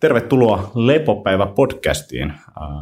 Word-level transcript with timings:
Tervetuloa 0.00 0.70
Lepopäivä-podcastiin. 0.74 2.30
Äh, 2.30 2.36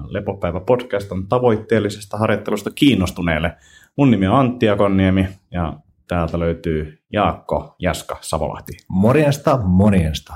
Lepopäivä-podcast 0.09 1.13
on 1.13 1.29
tavoitteellisesta 1.29 2.17
harjoittelusta 2.17 2.71
kiinnostuneille. 2.75 3.53
Mun 3.97 4.11
nimi 4.11 4.27
on 4.27 4.35
Antti 4.35 4.69
Akonniemi 4.69 5.29
ja 5.51 5.73
täältä 6.09 6.39
löytyy 6.39 6.99
Jaakko 7.13 7.77
Jaska 7.79 8.19
Savolahti. 8.21 8.73
Morjesta, 8.89 9.59
morjesta. 9.63 10.35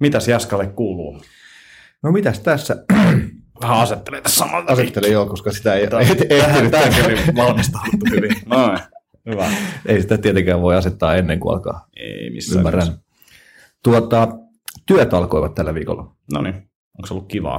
Mitäs 0.00 0.28
Jaskalle 0.28 0.66
kuuluu? 0.66 1.20
No 2.02 2.12
mitäs 2.12 2.40
tässä? 2.40 2.84
Vähän 3.62 3.78
asettelee 3.78 4.20
tässä 4.20 4.38
samalta. 4.38 4.72
Asettelin 4.72 5.12
joo, 5.12 5.26
koska 5.26 5.52
sitä 5.52 5.74
ei 5.74 5.88
ehtinyt. 6.40 6.70
Tämäkin 6.70 7.04
oli 7.04 7.16
valmistauduttu 7.36 8.06
hyvin. 8.10 8.36
Noin, 8.46 8.78
hyvä. 9.26 9.50
Ei 9.86 10.02
sitä 10.02 10.18
tietenkään 10.18 10.62
voi 10.62 10.76
asettaa 10.76 11.16
ennen 11.16 11.40
kuin 11.40 11.54
alkaa. 11.54 11.88
Ei 11.96 12.30
missään. 12.30 12.58
Ymmärrän. 12.58 12.86
Tuota, 13.82 14.28
työt 14.86 15.14
alkoivat 15.14 15.54
tällä 15.54 15.74
viikolla. 15.74 16.15
No 16.32 16.42
niin, 16.42 16.54
onko 16.98 17.06
se 17.06 17.14
ollut 17.14 17.28
kivaa? 17.28 17.58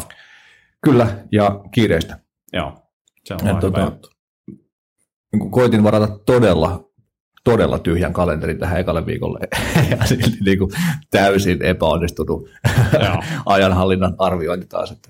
Kyllä, 0.82 1.18
ja 1.32 1.60
kiireistä. 1.72 2.20
Joo, 2.54 2.74
se 3.24 3.34
on 3.34 3.40
hyvä 3.44 3.60
tota. 3.60 3.92
Niin 5.32 5.52
koitin 5.52 5.84
varata 5.84 6.20
todella, 6.26 6.90
todella 7.44 7.80
tyhjän 7.80 8.14
kalenterin 8.14 8.60
tähän 8.60 8.80
ekalle 8.80 9.06
viikolle, 9.06 9.40
ja 9.92 10.06
silti 10.06 10.38
niin 10.46 10.58
kuin 10.58 10.72
täysin 11.12 11.66
epäonnistunut 11.66 12.50
Joo. 13.04 13.24
ajanhallinnan 13.46 14.16
arviointi 14.18 14.68
taas. 14.68 14.92
Että 14.92 15.10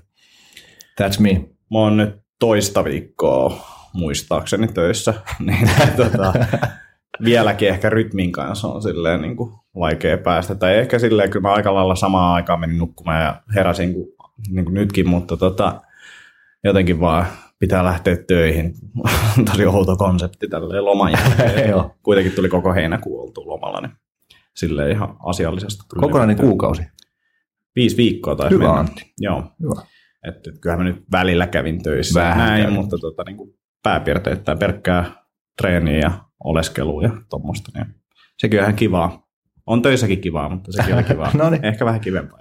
that's 1.01 1.19
me. 1.21 1.49
Mä 1.71 1.79
oon 1.79 1.97
nyt 1.97 2.15
toista 2.39 2.83
viikkoa 2.83 3.67
muistaakseni 3.93 4.67
töissä, 4.67 5.13
niin 5.39 5.69
tota, 5.97 6.33
vieläkin 7.25 7.69
ehkä 7.69 7.89
rytmin 7.89 8.31
kanssa 8.31 8.67
on 8.67 8.81
silleen 8.81 9.21
niin 9.21 9.35
kuin 9.37 9.51
vaikea 9.79 10.17
päästä. 10.17 10.55
Tai 10.55 10.77
ehkä 10.77 10.99
silleen, 10.99 11.29
kyllä 11.29 11.47
mä 11.47 11.53
aika 11.53 11.73
lailla 11.73 11.95
samaan 11.95 12.35
aikaan 12.35 12.59
menin 12.59 12.77
nukkumaan 12.77 13.21
ja 13.23 13.41
heräsin 13.55 13.93
kuin, 13.93 14.07
niin 14.49 14.65
kuin 14.65 14.73
nytkin, 14.73 15.09
mutta 15.09 15.37
tota, 15.37 15.81
jotenkin 16.63 16.99
vaan 16.99 17.25
pitää 17.59 17.83
lähteä 17.83 18.17
töihin. 18.27 18.73
Tosi 19.51 19.65
outo 19.65 19.95
konsepti 19.95 20.47
tälleen 20.47 20.85
loman 20.85 21.11
jälkeen. 21.11 21.69
Joo. 21.71 21.95
Kuitenkin 22.03 22.31
tuli 22.33 22.49
koko 22.49 22.73
heinäkuu 22.73 23.21
oltu 23.21 23.49
lomalla, 23.49 23.81
niin 23.81 23.91
silleen 24.55 24.91
ihan 24.91 25.15
asiallisesti. 25.25 25.83
tuli 25.89 26.01
Kokonainen 26.01 26.35
tehtyä. 26.35 26.49
kuukausi. 26.49 26.81
Viisi 27.75 27.97
viikkoa 27.97 28.35
taisi 28.35 28.55
Hyvä, 28.55 28.63
mennä. 28.63 28.79
Antti. 28.79 29.13
Joo. 29.19 29.43
Hyvä. 29.61 29.81
Että 30.27 30.49
et 30.49 30.59
kyllähän 30.61 30.85
mä 30.85 30.89
nyt 30.91 31.03
välillä 31.11 31.47
kävin 31.47 31.83
töissä 31.83 32.19
Vähän 32.19 32.37
näin, 32.37 32.61
kävin. 32.63 32.75
mutta 32.75 32.97
tota, 32.97 33.23
niin 33.23 33.37
kuin 33.37 33.53
pääpiirteittäin 33.83 34.59
pelkkää 34.59 35.05
treeniä 35.61 35.99
ja 35.99 36.11
oleskelua 36.43 37.03
ja 37.03 37.09
tuommoista. 37.29 37.71
Niin 37.75 37.95
sekin 38.37 38.59
on 38.59 38.63
ihan 38.63 38.75
kivaa. 38.75 39.27
On 39.65 39.81
töissäkin 39.81 40.21
kivaa, 40.21 40.49
mutta 40.49 40.71
sekin 40.71 40.95
on 40.95 41.03
kivaa. 41.03 41.31
No 41.37 41.49
niin. 41.49 41.65
Ehkä 41.65 41.85
vähän 41.85 42.01
kivempaa. 42.01 42.39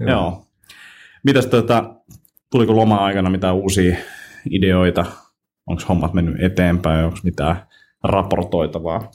Joo. 0.00 0.46
Mitäs 1.26 1.46
tota, 1.46 1.94
tuliko 2.50 2.76
loma-aikana 2.76 3.30
mitään 3.30 3.54
uusia 3.54 3.96
ideoita? 4.50 5.04
Onko 5.66 5.82
hommat 5.88 6.14
mennyt 6.14 6.42
eteenpäin? 6.42 7.04
Onko 7.04 7.18
mitään 7.24 7.66
raportoitavaa? 8.04 9.10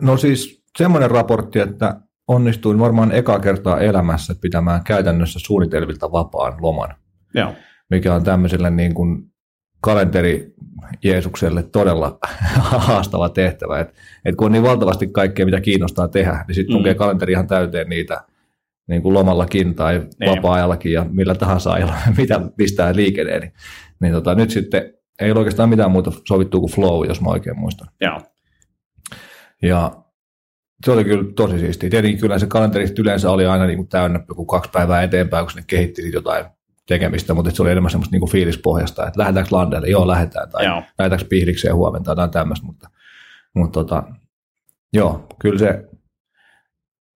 No 0.00 0.16
siis 0.16 0.64
semmoinen 0.78 1.10
raportti, 1.10 1.58
että 1.58 2.00
onnistuin 2.28 2.78
varmaan 2.78 3.12
eka 3.12 3.38
kertaa 3.40 3.80
elämässä 3.80 4.34
pitämään 4.40 4.84
käytännössä 4.84 5.38
suunnitelvilta 5.42 6.12
vapaan 6.12 6.56
loman, 6.60 6.94
Joo. 7.34 7.52
mikä 7.90 8.14
on 8.14 8.24
tämmöiselle 8.24 8.70
niin 8.70 8.94
kuin 8.94 9.31
kalenteri 9.82 10.54
Jeesukselle 11.04 11.62
todella 11.62 12.18
haastava 12.86 13.28
tehtävä. 13.28 13.80
Et, 13.80 13.94
et 14.24 14.36
kun 14.36 14.46
on 14.46 14.52
niin 14.52 14.62
valtavasti 14.62 15.06
kaikkea, 15.06 15.44
mitä 15.46 15.60
kiinnostaa 15.60 16.08
tehdä, 16.08 16.44
niin 16.48 16.54
sitten 16.54 16.74
Mm. 16.74 16.78
lukee 16.78 16.94
kalenteri 16.94 17.32
ihan 17.32 17.46
täyteen 17.46 17.88
niitä 17.88 18.20
niin 18.88 19.02
kuin 19.02 19.14
lomallakin 19.14 19.74
tai 19.74 20.02
Niin. 20.20 20.30
vapaa-ajallakin 20.36 20.92
ja 20.92 21.06
millä 21.10 21.34
tahansa 21.34 21.72
ajalla, 21.72 21.94
mitä 22.18 22.40
pistää 22.56 22.96
liikeneen. 22.96 23.40
Niin, 23.40 23.52
niin 24.00 24.12
tota, 24.12 24.34
nyt 24.34 24.50
sitten 24.50 24.94
ei 25.20 25.30
ole 25.30 25.38
oikeastaan 25.38 25.68
mitään 25.68 25.90
muuta 25.90 26.12
sovittua 26.28 26.60
kuin 26.60 26.72
flow, 26.72 27.06
jos 27.08 27.20
mä 27.20 27.30
oikein 27.30 27.58
muistan. 27.58 27.88
Joo. 28.00 28.20
Ja 29.62 29.92
se 30.84 30.90
oli 30.90 31.04
kyllä 31.04 31.32
tosi 31.36 31.58
siistiä. 31.58 31.90
Tietenkin 31.90 32.20
kyllä 32.20 32.38
se 32.38 32.46
kalenteri 32.46 32.86
yleensä 32.98 33.30
oli 33.30 33.46
aina 33.46 33.66
niin 33.66 33.76
kuin 33.76 33.88
täynnä 33.88 34.20
joku 34.28 34.44
kaksi 34.44 34.70
päivää 34.70 35.02
eteenpäin, 35.02 35.44
kun 35.44 35.50
sinne 35.50 35.64
kehitti 35.66 36.12
jotain 36.12 36.44
tekemistä, 36.92 37.34
mutta 37.34 37.50
se 37.50 37.62
oli 37.62 37.70
enemmän 37.70 37.90
semmoista 37.90 38.14
niin 38.14 38.20
kuin 38.20 38.30
fiilispohjasta, 38.30 39.06
että 39.06 39.20
lähdetäänkö 39.20 39.56
landelle, 39.56 39.88
joo 39.88 40.08
lähdetään, 40.08 40.50
tai 40.50 40.64
Joo. 40.64 40.82
lähdetäänkö 40.98 41.26
pihdikseen 41.28 41.74
huomenna 41.74 42.04
tai 42.04 42.12
jotain 42.12 42.30
tämmöistä, 42.30 42.66
mutta, 42.66 42.90
mutta 43.54 43.80
tota, 43.80 44.02
joo, 44.92 45.26
kyllä 45.38 45.58
se 45.58 45.84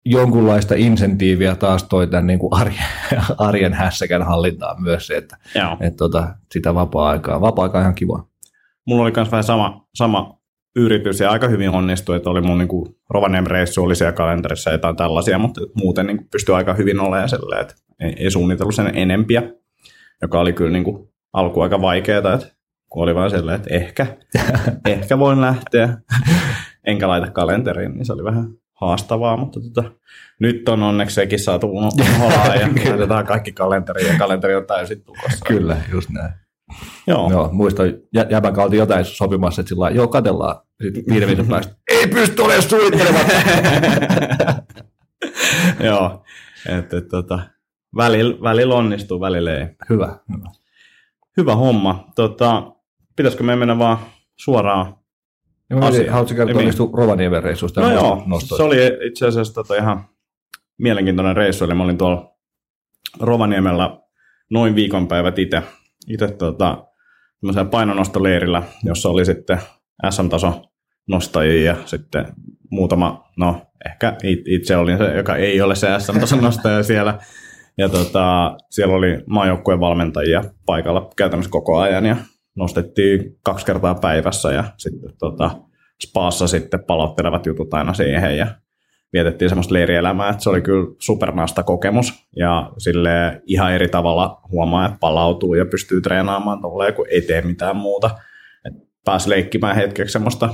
jonkunlaista 0.05 0.75
insentiiviä 0.75 1.55
taas 1.55 1.83
toi 1.83 2.07
tämän 2.07 2.27
niin 2.27 2.39
kuin 2.39 2.53
arjen, 2.53 2.85
arjen 3.37 3.73
hässäkän 3.73 4.23
hallintaan 4.23 4.81
myös 4.81 5.07
se, 5.07 5.17
että, 5.17 5.37
Joo. 5.55 5.77
että 5.79 5.97
tota, 5.97 6.35
sitä 6.51 6.75
vapaa-aikaa, 6.75 7.41
on 7.41 7.81
ihan 7.81 7.95
kiva. 7.95 8.27
mulla 8.85 9.03
oli 9.03 9.13
myös 9.15 9.31
vähän 9.31 9.43
sama, 9.43 9.87
sama 9.95 10.39
yritys 10.75 11.19
ja 11.19 11.31
aika 11.31 11.47
hyvin 11.47 11.69
onnistui, 11.69 12.15
että 12.15 12.29
oli 12.29 12.41
mun 12.41 12.57
niinku 12.57 12.97
Rovaniemen 13.09 13.51
reissu 13.51 13.83
oli 13.83 13.95
siellä 13.95 14.11
kalenterissa 14.11 14.69
ja 14.69 14.73
jotain 14.73 14.95
tällaisia, 14.95 15.39
mutta 15.39 15.61
muuten 15.75 16.07
niinku 16.07 16.23
pystyi 16.31 16.55
aika 16.55 16.73
hyvin 16.73 16.99
olemaan 16.99 17.29
silleen, 17.29 17.61
että 17.61 17.75
ei, 17.99 18.13
ei 18.17 18.31
suunnitellut 18.31 18.75
sen 18.75 18.91
enempiä, 18.97 19.43
joka 20.21 20.39
oli 20.39 20.53
kyllä 20.53 20.71
niinku 20.71 21.13
alku 21.33 21.61
aika 21.61 21.81
vaikeaa, 21.81 22.33
että 22.33 22.47
kun 22.89 23.03
oli 23.03 23.15
vaan 23.15 23.29
silleen, 23.29 23.55
että 23.55 23.73
ehkä, 23.73 24.07
ehkä 24.85 25.19
voin 25.19 25.41
lähteä, 25.41 25.97
enkä 26.87 27.07
laita 27.07 27.31
kalenteriin, 27.31 27.93
niin 27.93 28.05
se 28.05 28.13
oli 28.13 28.23
vähän 28.23 28.47
haastavaa, 28.81 29.37
mutta 29.37 29.59
tota, 29.61 29.91
nyt 30.39 30.69
on 30.69 30.83
onneksi 30.83 31.15
sekin 31.15 31.39
saatu 31.39 31.67
unohtaa 31.77 32.55
ja 32.61 32.69
laitetaan 32.89 33.25
kaikki 33.25 33.51
kalenteriin 33.51 34.07
ja 34.07 34.17
kalenteri 34.17 34.55
on 34.55 34.65
täysin 34.65 35.03
tukossa. 35.03 35.45
Kyllä, 35.45 35.77
just 35.91 36.09
näin. 36.09 36.33
Joo. 37.07 37.31
Joo, 37.31 37.49
muistan, 37.51 37.87
jä- 38.13 38.27
jäbän 38.29 38.53
kanssa 38.53 38.63
oltiin 38.63 38.79
jotain 38.79 39.05
sopimassa, 39.05 39.61
että 39.61 39.69
sillä 39.69 39.89
joo, 39.89 40.07
katellaan. 40.07 40.55
Sitten 40.81 41.03
viiden 41.09 41.29
minuutin 41.29 41.51
päästä, 41.51 41.75
ei 41.91 42.07
pysty 42.07 42.41
olemaan 42.41 42.63
suunnittelematta. 42.63 43.33
Joo, 45.87 46.23
että 46.69 46.97
et, 46.97 47.07
tota, 47.07 47.39
välillä, 47.95 48.41
välillä 48.41 48.75
onnistuu, 48.75 49.19
välillä 49.19 49.55
ei. 49.57 49.67
hyvä, 49.89 50.17
hyvä. 50.37 50.49
Hyvä 51.37 51.55
homma. 51.55 52.07
Tota, 52.15 52.71
pitäisikö 53.15 53.43
me 53.43 53.55
mennä 53.55 53.79
vaan 53.79 53.97
suoraan? 54.35 54.95
Ja 55.69 55.75
mä 55.75 55.85
Asia. 55.85 55.91
mietin, 55.99 56.11
Haluatko 56.13 56.35
kertoa 56.35 56.57
Niin. 56.57 56.65
niistä 56.65 56.83
Rovaniemen 56.93 57.43
reissuista? 57.43 57.81
No 57.81 57.91
joo, 57.91 58.23
nostoista? 58.25 58.57
se 58.57 58.63
oli 58.63 58.77
itse 59.07 59.27
asiassa 59.27 59.53
tota 59.53 59.75
ihan 59.75 60.05
mielenkiintoinen 60.77 61.35
reissu, 61.35 61.65
eli 61.65 61.73
mä 61.73 61.83
olin 61.83 61.97
tuolla 61.97 62.33
Rovaniemellä 63.19 63.97
noin 64.49 64.75
viikonpäivät 64.75 65.39
itse, 65.39 65.61
itse 66.09 66.27
tota, 66.27 66.85
painonostoleirillä, 67.71 68.63
jossa 68.83 69.09
oli 69.09 69.25
sitten 69.25 69.57
SM-taso 70.09 70.61
nostajia 71.07 71.63
ja 71.71 71.75
sitten 71.85 72.25
muutama, 72.71 73.29
no 73.37 73.61
ehkä 73.85 74.15
it- 74.23 74.47
itse 74.47 74.77
olin 74.77 74.97
se, 74.97 75.15
joka 75.17 75.35
ei 75.35 75.61
ole 75.61 75.75
se 75.75 75.87
SM-tason 75.99 76.41
nostaja 76.43 76.83
siellä. 76.83 77.19
Ja 77.77 77.89
tota, 77.89 78.55
siellä 78.69 78.95
oli 78.95 79.23
maajoukkueen 79.27 79.79
valmentajia 79.79 80.43
paikalla 80.65 81.09
käytännössä 81.17 81.51
koko 81.51 81.77
ajan 81.77 82.05
ja 82.05 82.15
nostettiin 82.55 83.37
kaksi 83.43 83.65
kertaa 83.65 83.95
päivässä 83.95 84.51
ja 84.51 84.63
sitten 84.77 85.13
tota, 85.19 85.51
spaassa 86.03 86.47
sitten 86.47 86.83
palottelevat 86.83 87.45
jutut 87.45 87.73
aina 87.73 87.93
siihen 87.93 88.37
ja 88.37 88.47
vietettiin 89.13 89.49
semmoista 89.49 89.73
leirielämää, 89.73 90.29
että 90.29 90.43
se 90.43 90.49
oli 90.49 90.61
kyllä 90.61 90.95
supernasta 90.99 91.63
kokemus 91.63 92.27
ja 92.35 92.71
sille 92.77 93.41
ihan 93.45 93.73
eri 93.73 93.89
tavalla 93.89 94.41
huomaa, 94.51 94.85
että 94.85 94.97
palautuu 94.99 95.53
ja 95.53 95.65
pystyy 95.65 96.01
treenaamaan 96.01 96.61
tolleen, 96.61 96.93
kun 96.93 97.05
ei 97.09 97.21
tee 97.21 97.41
mitään 97.41 97.75
muuta. 97.75 98.09
Et 98.65 98.73
pääsi 99.05 99.29
leikkimään 99.29 99.75
hetkeksi 99.75 100.13
semmoista 100.13 100.49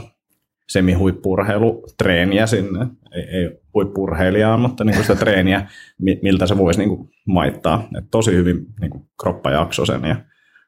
semi-huippurheilutreeniä 0.67 2.47
sinne, 2.47 2.87
ei, 3.11 3.21
ei 3.21 3.59
huippurheilijaa, 3.73 4.57
mutta 4.57 4.83
niin 4.83 5.01
sitä 5.01 5.15
treeniä, 5.15 5.67
mi- 6.01 6.19
miltä 6.21 6.47
se 6.47 6.57
voisi 6.57 6.79
niin 6.79 6.89
kuin 6.89 7.09
maittaa. 7.27 7.87
Et 7.97 8.05
tosi 8.11 8.31
hyvin 8.31 8.65
niin 8.81 8.91
kuin 8.91 9.03
kroppa 9.21 9.51
jaksoi 9.51 9.87
sen 9.87 10.03
ja 10.03 10.15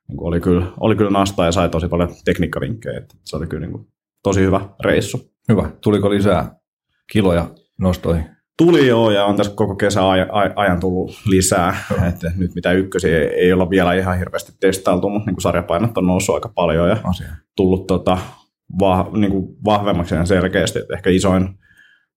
niin 0.08 0.18
kuin 0.18 0.28
oli, 0.28 0.40
kyllä, 0.40 0.66
oli 0.80 0.96
kyllä 0.96 1.12
nastaa 1.12 1.46
ja 1.46 1.52
sai 1.52 1.70
tosi 1.70 1.88
paljon 1.88 2.10
tekniikkavinkkejä. 2.26 2.98
Et 2.98 3.16
se 3.26 3.38
oli 3.38 3.48
kyllä 3.48 3.62
niin 3.62 3.72
kuin 3.72 3.88
tosi 4.24 4.42
hyvä 4.42 4.70
reissu. 4.84 5.32
Hyvä. 5.50 5.70
Tuliko 5.84 6.10
lisää 6.10 6.56
kiloja 7.12 7.50
nostoihin? 7.80 8.26
Tuli 8.58 8.88
joo, 8.88 9.12
ja 9.12 9.26
on 9.26 9.38
tässä 9.38 9.54
koko 9.56 9.76
kesä 9.76 10.10
ajan, 10.10 10.30
ajan 10.56 10.80
tullut 10.80 11.12
lisää. 11.26 11.76
Että 12.10 12.32
nyt 12.38 12.56
mitä 12.56 12.72
ykkösiä 12.72 13.20
ei, 13.20 13.26
ei 13.26 13.54
olla 13.54 13.70
vielä 13.70 13.94
ihan 13.94 14.18
hirveästi 14.18 14.54
testailtu, 14.60 15.10
mutta 15.10 15.26
niin 15.26 15.36
kuin 15.36 15.42
sarjapainot 15.42 15.98
on 15.98 16.08
noussut 16.08 16.36
aika 16.36 16.52
paljon 16.56 16.90
ja 16.90 16.98
Asia. 17.04 17.28
tullut 17.56 17.88
tota, 17.88 18.18
vah, 18.80 19.14
niin 19.14 19.32
kuin 19.32 19.56
vahvemmaksi 19.66 20.16
ihan 20.16 20.28
selkeästi. 20.28 20.80
Että 20.80 20.94
ehkä 20.94 21.10
isoin 21.10 21.50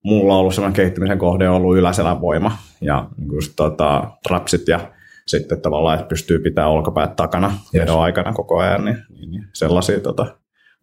mulla 0.04 0.34
on 0.34 0.40
ollut 0.40 0.54
sellainen 0.54 0.76
kehittymisen 0.76 1.18
kohde 1.18 1.48
on 1.48 1.56
ollut 1.56 1.76
yläselän 1.76 2.20
voima 2.20 2.58
ja 2.80 3.08
just, 3.32 3.52
tota, 3.56 4.10
trapsit 4.28 4.68
ja 4.68 4.80
sitten 5.26 5.60
tavallaan, 5.60 5.94
että 5.98 6.08
pystyy 6.08 6.38
pitämään 6.38 6.70
olkapäät 6.70 7.16
takana 7.16 7.52
Yes. 7.74 7.90
aikana 7.90 8.32
koko 8.32 8.58
ajan, 8.58 8.84
niin, 8.84 8.96
niin, 9.08 9.30
niin 9.30 9.44
sellaisia 9.52 10.00
tota, 10.00 10.26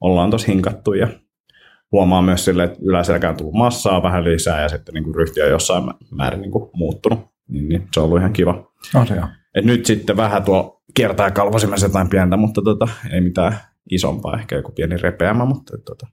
ollaan 0.02 0.30
tuossa 0.30 0.48
hinkattu 0.52 0.94
ja 0.94 1.08
huomaa 1.92 2.22
myös 2.22 2.46
sille, 2.46 2.64
että 2.64 2.80
yläselkään 2.82 3.32
on 3.32 3.38
tullut 3.38 3.54
massaa 3.54 4.04
vähän 4.04 4.24
lisää 4.24 4.62
ja 4.62 4.70
sitten 4.70 4.94
niin 4.94 5.04
kuin 5.04 5.16
ryhti 5.16 5.42
on 5.42 5.50
jossain 5.50 5.86
mä- 5.86 5.94
määrin 6.12 6.42
niin 6.42 6.52
kuin 6.52 6.70
muuttunut 6.74 7.20
niin, 7.48 7.70
niin 7.70 7.88
se 7.94 8.00
on 8.00 8.06
ollut 8.06 8.20
ihan 8.20 8.34
kiva. 8.34 8.72
On 8.96 9.08
se 9.08 9.16
joo. 9.16 9.28
Et 9.56 9.66
nyt 9.66 9.86
sitten 9.86 10.18
vähän 10.18 10.44
tuo 10.44 10.82
kiertää 10.94 11.32
kalvosimessa 11.32 11.86
jotain 11.86 12.10
pientä, 12.10 12.38
mutta 12.38 12.62
tota, 12.62 12.88
ei 13.12 13.22
mitään 13.22 13.58
isompaa, 13.92 14.40
ehkä 14.40 14.56
joku 14.56 14.72
pieni 14.72 14.98
repeämä, 14.98 15.46
mutta 15.46 15.78
tota, 15.86 16.08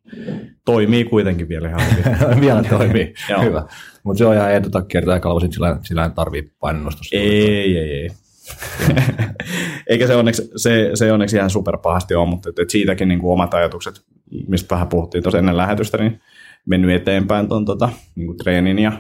toimii 0.65 1.05
kuitenkin 1.05 1.49
vielä 1.49 1.69
ihan 1.69 1.81
hyvin. 1.91 2.41
Vielä 2.47 2.63
toimii. 2.63 3.15
Joo. 3.31 3.43
Hyvä. 3.43 3.67
Mutta 4.03 4.19
se 4.19 4.27
on 4.27 4.35
ihan 4.35 4.53
etuta 4.53 4.83
kertaa 4.83 5.15
ja 5.15 5.21
kalvosin, 5.21 5.53
sillä, 5.53 5.79
sillä 5.83 6.05
ei 6.05 6.11
tarvii 6.11 6.53
painonnostosta. 6.61 7.17
ei, 7.17 7.79
ei, 7.79 7.91
ei. 7.93 8.09
Eikä 9.91 10.07
se 10.07 10.17
onneksi, 10.17 10.51
se, 10.57 10.91
se 10.95 11.13
onneksi 11.13 11.37
ihan 11.37 11.51
superpahasti 11.51 12.15
ole, 12.15 12.29
mutta 12.29 12.49
et, 12.49 12.59
et 12.59 12.71
siitäkin 12.71 13.09
niin 13.09 13.21
kuin 13.21 13.33
omat 13.33 13.55
ajatukset, 13.55 13.95
mistä 14.49 14.75
vähän 14.75 14.89
puhuttiin 14.89 15.23
tuossa 15.23 15.39
ennen 15.39 15.57
lähetystä, 15.57 15.99
niin 15.99 16.21
mennyt 16.67 16.91
eteenpäin 16.91 17.49
tuon 17.49 17.65
tota, 17.65 17.89
niin 18.15 18.27
kuin 18.27 18.39
treenin 18.39 18.79
ja 18.79 18.93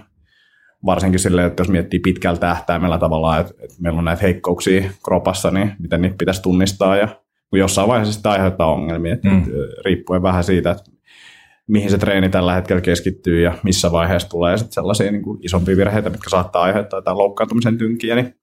varsinkin 0.86 1.20
silleen, 1.20 1.46
että 1.46 1.60
jos 1.60 1.68
miettii 1.68 2.00
pitkällä 2.00 2.38
tähtäimellä 2.38 2.98
tavallaan, 2.98 3.40
että, 3.40 3.54
että 3.58 3.76
meillä 3.80 3.98
on 3.98 4.04
näitä 4.04 4.22
heikkouksia 4.22 4.90
kropassa, 5.04 5.50
niin 5.50 5.72
miten 5.78 6.02
niitä 6.02 6.16
pitäisi 6.18 6.42
tunnistaa 6.42 6.96
ja 6.96 7.08
kun 7.50 7.58
jossain 7.58 7.88
vaiheessa 7.88 8.14
sitä 8.14 8.30
aiheuttaa 8.30 8.72
ongelmia, 8.72 9.12
että, 9.14 9.28
Mm. 9.28 9.42
riippuen 9.84 10.22
vähän 10.22 10.44
siitä, 10.44 10.70
että 10.70 10.84
mihin 11.66 11.90
se 11.90 11.98
treeni 11.98 12.28
tällä 12.28 12.54
hetkellä 12.54 12.80
keskittyy 12.80 13.40
ja 13.42 13.58
missä 13.62 13.92
vaiheessa 13.92 14.28
tulee 14.28 14.58
sit 14.58 14.72
sellaisia 14.72 15.12
niin 15.12 15.22
kuin 15.22 15.38
isompia 15.42 15.76
virheitä, 15.76 16.10
mitkä 16.10 16.30
saattaa 16.30 16.62
aiheuttaa 16.62 16.98
jotain 16.98 17.18
loukkaantumisen 17.18 17.78
tynkiä, 17.78 18.14
niin, 18.14 18.34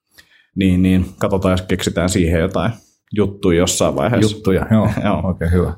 niin, 0.56 0.81
niin 0.81 1.06
katsotaan, 1.19 1.52
jos 1.52 1.62
keksitään 1.62 2.10
siihen 2.10 2.40
jotain 2.40 2.72
juttuja 3.13 3.57
jossain 3.57 3.96
vaiheessa. 3.96 4.36
Juttuja, 4.36 4.66
joo. 4.72 4.90
Joo. 5.04 5.28
Oikein 5.28 5.51
hyvä. 5.51 5.74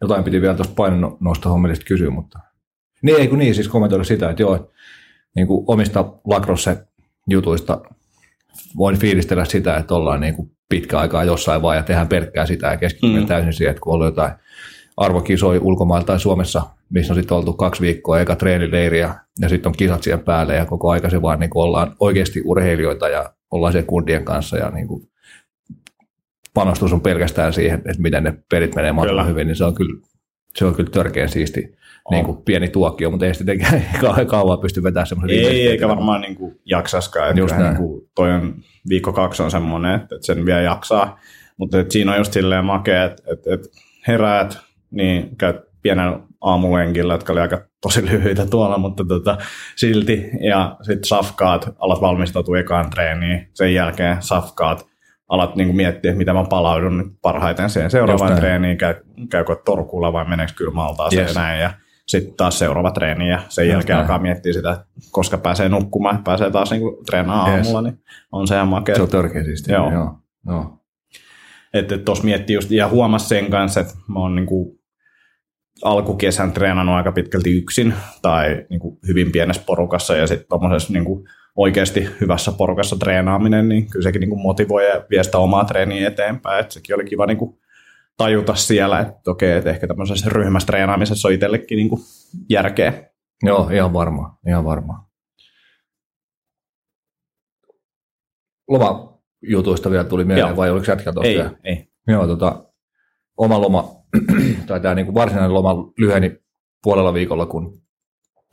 Jotain 0.00 0.24
piti 0.24 0.40
vielä 0.40 0.54
tuosta 0.54 0.74
painonnostohommelista 0.74 1.84
kysyä, 1.84 2.10
mutta... 2.10 2.38
Niin, 3.02 3.20
ei 3.20 3.28
kun 3.28 3.38
niin, 3.38 3.54
siis 3.54 3.68
kommentoida 3.68 4.04
sitä, 4.04 4.30
että 4.30 4.42
joo, 4.42 4.72
niin 5.36 5.46
kuin 5.46 5.64
omista 5.66 6.12
lacrosse-jutuista 6.24 7.80
voin 8.76 8.98
fiilistellä 8.98 9.44
sitä, 9.44 9.76
että 9.76 9.94
ollaan 9.94 10.20
niin 10.20 10.34
kuin 10.34 10.50
pitkä 10.68 10.98
aikaa 10.98 11.24
jossain 11.24 11.62
vaan 11.62 11.76
ja 11.76 11.82
tehdään 11.82 12.08
pelkkää 12.08 12.46
sitä 12.46 12.66
ja 12.66 12.76
keskitymme 12.76 13.20
Mm. 13.20 13.26
täysin 13.26 13.52
siihen, 13.52 13.70
että 13.70 13.80
kun 13.80 13.94
on 13.94 14.06
jotain 14.06 14.32
arvokisoja 14.96 15.60
ulkomailla 15.60 16.06
tai 16.06 16.20
Suomessa, 16.20 16.62
missä 16.90 17.12
on 17.12 17.18
sitten 17.18 17.36
oltu 17.36 17.52
kaksi 17.52 17.80
viikkoa 17.82 18.20
eka 18.20 18.36
treenileiri 18.36 19.00
ja, 19.00 19.14
ja 19.40 19.48
sitten 19.48 19.70
on 19.70 19.74
kisat 19.76 20.02
siihen 20.02 20.20
päälle 20.20 20.54
ja 20.56 20.66
koko 20.66 20.90
aika 20.90 21.10
se 21.10 21.22
vaan 21.22 21.40
niin 21.40 21.50
kuin 21.50 21.62
ollaan 21.62 21.96
oikeasti 22.00 22.42
urheilijoita 22.44 23.08
ja 23.08 23.32
ollaan 23.50 23.72
siellä 23.72 23.86
kundien 23.86 24.24
kanssa 24.24 24.56
ja 24.56 24.70
niin 24.70 24.88
kuin 24.88 25.08
panostus 26.54 26.92
on 26.92 27.00
pelkästään 27.00 27.52
siihen, 27.52 27.78
että 27.78 28.02
miten 28.02 28.22
ne 28.24 28.34
pelit 28.50 28.74
menee 28.74 28.92
mahdollisimman 28.92 29.30
hyvin, 29.30 29.46
niin 29.46 29.56
se 29.56 29.64
on 29.64 29.74
kyllä, 29.74 30.00
se 30.56 30.64
on 30.64 30.74
kyllä 30.74 30.90
törkeän 30.90 31.28
siisti 31.28 31.77
On. 32.08 32.14
niin 32.14 32.24
kuin 32.24 32.42
pieni 32.44 32.68
tuokio, 32.68 33.10
mutta 33.10 33.26
ei 33.26 33.32
tietenkään 33.32 33.82
kau- 34.02 34.26
kauan 34.26 34.58
pysty 34.58 34.82
vetämään 34.82 35.06
semmoisen 35.06 35.38
Ei, 35.38 35.68
eikä 35.68 35.88
varmaan 35.88 36.20
niin 36.20 36.34
kuin 36.34 36.60
jaksaskaan. 36.64 37.38
Just 37.38 37.56
niin 37.56 37.76
kuin 37.76 38.08
toi 38.14 38.32
on, 38.32 38.54
viikko 38.88 39.12
kaksi 39.12 39.42
on 39.42 39.50
semmoinen, 39.50 39.94
että, 39.94 40.16
sen 40.20 40.46
vielä 40.46 40.60
jaksaa. 40.60 41.18
Mutta 41.56 41.80
että 41.80 41.92
siinä 41.92 42.12
on 42.12 42.18
just 42.18 42.32
silleen 42.32 42.64
makea, 42.64 43.04
että, 43.04 43.22
että, 43.32 43.68
heräät, 44.08 44.58
niin 44.90 45.36
käyt 45.36 45.56
pienen 45.82 46.22
aamulenkillä, 46.40 47.14
jotka 47.14 47.32
oli 47.32 47.40
aika 47.40 47.60
tosi 47.82 48.06
lyhyitä 48.06 48.46
tuolla, 48.46 48.78
mutta 48.78 49.04
tota, 49.04 49.38
silti. 49.76 50.30
Ja 50.40 50.76
sitten 50.82 51.04
safkaat, 51.04 51.74
alat 51.78 52.00
valmistautua 52.00 52.58
ekaan 52.58 52.90
treeniin, 52.90 53.48
sen 53.54 53.74
jälkeen 53.74 54.16
safkaat, 54.20 54.86
alat 55.28 55.56
niinku 55.56 55.72
miettiä, 55.72 56.14
mitä 56.14 56.32
mä 56.32 56.44
palaudun 56.50 56.98
nyt 56.98 57.06
parhaiten 57.22 57.70
siihen 57.70 57.90
seuraavaan 57.90 58.36
treeniin, 58.36 58.78
käy, 58.78 58.94
käykö 59.30 59.56
torkulla 59.64 60.12
vai 60.12 60.24
meneekö 60.28 60.52
kyllä 60.56 60.72
maltaaseen 60.72 61.26
yes. 61.26 61.34
näin. 61.34 61.60
Ja 61.60 61.70
sitten 62.08 62.34
taas 62.36 62.58
seuraava 62.58 62.90
treeni 62.90 63.28
ja 63.30 63.38
sen 63.48 63.64
Just 63.66 63.72
jälkeen 63.72 63.94
näin. 63.94 64.00
alkaa 64.04 64.18
miettiä 64.18 64.52
sitä, 64.52 64.84
koska 65.10 65.38
pääsee 65.38 65.68
nukkumaan, 65.68 66.14
että 66.14 66.24
pääsee 66.24 66.50
taas 66.50 66.70
niinku 66.70 67.02
treenaamaan 67.06 67.56
Yes. 67.56 67.66
aamulla, 67.66 67.82
niin 67.82 67.98
on 68.32 68.46
se 68.48 68.54
ihan 68.54 68.68
makea. 68.68 68.96
Se 68.96 69.02
on 69.02 69.08
törkeä 69.08 69.44
siisti. 69.44 69.72
Joo. 69.72 69.92
Joo. 69.92 70.18
Joo. 70.46 70.78
Että 71.74 71.98
tuossa 71.98 72.24
miettii 72.24 72.54
just, 72.54 72.70
ja 72.70 72.88
huomas 72.88 73.28
sen 73.28 73.50
kanssa, 73.50 73.80
että 73.80 73.94
mä 74.08 74.20
oon 74.20 74.34
niinku 74.36 74.78
alkukesän 75.84 76.52
treenannut 76.52 76.94
aika 76.94 77.12
pitkälti 77.12 77.58
yksin 77.58 77.94
tai 78.22 78.66
niinku 78.70 78.98
hyvin 79.08 79.32
pienessä 79.32 79.62
porukassa 79.66 80.16
ja 80.16 80.26
sitten 80.26 80.48
tuommoisessa 80.48 80.92
niinku 80.92 81.24
oikeasti 81.56 82.08
hyvässä 82.20 82.52
porukassa 82.52 82.96
treenaaminen, 82.96 83.68
niin 83.68 83.90
kyllä 83.90 84.02
sekin 84.02 84.20
niinku 84.20 84.36
motivoi 84.36 84.88
ja 84.88 85.04
vie 85.10 85.24
sitä 85.24 85.38
omaa 85.38 85.64
treeniä 85.64 86.08
eteenpäin. 86.08 86.60
Et 86.64 86.70
sekin 86.70 86.94
oli 86.94 87.04
kiva 87.04 87.26
niinku 87.26 87.58
tajuta 88.18 88.54
siellä, 88.54 89.00
että 89.00 89.30
okei, 89.30 89.52
että 89.52 89.70
ehkä 89.70 89.86
tämmöisessä 89.86 90.30
ryhmässä 90.30 90.66
treenaamisessa 90.66 91.28
on 91.28 91.34
itsellekin 91.34 91.76
niinku 91.76 92.00
järkeä. 92.50 93.10
Joo, 93.42 93.68
ihan 93.72 93.92
varmaan, 93.92 94.38
ihan 94.48 94.64
varmaan. 94.64 95.08
Lomajutuista 98.68 99.90
vielä 99.90 100.04
tuli 100.04 100.24
mieleen, 100.24 100.48
Joo. 100.48 100.56
vai 100.56 100.70
oliko 100.70 100.86
jätkä 100.88 101.12
tuosta? 101.12 101.28
Ei, 101.28 101.36
vielä? 101.36 101.50
ei. 101.64 101.88
Joo, 102.06 102.26
tota, 102.26 102.64
oma 103.36 103.60
loma, 103.60 103.88
tai 104.66 104.80
tämä 104.80 104.94
niinku 104.94 105.14
varsinainen 105.14 105.54
loma 105.54 105.92
lyheni 105.98 106.36
puolella 106.82 107.14
viikolla, 107.14 107.46
kun, 107.46 107.82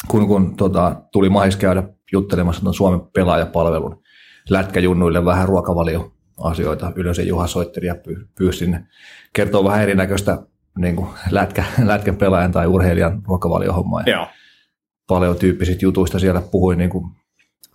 kun, 0.07 0.27
kun 0.27 0.55
tota, 0.57 1.01
tuli 1.11 1.29
mahis 1.29 1.55
käydä 1.55 1.83
juttelemassa 2.11 2.61
tuon 2.61 2.73
Suomen 2.73 3.01
pelaajapalvelun 3.13 4.03
lätkäjunnuille 4.49 5.25
vähän 5.25 5.47
ruokavalioasioita. 6.37 6.91
Ylösen 6.95 7.27
Juha 7.27 7.47
soitteli 7.47 7.85
ja 7.85 7.95
py, 7.95 8.27
pyysi 8.37 8.59
sinne 8.59 8.87
kertoo 9.33 9.63
vähän 9.63 9.81
erinäköistä 9.81 10.37
niin 10.77 10.95
kuin 10.95 11.09
lätkä, 11.31 11.63
lätkän 11.83 12.15
pelaajan 12.15 12.51
tai 12.51 12.67
urheilijan 12.67 13.21
ruokavaliohommaa. 13.27 14.03
Ja 14.05 14.11
Joo, 14.11 14.27
paljon 15.07 15.35
tyyppisistä 15.35 15.85
jutuista 15.85 16.19
siellä 16.19 16.41
puhuin 16.51 16.77
niin 16.77 16.89
kuin 16.89 17.11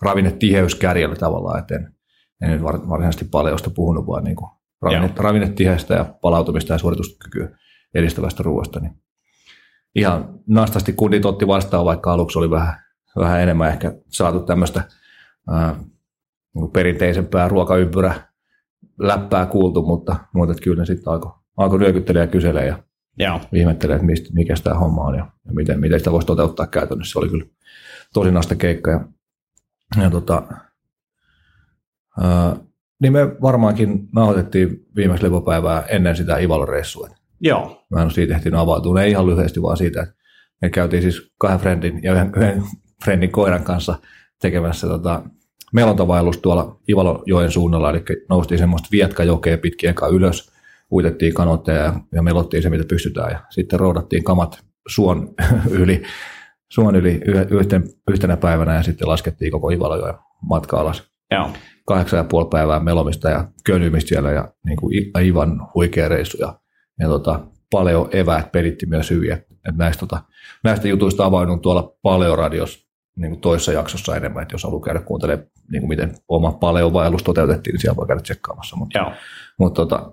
ravinnetiheyskärjellä 0.03 1.17
tavallaan, 1.17 1.59
että 1.59 1.75
en, 1.75 1.95
en 2.43 2.51
nyt 2.51 2.63
var- 2.63 2.89
varsinaisesti 2.89 3.25
paljosta 3.25 3.71
puhunut, 3.71 4.07
vaan 4.07 4.25
niin 4.25 4.37
kuin 4.37 4.51
ravinne, 4.83 5.07
Joo. 5.07 5.15
ravinnetiheästä 5.17 5.95
ja 5.95 6.05
palautumista 6.23 6.73
ja 6.73 6.79
suorituskykyä 6.79 7.49
edistävästä 7.95 8.43
ruoasta. 8.43 8.81
Niin 8.81 8.93
ihan 9.95 10.29
nastasti 10.47 10.93
kundit 10.93 11.25
otti 11.25 11.47
vastaan, 11.47 11.85
vaikka 11.85 12.13
aluksi 12.13 12.39
oli 12.39 12.51
vähän, 12.51 12.75
vähän 13.17 13.41
enemmän 13.41 13.69
ehkä 13.69 13.95
saatu 14.09 14.41
tämmöistä 14.41 14.83
ää, 15.51 15.77
niin 16.55 16.71
perinteisempää 16.71 17.49
ruokaympyrä 17.49 18.30
läppää 19.01 19.47
kuultu, 19.47 19.83
mutta, 19.83 20.17
mutta 20.35 20.55
kyllä 20.63 20.83
ne 20.83 20.87
sitten 20.87 21.13
alkoi 21.13 21.33
alko 21.57 21.79
nyökyttelemään 21.79 22.29
ja 22.29 22.33
kyselee 22.33 22.67
ja 22.67 22.83
joo. 23.19 23.41
ihmettelee, 23.53 23.97
että 23.97 24.07
mistä, 24.07 24.29
mikä 24.33 24.55
tämä 24.65 24.79
homma 24.79 25.05
on 25.05 25.15
ja, 25.15 25.31
ja 25.47 25.53
miten, 25.55 25.81
miten 25.81 26.01
sitä 26.01 26.13
voisi 26.13 26.27
toteuttaa 26.27 26.67
käytännössä. 26.67 27.13
Se 27.13 27.19
oli 27.19 27.29
kyllä 27.29 27.45
tosi 28.15 28.31
nasta 28.31 28.55
keikka. 28.55 28.91
Ja, 28.91 29.01
ja 30.03 30.11
tota, 30.11 30.43
ää, 32.21 32.57
niin 33.01 33.13
me 33.13 33.21
varmaankin 33.43 34.09
nauhoitettiin 34.15 34.87
viimeistä 34.97 35.27
lepopäivää 35.27 35.83
ennen 35.89 36.17
sitä 36.17 36.37
Ivalo-reissua. 36.37 37.09
Joo, 37.41 37.87
Mä 37.91 38.03
en 38.03 38.11
siitä 38.11 38.35
ehtinyt 38.35 38.61
avautua. 38.61 39.03
Ei 39.03 39.11
ihan 39.11 39.27
lyhyesti, 39.27 39.63
vaan 39.63 39.77
siitä, 39.77 40.03
että 40.03 40.15
me 40.63 40.71
käytiin 40.71 41.03
siis 41.03 41.33
kahden 41.39 41.61
friendin 41.61 42.01
ja 42.03 42.13
yhden, 42.13 42.33
yhden 42.37 42.63
friendin 43.05 43.33
koiran 43.33 43.65
kanssa 43.65 43.99
tekemässä 44.41 44.87
tota, 44.87 45.23
melontavaellus 45.73 46.39
tuolla 46.39 46.77
Ivalojoen 46.89 47.51
suunnalla, 47.51 47.91
eli 47.91 48.05
noustiin 48.29 48.59
semmoista 48.59 48.89
Vietkajokea 48.93 49.59
pitkin 49.59 49.91
eka 49.91 50.07
ylös, 50.07 50.53
uitettiin 50.93 51.35
kanotteja 51.35 51.83
ja, 51.83 51.95
ja 52.13 52.23
melottiin 52.23 52.63
se, 52.63 52.71
mitä 52.71 52.85
pystytään, 52.89 53.33
ja 53.33 53.41
sitten 53.51 53.81
roudattiin 53.81 54.25
kamat 54.25 54.65
suon 54.89 55.35
yli, 55.71 56.03
suon 56.69 56.97
yli 56.97 57.21
yh- 57.27 57.47
yhten, 57.51 57.85
yhtenä 58.11 58.37
päivänä, 58.37 58.75
ja 58.75 58.83
sitten 58.83 59.09
laskettiin 59.09 59.53
koko 59.53 59.71
Ivalojoen 59.71 60.15
matka 60.43 60.81
alas. 60.81 61.11
joo. 61.31 61.51
Kahdeksan 61.87 62.19
ja 62.19 62.25
puoli 62.25 62.49
päivää 62.51 62.81
melomista 62.81 63.31
ja 63.31 63.49
könymistä 63.65 64.09
siellä, 64.09 64.31
ja 64.31 64.49
niin 64.65 64.77
kuin 64.77 65.11
aivan 65.15 65.69
huikea 65.75 66.09
reissu, 66.09 66.37
ja, 66.41 66.55
ja 66.99 67.09
tota, 67.09 67.41
paljon 67.71 68.09
eväät 68.13 68.53
pelitti 68.53 68.87
myös 68.87 69.11
hyviä. 69.11 69.35
Et 69.69 69.77
näistä, 69.77 70.01
tota, 70.01 70.23
näistä 70.65 70.89
jutuista 70.89 71.25
avaudun 71.25 71.61
tuolla 71.61 71.97
paljon 72.03 72.39
radios 72.39 72.91
niin 73.17 73.31
kuin 73.31 73.41
toisessa 73.41 73.73
jaksossa 73.73 74.17
enemmän, 74.17 74.43
että 74.43 74.55
jos 74.55 74.65
haluaa 74.65 74.85
käydä 74.85 75.01
kuuntelemaan, 75.01 75.49
niin 75.71 75.83
kuin 75.83 75.89
miten 75.89 76.15
oma 76.29 76.53
paleovaellus 76.53 77.23
toteutettiin, 77.23 77.73
niin 77.73 77.81
siellä 77.81 77.97
voi 77.97 78.07
käydä 78.07 78.23
tsekkaamassa. 78.23 78.77
Mutta, 78.77 78.99
Joo, 78.99 79.13
mutta 79.59 79.83
tota, 79.83 80.13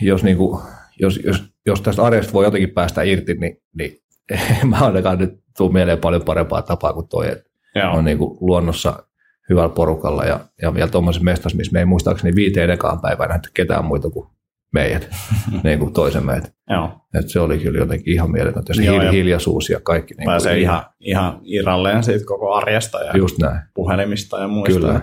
jos, 0.00 0.24
niin 0.24 0.36
kuin, 0.36 0.62
jos, 1.00 1.20
jos, 1.24 1.44
jos 1.66 1.80
tästä 1.80 2.02
arjesta 2.02 2.32
voi 2.32 2.44
jotenkin 2.44 2.70
päästä 2.70 3.02
irti, 3.02 3.34
niin, 3.34 3.62
niin 3.78 3.98
mä 4.70 4.78
ainakaan 4.78 5.18
nyt 5.18 5.40
tuu 5.56 5.72
mieleen 5.72 5.98
paljon 5.98 6.22
parempaa 6.22 6.62
tapaa 6.62 6.92
kuin 6.92 7.08
toi, 7.08 7.32
että 7.32 7.50
joo. 7.74 7.92
on 7.92 8.04
niin 8.04 8.18
kuin 8.18 8.38
luonnossa 8.40 9.02
hyvällä 9.48 9.68
porukalla 9.68 10.24
ja, 10.24 10.40
ja 10.62 10.74
vielä 10.74 10.90
tuommoisessa 10.90 11.24
mestassa, 11.24 11.56
missä 11.56 11.72
me 11.72 11.78
ei 11.78 11.84
muistaakseni 11.84 12.34
viiteen 12.34 12.70
ekaan 12.70 13.00
päivänä 13.00 13.28
nähty 13.28 13.50
ketään 13.54 13.84
muita 13.84 14.10
kuin 14.10 14.28
meidät, 14.72 15.10
niin 15.64 15.78
kuin 15.78 15.92
toisemme. 15.92 16.32
Et, 16.32 16.54
joo. 16.70 16.90
et 17.14 17.28
se 17.28 17.40
oli 17.40 17.58
kyllä 17.58 17.78
jotenkin 17.78 18.14
ihan 18.14 18.30
mieletöntä. 18.30 18.74
Se 18.74 18.82
Joo, 18.82 18.94
hil, 18.94 19.02
ja 19.02 19.12
hiljaisuus 19.12 19.70
ja 19.70 19.80
kaikki. 19.80 20.14
Niin 20.14 20.26
Pääsee 20.26 20.52
kuin 20.52 20.62
ihan, 20.62 20.82
ihan 21.00 21.40
irralleen 21.42 22.04
siitä 22.04 22.24
koko 22.24 22.54
arjesta 22.54 23.00
ja 23.00 23.16
Just 23.16 23.38
näin, 23.38 23.60
puhelimista 23.74 24.38
ja 24.38 24.48
muista. 24.48 24.80
kyllä. 24.80 25.00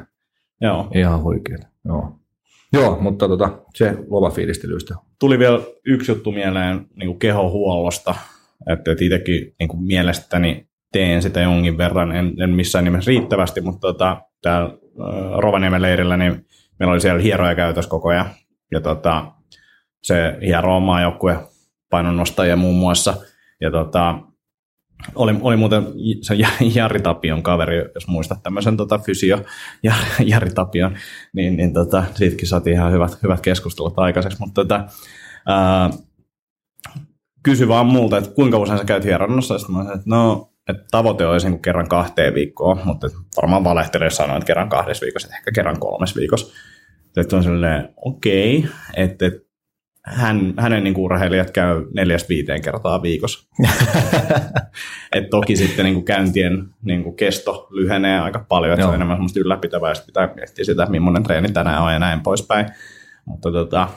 Joo. 0.62 0.88
Ihan 0.96 1.24
huikeeta. 1.24 1.68
Joo. 1.86 2.20
Joo, 2.74 2.98
mutta 3.02 3.28
tota, 3.28 3.50
se 3.76 3.98
lomafiilistelystä. 4.10 4.96
Tuli 5.20 5.40
vielä 5.40 5.60
yksi 5.86 6.12
juttu 6.12 6.32
mieleen 6.32 6.86
niin 6.96 7.08
kuin 7.08 7.20
kehohuollosta, 7.20 8.16
että, 8.70 8.92
että 8.92 9.04
itsekin 9.06 9.56
niin 9.60 9.68
kuin 9.68 9.84
mielestäni 9.84 10.68
teen 10.92 11.22
sitä 11.22 11.42
jonkin 11.42 11.78
verran, 11.78 12.16
en, 12.16 12.34
en 12.42 12.50
missään 12.50 12.86
nimessä 12.86 13.10
riittävästi, 13.10 13.62
mutta 13.62 13.88
tota, 13.88 14.22
täällä 14.42 14.78
Rovaniemen 15.38 15.82
leirillä 15.82 16.18
niin 16.18 16.46
meillä 16.80 16.94
oli 16.94 17.02
siellä 17.02 17.22
hieroja 17.22 17.56
käytössä 17.56 17.90
koko 17.90 18.10
ajan. 18.10 18.26
Ja 18.72 18.82
tota, 18.82 19.32
se 20.06 20.38
hiero 20.42 20.78
omaa 20.78 21.02
joukkue 21.02 21.38
painonnostajia 21.90 22.56
muun 22.56 22.76
muassa. 22.76 23.14
Ja 23.62 23.72
tota, 23.72 24.20
oli, 25.16 25.36
oli 25.42 25.56
muuten 25.56 25.84
se 26.22 26.36
Jari 26.76 27.02
Tapion 27.02 27.44
kaveri, 27.44 27.78
jos 27.96 28.08
muistat 28.08 28.44
tämmöisen 28.44 28.78
tota, 28.78 28.98
fysio 28.98 29.40
Jari, 29.84 30.00
Jari 30.32 30.50
Tapion, 30.50 30.98
niin, 31.34 31.58
niin 31.58 31.74
tota, 31.74 32.04
siitäkin 32.16 32.48
saatiin 32.48 32.74
ihan 32.74 32.92
hyvät, 32.92 33.24
hyvät 33.24 33.42
keskustelut 33.42 34.00
aikaiseksi. 34.00 34.40
Mutta 34.40 34.62
tota, 34.62 34.86
ää, 35.46 35.90
kysy 37.44 37.68
vaan 37.68 37.86
multa, 37.86 38.18
että 38.18 38.32
kuinka 38.32 38.58
usein 38.58 38.80
sä 38.80 38.86
käyt 38.86 39.04
hieronnassa. 39.04 39.58
Sitten 39.58 39.76
mä 39.76 39.82
sanoin, 39.82 39.98
että 40.00 40.10
no, 40.10 40.52
että 40.70 40.84
tavoite 40.92 41.26
olisi 41.26 41.50
niin 41.50 41.62
kerran 41.62 41.90
kahteen 41.90 42.34
viikkoon, 42.34 42.82
mutta 42.86 43.08
varmaan 43.38 43.64
valehtelee 43.64 44.10
sanoa, 44.10 44.38
että 44.38 44.48
kerran 44.48 44.70
kahdessa 44.70 45.04
viikossa, 45.04 45.36
ehkä 45.38 45.52
kerran 45.52 45.80
kolmes 45.80 46.16
viikossa. 46.16 46.56
Sitten 47.22 47.38
on 47.38 47.44
silleen, 47.44 47.90
okei, 47.96 48.58
okay, 48.58 48.72
että, 48.96 49.26
että 49.26 49.45
hän, 50.06 50.54
hänen 50.58 50.84
niin 50.84 50.94
kuin 50.94 51.06
urheilijat 51.06 51.52
käy 51.52 51.86
neljästä 51.94 52.30
viiteen 52.30 52.62
kertaa 52.62 53.02
viikossa. 53.02 53.50
Et 55.16 55.30
toki 55.30 55.56
sitten 55.56 55.86
niin 55.86 55.94
kuin 55.94 56.06
käyntien 56.06 56.70
niin 56.84 57.04
kuin 57.04 57.16
kesto 57.16 57.68
lyhenee 57.72 58.20
aika 58.20 58.46
paljon, 58.50 58.74
että 58.74 58.84
se 58.84 58.88
on 58.88 58.96
enemmän 58.96 59.16
semmoista 59.16 59.40
ylläpitävää, 59.40 59.90
ja 59.90 59.96
pitää 60.06 60.30
miettiä 60.36 60.66
sitä, 60.66 60.86
millainen 60.86 61.24
treeni 61.24 61.52
tänään 61.52 61.84
on 61.84 61.94
ja 61.94 62.00
näin 62.00 62.22
poispäin. 62.22 62.66
Mutta 63.26 63.52
tota, 63.52 63.88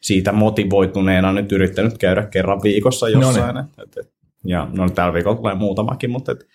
siitä 0.00 0.32
motivoituneena 0.32 1.32
nyt 1.32 1.52
yrittänyt 1.52 1.98
käydä 1.98 2.22
kerran 2.22 2.62
viikossa 2.62 3.08
jossain. 3.08 3.54
No 3.54 3.62
niin. 3.62 3.70
et, 3.82 3.96
et, 3.96 4.12
ja 4.44 4.68
no 4.76 4.90
tällä 4.90 5.14
viikolla 5.14 5.36
tulee 5.36 5.54
muutamakin, 5.54 6.10
mutta 6.10 6.32
et, 6.32 6.46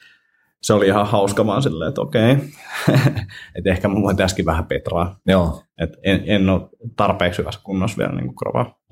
se 0.66 0.74
oli 0.74 0.88
ihan 0.88 1.08
hauska 1.08 1.46
vaan 1.46 1.64
silleen, 1.64 1.90
että 1.90 2.02
okei, 2.02 2.32
että 3.56 3.70
ehkä 3.70 3.88
mä 3.88 4.02
voin 4.02 4.18
tässäkin 4.18 4.46
vähän 4.46 4.66
petraa. 4.66 5.18
Joo. 5.28 5.64
Et 5.78 5.90
en, 6.04 6.24
en 6.26 6.50
ole 6.50 6.62
tarpeeksi 6.96 7.40
hyvässä 7.40 7.60
kunnossa 7.64 7.98
vielä 7.98 8.14
niin 8.14 8.34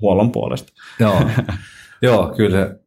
huollon 0.00 0.32
puolesta. 0.32 0.72
Joo, 1.00 1.22
Joo 2.02 2.32
kyllä 2.36 2.56
se, 2.56 2.80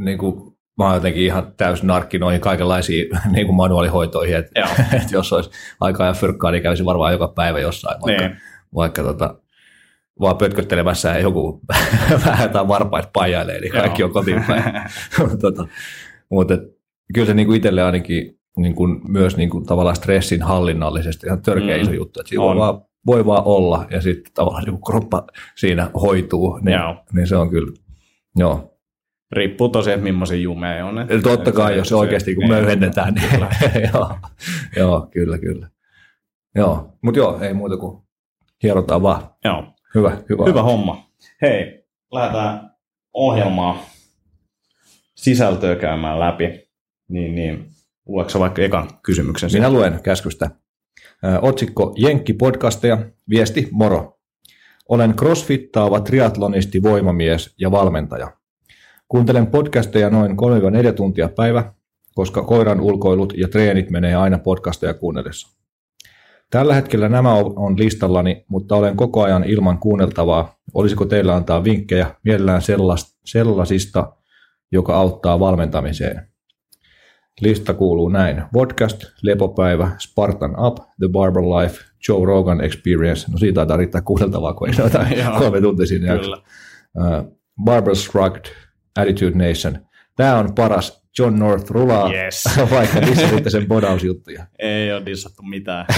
niin 0.00 0.18
kuin, 0.18 0.56
mä 0.78 0.84
oon 0.84 0.94
jotenkin 0.94 1.22
ihan 1.22 1.52
täysin 1.56 1.86
narkki 1.86 2.18
noihin 2.18 2.40
kaikenlaisiin 2.40 3.08
niin 3.32 3.46
kuin 3.46 3.56
manuaalihoitoihin, 3.56 4.36
että 4.36 4.68
et 4.92 5.10
jos 5.10 5.32
olisi 5.32 5.50
aikaa 5.80 6.06
ja 6.06 6.12
fyrkkaa, 6.12 6.50
niin 6.50 6.62
kävisi 6.62 6.84
varmaan 6.84 7.12
joka 7.12 7.28
päivä 7.28 7.60
jossain, 7.60 8.00
vaikka, 8.02 8.26
niin. 8.26 8.36
vaikka 8.74 9.02
tota, 9.02 9.34
vaan 10.20 10.36
pötköttelemässä 10.36 11.08
ja 11.08 11.18
joku 11.18 11.60
vähän 12.26 12.42
jotain 12.42 12.68
varpaita 12.68 13.10
pajailee, 13.12 13.60
niin 13.60 13.72
kaikki 13.72 14.02
Joo. 14.02 14.06
on 14.06 14.12
kotiin 14.12 14.44
päin. 14.46 14.64
tota, 15.40 15.66
mutta 16.30 16.54
kyllä 17.12 17.26
se 17.26 17.34
niin 17.34 17.46
kuin 17.46 17.56
itselle 17.56 17.82
ainakin 17.82 18.38
niin 18.56 18.74
kuin, 18.74 19.00
myös 19.08 19.36
niin 19.36 19.50
kuin, 19.50 19.66
tavallaan 19.66 19.96
stressin 19.96 20.42
hallinnallisesti 20.42 21.26
ihan 21.26 21.42
törkeä 21.42 21.76
mm. 21.76 21.82
iso 21.82 21.92
juttu, 21.92 22.20
että 22.20 22.36
voi 22.36 22.56
vaan, 22.56 22.82
voi 23.06 23.26
vaan 23.26 23.42
olla 23.44 23.86
ja 23.90 24.00
sitten 24.00 24.32
tavallaan 24.32 24.64
niin 24.64 24.82
kroppa 24.86 25.26
siinä 25.56 25.90
hoituu, 26.02 26.58
niin, 26.62 26.78
niin 27.12 27.26
se 27.26 27.36
on 27.36 27.50
kyllä, 27.50 27.72
joo. 28.36 28.68
Riippuu 29.32 29.68
tosiaan, 29.68 29.98
että 29.98 30.12
millaisia 30.12 30.38
jumeja 30.38 30.86
on. 30.86 30.98
Eli 30.98 31.22
totta 31.22 31.52
kai, 31.52 31.76
jos 31.76 31.88
se 31.88 31.96
oikeasti 31.96 32.34
kun 32.34 32.48
möyhennetään, 32.48 33.14
niin 33.14 33.48
joo, 33.92 34.16
joo, 34.76 35.08
kyllä, 35.10 35.38
kyllä. 35.38 35.68
Joo, 36.54 36.98
mutta 37.02 37.18
joo, 37.18 37.40
ei 37.40 37.54
muuta 37.54 37.76
kuin 37.76 38.02
hierotaan 38.62 39.02
vaan. 39.02 39.22
Joo. 39.44 39.64
Hyvä, 39.94 40.16
hyvä. 40.28 40.44
Hyvä 40.44 40.62
homma. 40.62 41.06
Hei, 41.42 41.84
lähdetään 42.12 42.70
ohjelmaa 43.12 43.84
sisältöä 45.14 45.76
käymään 45.76 46.20
läpi 46.20 46.61
niin, 47.12 47.34
niin 47.34 47.66
luetko 48.08 48.40
vaikka 48.40 48.62
ekan 48.62 48.90
kysymyksen? 49.02 49.50
Minä 49.52 49.70
luen 49.70 50.00
käskystä. 50.02 50.50
Otsikko 51.42 51.94
Jenkki-podcasteja, 51.98 52.98
viesti 53.28 53.68
moro. 53.70 54.18
Olen 54.88 55.14
crossfittaava 55.14 56.00
triatlonisti, 56.00 56.82
voimamies 56.82 57.54
ja 57.58 57.70
valmentaja. 57.70 58.32
Kuuntelen 59.08 59.46
podcasteja 59.46 60.10
noin 60.10 60.32
3-4 60.32 60.92
tuntia 60.94 61.28
päivä, 61.28 61.74
koska 62.14 62.42
koiran 62.42 62.80
ulkoilut 62.80 63.32
ja 63.36 63.48
treenit 63.48 63.90
menee 63.90 64.14
aina 64.14 64.38
podcasteja 64.38 64.94
kuunnellessa. 64.94 65.58
Tällä 66.50 66.74
hetkellä 66.74 67.08
nämä 67.08 67.34
on 67.34 67.78
listallani, 67.78 68.44
mutta 68.48 68.76
olen 68.76 68.96
koko 68.96 69.22
ajan 69.22 69.44
ilman 69.44 69.78
kuunneltavaa. 69.78 70.56
Olisiko 70.74 71.04
teillä 71.04 71.34
antaa 71.34 71.64
vinkkejä 71.64 72.14
mielellään 72.24 72.62
sellaisista, 73.24 74.12
joka 74.72 74.96
auttaa 74.96 75.40
valmentamiseen? 75.40 76.31
Lista 77.40 77.74
kuuluu 77.74 78.08
näin. 78.08 78.42
Podcast, 78.52 79.04
Lepopäivä, 79.22 79.90
Spartan 79.98 80.50
Up, 80.66 80.76
The 80.76 81.08
Barber 81.12 81.42
Life, 81.42 81.84
Joe 82.08 82.26
Rogan 82.26 82.60
Experience. 82.64 83.32
No 83.32 83.38
siitä 83.38 83.54
taitaa 83.54 83.76
riittää 83.76 84.00
kuunneltavaa, 84.00 84.54
kun 84.54 84.68
ei 84.68 84.74
noita 84.74 85.06
kolme 85.38 85.60
tuntia 85.60 85.86
siinä 85.86 86.14
Uh, 86.14 87.36
Barber 87.64 87.96
Shrugged, 87.96 88.44
Attitude 88.96 89.48
Nation. 89.48 89.78
Tämä 90.16 90.38
on 90.38 90.54
paras. 90.54 91.02
John 91.18 91.38
North 91.38 91.70
rulaa, 91.70 92.12
yes. 92.12 92.44
vaikka 92.70 93.00
dissasitte 93.00 93.50
sen 93.50 93.68
bodausjuttuja. 93.68 94.46
Ei 94.58 94.92
ole 94.92 95.06
dissattu 95.06 95.42
mitään. 95.42 95.86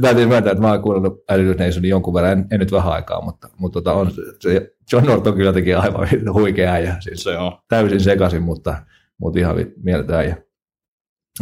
Täytyy 0.00 0.26
myöntää, 0.26 0.52
että 0.52 0.62
mä 0.62 0.70
oon 0.70 0.82
kuunnellut 0.82 1.24
Attitude 1.28 1.64
Nationin 1.64 1.90
jonkun 1.90 2.14
verran, 2.14 2.32
en, 2.32 2.46
en 2.50 2.60
nyt 2.60 2.72
vähän 2.72 2.92
aikaa, 2.92 3.20
mutta, 3.20 3.48
mutta 3.58 3.80
tota 3.80 3.92
on, 3.92 4.10
se, 4.40 4.74
John 4.92 5.06
North 5.06 5.28
on 5.28 5.34
kyllä 5.34 5.48
jotenkin 5.48 5.78
aivan 5.78 6.08
huikea 6.32 6.72
äijä. 6.72 6.96
Siis 7.00 7.22
se 7.22 7.38
on. 7.38 7.52
Täysin 7.68 8.00
sekaisin, 8.00 8.42
mutta, 8.42 8.76
mutta 9.18 9.38
ihan 9.38 9.56
mieltä 9.82 10.18
äijä. 10.18 10.36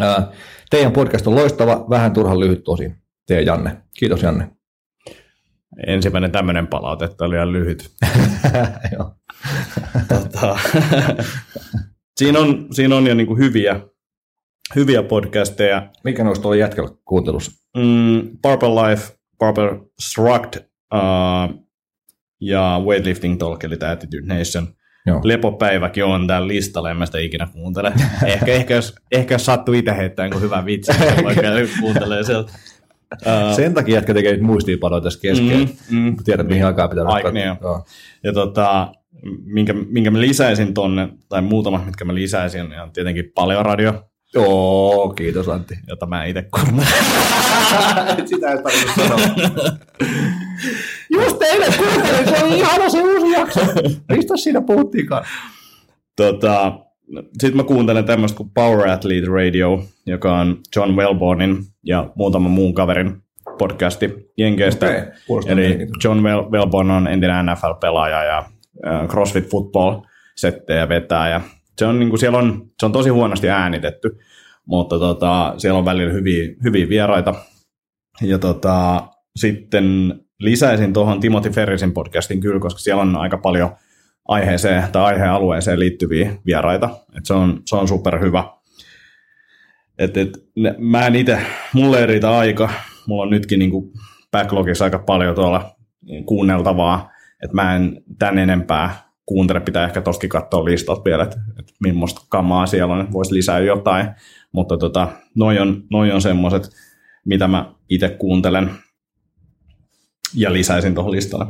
Ää, 0.00 0.32
teidän 0.70 0.92
podcast 0.92 1.26
on 1.26 1.34
loistava, 1.34 1.86
vähän 1.90 2.12
turhan 2.12 2.40
lyhyt 2.40 2.64
tosi. 2.64 2.92
Te 3.26 3.42
Janne. 3.42 3.76
Kiitos 3.98 4.22
Janne. 4.22 4.50
Ensimmäinen 5.86 6.32
tämmöinen 6.32 6.66
palaute, 6.66 7.04
että 7.04 7.24
oli 7.24 7.34
ihan 7.34 7.52
lyhyt. 7.52 7.90
tota, 10.08 10.58
siinä, 12.18 12.38
on, 12.38 12.66
siinä 12.70 12.96
on 12.96 13.06
jo 13.06 13.14
niin 13.14 13.38
hyviä, 13.38 13.80
hyviä 14.76 15.02
podcasteja. 15.02 15.88
Mikä 16.04 16.24
noista 16.24 16.48
oli 16.48 16.58
jätkällä 16.58 16.90
kuuntelussa? 17.04 17.52
Mm, 17.76 18.28
Barber 18.42 18.70
Life, 18.70 19.12
Barber 19.38 19.78
Shrugged 20.00 20.64
uh, 20.94 21.64
ja 22.40 22.80
Weightlifting 22.84 23.38
Talk, 23.38 23.64
eli 23.64 23.76
tämä 23.76 23.92
Attitude 23.92 24.34
Nation. 24.34 24.66
Joo. 25.06 25.20
Lepopäiväkin 25.24 26.04
on 26.04 26.26
täällä 26.26 26.48
listalla, 26.48 26.90
en 26.90 26.96
mä 26.96 27.06
sitä 27.06 27.18
ikinä 27.18 27.48
kuuntele. 27.52 27.92
ehkä, 28.26 28.52
ehkä, 28.52 28.74
jos, 28.74 28.94
ehkä 29.12 29.34
jos 29.34 29.46
sattuu 29.46 29.74
itse 29.74 29.96
heittämään 29.96 30.30
kun 30.30 30.42
hyvä 30.42 30.64
vitsi, 30.64 30.92
niin 30.92 31.68
kuuntelee 31.80 32.24
sieltä. 32.24 32.52
Uh, 33.26 33.56
Sen 33.56 33.74
takia, 33.74 33.98
että 33.98 34.14
tekee 34.14 34.32
nyt 34.32 34.42
muistiinpanoja 34.42 35.00
tässä 35.00 35.20
kesken, 35.20 35.68
mm, 35.90 35.98
mm, 35.98 36.16
tiedät 36.24 36.46
mihin 36.46 36.66
aikaa 36.66 36.88
pitää 36.88 37.04
Aik, 37.04 37.32
niin 37.32 37.46
Ja 38.24 38.32
tota, 38.32 38.92
minkä, 39.44 39.72
minkä 39.72 40.10
mä 40.10 40.20
lisäisin 40.20 40.74
tonne, 40.74 41.08
tai 41.28 41.42
muutamat, 41.42 41.86
mitkä 41.86 42.04
mä 42.04 42.14
lisäisin, 42.14 42.70
niin 42.70 42.80
on 42.80 42.92
tietenkin 42.92 43.32
paljon 43.34 43.66
radio. 43.66 44.11
Joo, 44.34 45.12
kiitos 45.16 45.48
Antti. 45.48 45.74
Jota 45.88 46.06
mä 46.06 46.24
itse 46.24 46.42
kuuntelen. 46.42 46.86
Sitä 48.28 48.50
ei 48.50 48.62
tarvitse 48.62 48.94
sanoa. 48.96 49.18
Just 51.10 51.38
teille 51.38 51.66
kuuntelin, 51.78 52.28
se 52.28 52.44
oli 52.44 52.58
ihana 52.58 52.88
se 52.88 53.02
uusi 53.02 53.30
jakso. 53.30 53.60
Mistä 54.08 54.36
siinä 54.36 54.60
puhuttiinkaan? 54.60 55.24
Tota, 56.16 56.72
sitten 57.40 57.56
mä 57.56 57.64
kuuntelen 57.64 58.04
tämmöistä 58.04 58.36
kuin 58.36 58.50
Power 58.54 58.88
Athlete 58.88 59.26
Radio, 59.26 59.84
joka 60.06 60.38
on 60.38 60.58
John 60.76 60.90
Wellbornin 60.90 61.64
ja 61.82 62.10
muutaman 62.14 62.50
muun 62.50 62.74
kaverin 62.74 63.22
podcasti 63.58 64.30
Jenkeistä. 64.38 64.86
Okay. 65.28 65.52
Eli 65.52 65.78
John 66.04 66.18
Wellborn 66.50 66.90
on 66.90 67.06
entinen 67.06 67.46
NFL-pelaaja 67.46 68.24
ja 68.24 68.44
CrossFit 69.08 69.50
Football 69.50 70.00
settejä 70.36 70.88
vetää. 70.88 71.28
Ja 71.28 71.40
se 71.82 71.86
on, 71.86 71.98
niin 71.98 72.08
kuin, 72.08 72.20
siellä 72.20 72.38
on, 72.38 72.70
se 72.80 72.86
on 72.86 72.92
tosi 72.92 73.10
huonosti 73.10 73.48
äänitetty, 73.50 74.18
mutta 74.66 74.98
tota, 74.98 75.54
siellä 75.56 75.78
on 75.78 75.84
välillä 75.84 76.12
hyviä, 76.12 76.54
hyviä 76.64 76.88
vieraita. 76.88 77.34
Ja 78.20 78.38
tota, 78.38 79.08
sitten 79.36 80.14
lisäisin 80.40 80.92
tuohon 80.92 81.20
Timothy 81.20 81.50
Ferrisin 81.50 81.92
podcastin 81.92 82.40
kyllä, 82.40 82.60
koska 82.60 82.80
siellä 82.80 83.02
on 83.02 83.16
aika 83.16 83.38
paljon 83.38 83.70
aiheeseen 84.28 84.84
tai 84.92 85.04
aihealueeseen 85.04 85.78
liittyviä 85.78 86.32
vieraita. 86.46 86.90
Et 87.16 87.26
se, 87.26 87.34
on, 87.34 87.62
se 87.66 87.76
on 87.76 87.88
superhyvä. 87.88 88.44
Et, 89.98 90.16
et, 90.16 90.30
ne, 90.56 90.74
mä 90.78 91.06
en 91.06 91.16
itse, 91.16 91.38
mulle 91.72 92.00
ei 92.00 92.06
riitä 92.06 92.38
aika. 92.38 92.70
Mulla 93.06 93.22
on 93.22 93.30
nytkin 93.30 93.58
niinku 93.58 93.92
backlogissa 94.30 94.84
aika 94.84 94.98
paljon 94.98 95.34
tuolla 95.34 95.76
kuunneltavaa, 96.26 97.10
että 97.44 97.54
mä 97.54 97.76
en 97.76 98.02
tän 98.18 98.38
enempää 98.38 99.11
kuuntele, 99.26 99.60
pitää 99.60 99.84
ehkä 99.84 100.00
tostakin 100.00 100.30
katsoa 100.30 100.64
listat 100.64 101.04
vielä, 101.04 101.22
että, 101.22 101.36
että 101.58 101.72
millaista 101.80 102.20
kamaa 102.28 102.66
siellä 102.66 102.94
on, 102.94 103.12
voisi 103.12 103.34
lisää 103.34 103.58
jotain, 103.58 104.06
mutta 104.52 104.76
tota, 104.76 105.08
noi 105.34 105.58
on, 105.58 105.82
noi 105.90 106.12
on 106.12 106.22
semmoiset, 106.22 106.70
mitä 107.24 107.48
mä 107.48 107.74
itse 107.88 108.08
kuuntelen 108.08 108.70
ja 110.34 110.52
lisäisin 110.52 110.94
tuohon 110.94 111.12
listalle. 111.12 111.46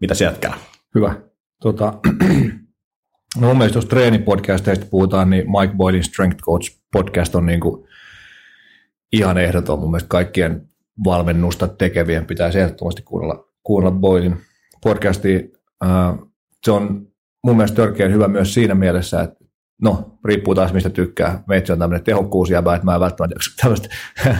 Mitä 0.00 0.14
käy? 0.40 0.52
Hyvä. 0.94 1.14
Tota, 1.62 1.94
No 3.40 3.46
mun 3.46 3.58
mielestä 3.58 3.78
jos 3.78 3.86
treenipodcasteista 3.86 4.86
puhutaan, 4.90 5.30
niin 5.30 5.44
Mike 5.50 5.74
Boylin 5.76 6.04
Strength 6.04 6.42
Coach 6.42 6.78
podcast 6.92 7.34
on 7.34 7.46
niin 7.46 7.60
kuin 7.60 7.86
ihan 9.12 9.38
ehdoton. 9.38 9.78
Mun 9.78 9.90
mielestä 9.90 10.08
kaikkien 10.08 10.68
valmennusta 11.04 11.68
tekevien 11.68 12.26
pitäisi 12.26 12.58
ehdottomasti 12.58 13.02
kuunnella, 13.02 13.48
kuunnella 13.62 13.98
Boylin 13.98 14.36
podcastia. 14.82 15.40
Se 16.64 16.70
on 16.70 17.06
mun 17.44 17.56
mielestä 17.56 17.76
törkeän 17.76 18.12
hyvä 18.12 18.28
myös 18.28 18.54
siinä 18.54 18.74
mielessä, 18.74 19.22
että 19.22 19.44
no, 19.82 20.18
riippuu 20.24 20.54
taas 20.54 20.72
mistä 20.72 20.90
tykkää. 20.90 21.42
Meitsi 21.48 21.72
on 21.72 21.78
tämmöinen 21.78 22.04
tehokkuusjäbä, 22.04 22.74
että 22.74 22.84
mä 22.84 22.94
en 22.94 23.00
välttämättä 23.00 23.36
tämmöistä 23.60 23.88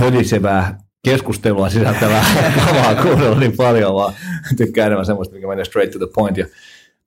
hölisevää 0.00 0.78
keskustelua 1.04 1.68
sisältävää 1.68 2.24
kamaa 2.66 3.02
kuunnella 3.02 3.38
niin 3.38 3.56
paljon, 3.56 3.94
vaan 3.94 4.14
tykkää 4.56 4.86
enemmän 4.86 5.06
semmoista, 5.06 5.34
mikä 5.34 5.46
menee 5.46 5.64
straight 5.64 5.92
to 5.92 6.06
the 6.06 6.12
point. 6.14 6.36
Ja 6.36 6.46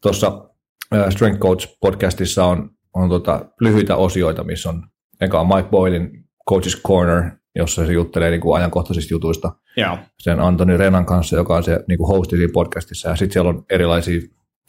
tuossa 0.02 0.28
uh, 0.28 1.10
Strength 1.10 1.40
Coach 1.40 1.78
podcastissa 1.82 2.46
on, 2.46 2.70
on 2.94 3.10
tota, 3.10 3.46
lyhyitä 3.62 3.96
osioita, 3.96 4.44
missä 4.44 4.70
on 4.70 4.88
eka 5.22 5.40
on 5.40 5.48
Mike 5.48 5.70
Boylin 5.70 6.26
Coach's 6.52 6.82
Corner, 6.88 7.32
jossa 7.56 7.86
se 7.86 7.94
juttelee 7.94 8.30
niin 8.30 8.42
kuin 8.42 8.58
ajankohtaisista 8.58 9.14
jutuista. 9.14 9.52
Joo. 9.78 9.98
Sen 10.20 10.40
Antoni 10.40 10.78
Renan 10.78 11.06
kanssa, 11.06 11.36
joka 11.36 11.56
on 11.56 11.64
se 11.64 11.80
niin 11.88 11.98
kuin 11.98 12.08
hosti 12.08 12.38
siinä 12.38 12.52
podcastissa. 12.54 13.10
Ja 13.10 13.16
sitten 13.16 13.34
siellä 13.34 13.50
on 13.50 13.66
erilaisia 13.70 14.22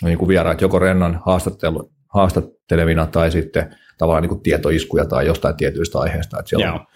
niin 0.05 0.19
kuin 0.19 0.29
vieraita, 0.29 0.65
joko 0.65 0.79
Rennan 0.79 1.21
haastattelu, 1.27 1.93
haastattelevina 2.15 3.07
tai 3.07 3.31
sitten 3.31 3.77
tavallaan 3.99 4.23
niin 4.23 4.29
kuin 4.29 4.43
tietoiskuja 4.43 5.05
tai 5.05 5.27
jostain 5.27 5.57
tietyistä 5.57 5.99
aiheista. 5.99 6.39
Että 6.39 6.49
siellä 6.49 6.67
Joo. 6.67 6.75
on 6.75 6.87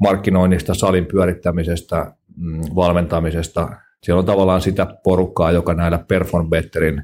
markkinoinnista, 0.00 0.74
salin 0.74 1.06
pyörittämisestä, 1.06 2.14
mm, 2.36 2.62
valmentamisesta. 2.74 3.68
Siellä 4.02 4.20
on 4.20 4.26
tavallaan 4.26 4.60
sitä 4.60 4.86
porukkaa, 5.04 5.52
joka 5.52 5.74
näillä 5.74 5.98
Perform 5.98 6.50
Betterin 6.50 7.02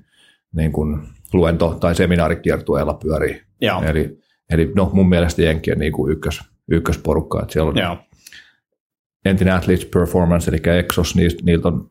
niin 0.52 0.73
kuin 0.73 1.00
luento- 1.33 1.76
tai 1.80 1.95
seminaarikiertueella 1.95 2.95
pyörii. 2.95 3.42
Joo. 3.61 3.83
Eli, 3.83 4.18
eli 4.50 4.73
no, 4.76 4.90
mun 4.92 5.09
mielestä 5.09 5.42
Jenkkien 5.42 5.78
niin 5.78 5.92
kuin 5.92 6.12
ykkös, 6.12 6.40
ykkösporukka. 6.71 7.42
Että 7.42 7.52
siellä 7.52 7.71
on 7.71 7.78
Joo. 7.78 7.97
Entinen 9.25 9.55
Athletes 9.55 9.87
Performance, 9.87 10.51
eli 10.51 10.79
Exos, 10.79 11.17
niistä, 11.17 11.43
niiltä 11.45 11.69
on 11.69 11.89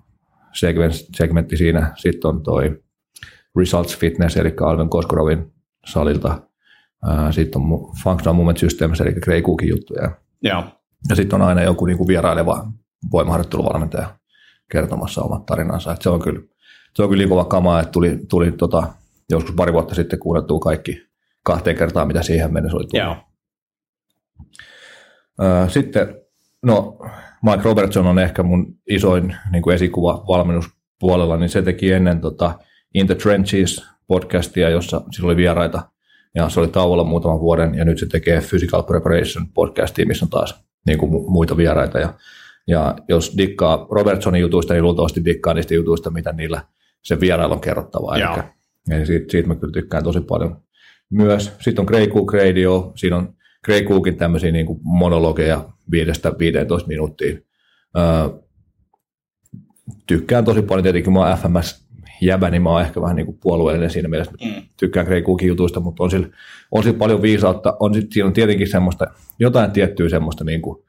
segment, 0.53 0.93
segmentti 1.15 1.57
siinä. 1.57 1.91
Sitten 1.95 2.29
on 2.29 2.43
toi 2.43 2.83
Results 3.57 3.97
Fitness, 3.97 4.37
eli 4.37 4.53
Alven 4.61 4.89
Koskorovin 4.89 5.53
salilta. 5.85 6.41
Sitten 7.31 7.61
on 7.61 7.91
Functional 8.03 8.33
Movement 8.33 8.57
Systems, 8.57 9.01
eli 9.01 9.13
Grey 9.13 9.41
Cookin 9.41 9.69
juttuja. 9.69 10.11
Joo. 10.41 10.63
Ja 11.09 11.15
sitten 11.15 11.41
on 11.41 11.47
aina 11.47 11.63
joku 11.63 11.85
niin 11.85 11.97
kuin 11.97 12.07
vieraileva 12.07 12.71
voimaharjoitteluvalmentaja 13.11 14.17
kertomassa 14.71 15.21
omat 15.21 15.45
tarinansa. 15.45 15.91
Et 15.91 16.01
se 16.01 16.09
on 16.09 16.19
kyllä, 16.19 16.41
se 16.95 17.03
on 17.03 17.09
kyllä 17.09 17.21
niin 17.21 17.29
kova 17.29 17.45
kamaa, 17.45 17.79
että 17.79 17.91
tuli, 17.91 18.19
tuli 18.29 18.51
tota, 18.51 18.87
joskus 19.29 19.55
pari 19.55 19.73
vuotta 19.73 19.95
sitten 19.95 20.19
kuunneltua 20.19 20.59
kaikki 20.59 21.07
kahteen 21.43 21.75
kertaan, 21.77 22.07
mitä 22.07 22.23
siihen 22.23 22.53
mennessä 22.53 22.77
oli 22.77 22.87
tullut. 22.87 23.05
Joo. 23.05 23.17
Ää, 25.39 25.69
Sitten, 25.69 26.15
no 26.67 26.97
Mike 27.43 27.63
Robertson 27.63 28.07
on 28.07 28.19
ehkä 28.19 28.43
mun 28.43 28.75
isoin 28.89 29.35
niin 29.51 29.63
kuin 29.63 29.75
esikuva 29.75 30.23
valmennuspuolella, 30.27 31.37
niin 31.37 31.49
se 31.49 31.61
teki 31.61 31.91
ennen 31.91 32.21
tota 32.21 32.59
In 32.93 33.07
the 33.07 33.15
Trenches 33.15 33.85
podcastia, 34.07 34.69
jossa 34.69 35.01
sillä 35.11 35.27
oli 35.27 35.35
vieraita, 35.35 35.89
ja 36.35 36.49
se 36.49 36.59
oli 36.59 36.67
tauolla 36.67 37.03
muutaman 37.03 37.39
vuoden, 37.39 37.75
ja 37.75 37.85
nyt 37.85 37.99
se 37.99 38.05
tekee 38.05 38.41
Physical 38.49 38.83
Preparation 38.83 39.47
podcastia, 39.53 40.05
missä 40.05 40.25
on 40.25 40.29
taas 40.29 40.63
niin 40.85 40.97
kuin 40.97 41.11
mu- 41.11 41.29
muita 41.29 41.57
vieraita, 41.57 41.99
ja, 41.99 42.13
ja 42.67 42.95
jos 43.07 43.33
dikkaa 43.37 43.87
Robertsonin 43.91 44.41
jutuista, 44.41 44.73
niin 44.73 44.83
luultavasti 44.83 45.25
dikkaa 45.25 45.53
niistä 45.53 45.73
jutuista, 45.73 46.09
mitä 46.09 46.33
niillä 46.33 46.61
se 47.03 47.19
vierailu 47.19 47.53
on 47.53 47.61
kerrottavaa, 47.61 48.15
eli, 48.15 48.43
eli 48.89 49.05
siitä, 49.05 49.25
siitä 49.31 49.47
mä 49.47 49.55
kyllä 49.55 49.71
tykkään 49.71 50.03
tosi 50.03 50.21
paljon 50.21 50.61
myös. 51.09 51.53
Sitten 51.59 51.81
on 51.81 51.85
Grey 51.85 52.07
Cook 52.07 52.33
Radio, 52.33 52.91
siinä 52.95 53.17
on 53.17 53.33
Grey 53.65 53.81
Cookin 53.81 54.17
tämmöisiä 54.17 54.51
niin 54.51 54.65
kuin 54.65 54.79
monologeja 54.83 55.69
5-15 55.91 56.87
minuuttia. 56.87 57.37
Öö, 57.97 58.03
tykkään 60.07 60.45
tosi 60.45 60.61
paljon, 60.61 60.83
tietenkin 60.83 61.13
mä 61.13 61.19
oon 61.19 61.37
FMS 61.37 61.87
jäbä, 62.21 62.49
niin 62.49 62.61
mä 62.61 62.69
oon 62.69 62.81
ehkä 62.81 63.01
vähän 63.01 63.15
niin 63.15 63.25
kuin 63.25 63.37
puolueellinen 63.41 63.89
siinä 63.89 64.07
mielessä, 64.07 64.33
Mm. 64.45 64.61
tykkään 64.79 65.05
Grey 65.05 65.21
Cookin 65.21 65.47
jutuista, 65.47 65.79
mutta 65.79 66.03
on 66.03 66.11
sillä, 66.11 66.27
on 66.71 66.83
sillä 66.83 66.97
paljon 66.97 67.21
viisautta. 67.21 67.77
On 67.79 67.93
sit, 67.93 68.11
siinä 68.11 68.27
on 68.27 68.33
tietenkin 68.33 68.69
semmoista, 68.69 69.07
jotain 69.39 69.71
tiettyä 69.71 70.09
semmoista, 70.09 70.43
niin 70.43 70.61
kuin, 70.61 70.83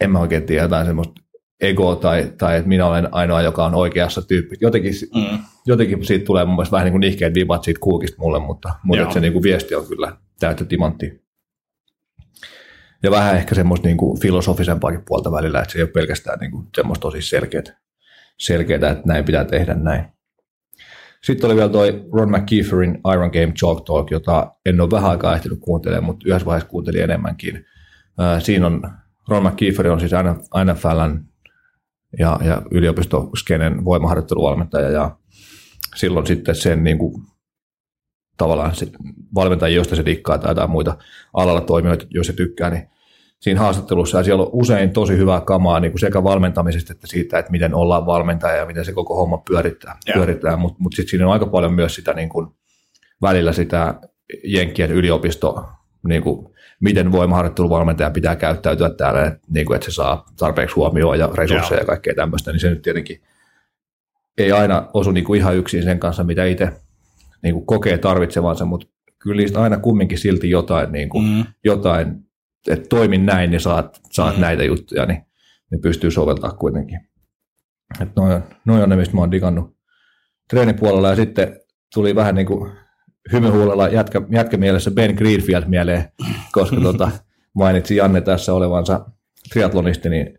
en 0.00 0.10
mä 0.10 0.18
oikein 0.20 0.42
tiedä, 0.46 0.62
jotain 0.62 0.86
semmoista 0.86 1.20
egoa 1.60 1.96
tai, 1.96 2.32
tai 2.38 2.56
että 2.56 2.68
minä 2.68 2.86
olen 2.86 3.14
ainoa, 3.14 3.42
joka 3.42 3.64
on 3.64 3.74
oikeassa 3.74 4.22
tyyppi. 4.22 4.56
Jotenkin, 4.60 4.92
Mm. 5.14 5.38
jotenkin 5.66 6.04
siitä 6.06 6.24
tulee 6.24 6.44
mun 6.44 6.54
mielestä 6.54 6.72
vähän 6.72 6.84
niin 6.84 6.92
kuin 6.92 7.00
nihkeät 7.00 7.34
vibat 7.34 7.64
siitä 7.64 7.80
kuukista 7.80 8.16
mulle, 8.18 8.38
mutta, 8.38 8.74
mutta 8.84 9.02
se 9.12 9.20
niin 9.20 9.32
kuin 9.32 9.42
viesti 9.42 9.74
on 9.74 9.86
kyllä 9.86 10.16
täyttä 10.40 10.64
timanttia. 10.64 11.12
Ja 13.02 13.10
vähän 13.10 13.36
ehkä 13.36 13.54
semmoista 13.54 13.86
niin 13.86 13.96
kuin 13.96 14.20
filosofisempaakin 14.20 15.02
puolta 15.06 15.32
välillä, 15.32 15.60
että 15.60 15.72
se 15.72 15.78
ei 15.78 15.82
ole 15.82 15.90
pelkästään 15.90 16.38
niin 16.38 16.50
kuin 16.50 16.66
semmoista 16.76 17.02
tosi 17.02 17.22
selkeät, 17.22 17.72
selkeää, 18.38 18.90
että 18.90 19.02
näin 19.06 19.24
pitää 19.24 19.44
tehdä 19.44 19.74
näin. 19.74 20.04
Sitten 21.22 21.48
oli 21.48 21.56
vielä 21.56 21.68
toi 21.68 22.04
Ron 22.12 22.30
McKeeferin 22.30 22.98
Iron 23.12 23.30
Game 23.30 23.52
Chalk 23.52 23.84
Talk, 23.84 24.10
jota 24.10 24.52
en 24.66 24.80
ole 24.80 24.90
vähän 24.90 25.10
aikaa 25.10 25.34
ehtinyt 25.34 25.58
kuuntelemaan, 25.60 26.04
mutta 26.04 26.28
yhdessä 26.28 26.46
vaiheessa 26.46 26.68
kuuntelin 26.68 27.02
enemmänkin. 27.02 27.64
Ää, 28.18 28.40
Siinä 28.40 28.66
on, 28.66 28.82
Ron 29.28 29.42
McKeefer 29.46 29.88
on 29.88 30.00
siis 30.00 30.12
NFLn 30.64 31.24
ja, 32.18 32.38
ja 32.44 32.62
yliopistoskenen 32.70 33.84
voimaharjoitteluvalmentaja 33.84 34.90
ja 34.90 35.16
silloin 35.96 36.26
sitten 36.26 36.54
sen 36.54 36.84
niin 36.84 36.98
kuin, 36.98 37.22
tavallaan 38.38 38.74
se 38.74 38.86
valmentajia, 39.34 39.76
joista 39.76 39.96
se 39.96 40.04
dikkaa 40.04 40.38
tai 40.38 40.50
jotain 40.50 40.70
muita 40.70 40.96
alalla 41.34 41.60
toimijoita, 41.60 42.06
jos 42.10 42.26
se 42.26 42.32
tykkää, 42.32 42.70
niin 42.70 42.88
siinä 43.40 43.60
haastattelussa 43.60 44.18
ja 44.18 44.24
siellä 44.24 44.42
on 44.42 44.50
usein 44.52 44.90
tosi 44.90 45.16
hyvää 45.16 45.40
kamaa 45.40 45.80
niin 45.80 45.92
kuin 45.92 46.00
sekä 46.00 46.24
valmentamisesta 46.24 46.92
että 46.92 47.06
siitä, 47.06 47.38
että 47.38 47.50
miten 47.50 47.74
ollaan 47.74 48.06
valmentaja 48.06 48.56
ja 48.56 48.66
miten 48.66 48.84
se 48.84 48.92
koko 48.92 49.16
homma 49.16 49.38
pyörittää, 49.38 49.96
Joo. 50.06 50.14
pyörittää. 50.14 50.56
mutta 50.56 50.76
mut 50.80 50.92
sitten 50.92 51.10
siinä 51.10 51.26
on 51.26 51.32
aika 51.32 51.46
paljon 51.46 51.74
myös 51.74 51.94
sitä 51.94 52.14
niin 52.14 52.28
kuin, 52.28 52.48
välillä 53.22 53.52
sitä 53.52 53.94
Jenkkien 54.44 54.92
yliopisto, 54.92 55.68
niin 56.08 56.22
kuin, 56.22 56.54
miten 56.80 57.12
voimaharjoitteluvalmentaja 57.12 58.10
pitää 58.10 58.36
käyttäytyä 58.36 58.90
täällä, 58.90 59.24
että, 59.24 59.40
niin 59.50 59.66
kuin, 59.66 59.74
että 59.74 59.84
se 59.84 59.94
saa 59.94 60.24
tarpeeksi 60.38 60.74
huomioon 60.74 61.18
ja 61.18 61.30
resursseja 61.34 61.76
Joo. 61.76 61.82
ja 61.82 61.86
kaikkea 61.86 62.14
tämmöistä, 62.14 62.52
niin 62.52 62.60
se 62.60 62.70
nyt 62.70 62.82
tietenkin 62.82 63.22
ei 64.38 64.52
aina 64.52 64.88
osu 64.94 65.10
niin 65.10 65.24
kuin 65.24 65.40
ihan 65.40 65.56
yksin 65.56 65.82
sen 65.82 65.98
kanssa, 65.98 66.24
mitä 66.24 66.44
itse 66.44 66.72
niin 67.42 67.54
kuin 67.54 67.66
kokee 67.66 67.98
tarvitsevansa, 67.98 68.64
mutta 68.64 68.86
kyllä 69.18 69.36
niistä 69.40 69.62
aina 69.62 69.76
kumminkin 69.78 70.18
silti 70.18 70.50
jotain, 70.50 70.92
niin 70.92 71.08
kuin, 71.08 71.24
Mm. 71.24 71.44
jotain 71.64 72.16
että 72.68 72.88
toimin 72.88 73.26
näin, 73.26 73.50
niin 73.50 73.60
saat, 73.60 74.00
saat 74.12 74.34
Mm. 74.36 74.40
näitä 74.40 74.64
juttuja, 74.64 75.06
niin 75.06 75.22
ne 75.72 75.78
pystyy 75.82 76.10
soveltaa 76.10 76.52
kuitenkin. 76.52 77.00
Että 78.00 78.20
noin, 78.20 78.32
on- 78.32 78.42
noi 78.64 78.82
on 78.82 78.88
ne, 78.88 78.96
mistä 78.96 79.14
mä 79.14 79.20
oon 79.20 79.30
digannut 79.30 79.76
treenipuolella, 80.50 81.08
ja 81.08 81.16
sitten 81.16 81.60
tuli 81.94 82.14
vähän 82.14 82.34
niin 82.34 82.46
kuin 82.46 82.72
hymyhuulella 83.32 83.88
jätkä, 83.88 84.22
jätkämielessä 84.30 84.90
Ben 84.90 85.14
Greenfield 85.14 85.64
mieleen, 85.66 86.04
koska 86.52 86.76
tota, 86.92 87.10
mainitsi 87.54 87.96
Janne 87.96 88.20
tässä 88.20 88.54
olevansa 88.54 89.06
triatlonisti, 89.52 90.08
niin 90.08 90.38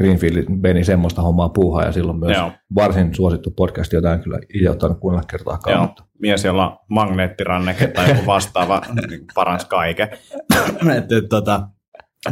Greenfield 0.00 0.44
Beni 0.60 0.84
semmoista 0.84 1.22
hommaa 1.22 1.48
puuhaa, 1.48 1.84
ja 1.84 1.92
silloin 1.92 2.18
myös 2.18 2.36
Joo. 2.36 2.52
varsin 2.74 3.14
suosittu 3.14 3.50
podcast, 3.50 3.92
jota 3.92 4.14
en 4.14 4.20
kyllä 4.20 4.38
itse 4.54 4.70
ottanut 4.70 5.00
kuunnella 5.00 5.26
kertaakaan. 5.30 5.74
Joo, 5.74 5.86
Mutta, 5.86 6.04
mies, 6.18 6.44
jolla 6.44 6.84
magneettiranneke 6.90 7.86
tai 7.86 8.08
joku 8.08 8.26
vastaava 8.26 8.82
niin 9.08 9.26
paransi 9.34 9.66
kaiken. 9.66 10.08
et, 10.96 11.28
tota, 11.28 11.68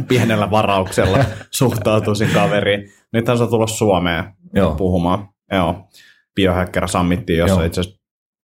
pienellä 0.07 0.51
varauksella 0.51 1.17
suhtautuisin 1.51 2.29
kaveriin. 2.33 2.89
Nythän 3.13 3.37
se 3.37 3.43
on 3.43 3.49
tullut 3.49 3.69
Suomeen 3.69 4.23
joo, 4.53 4.75
puhumaan. 4.75 5.29
Joo, 5.51 5.87
Biohacker 6.35 6.87
Summittiin, 6.87 7.39
jossa 7.39 7.55
Joo. 7.55 7.65
itse 7.65 7.81
asiassa 7.81 7.99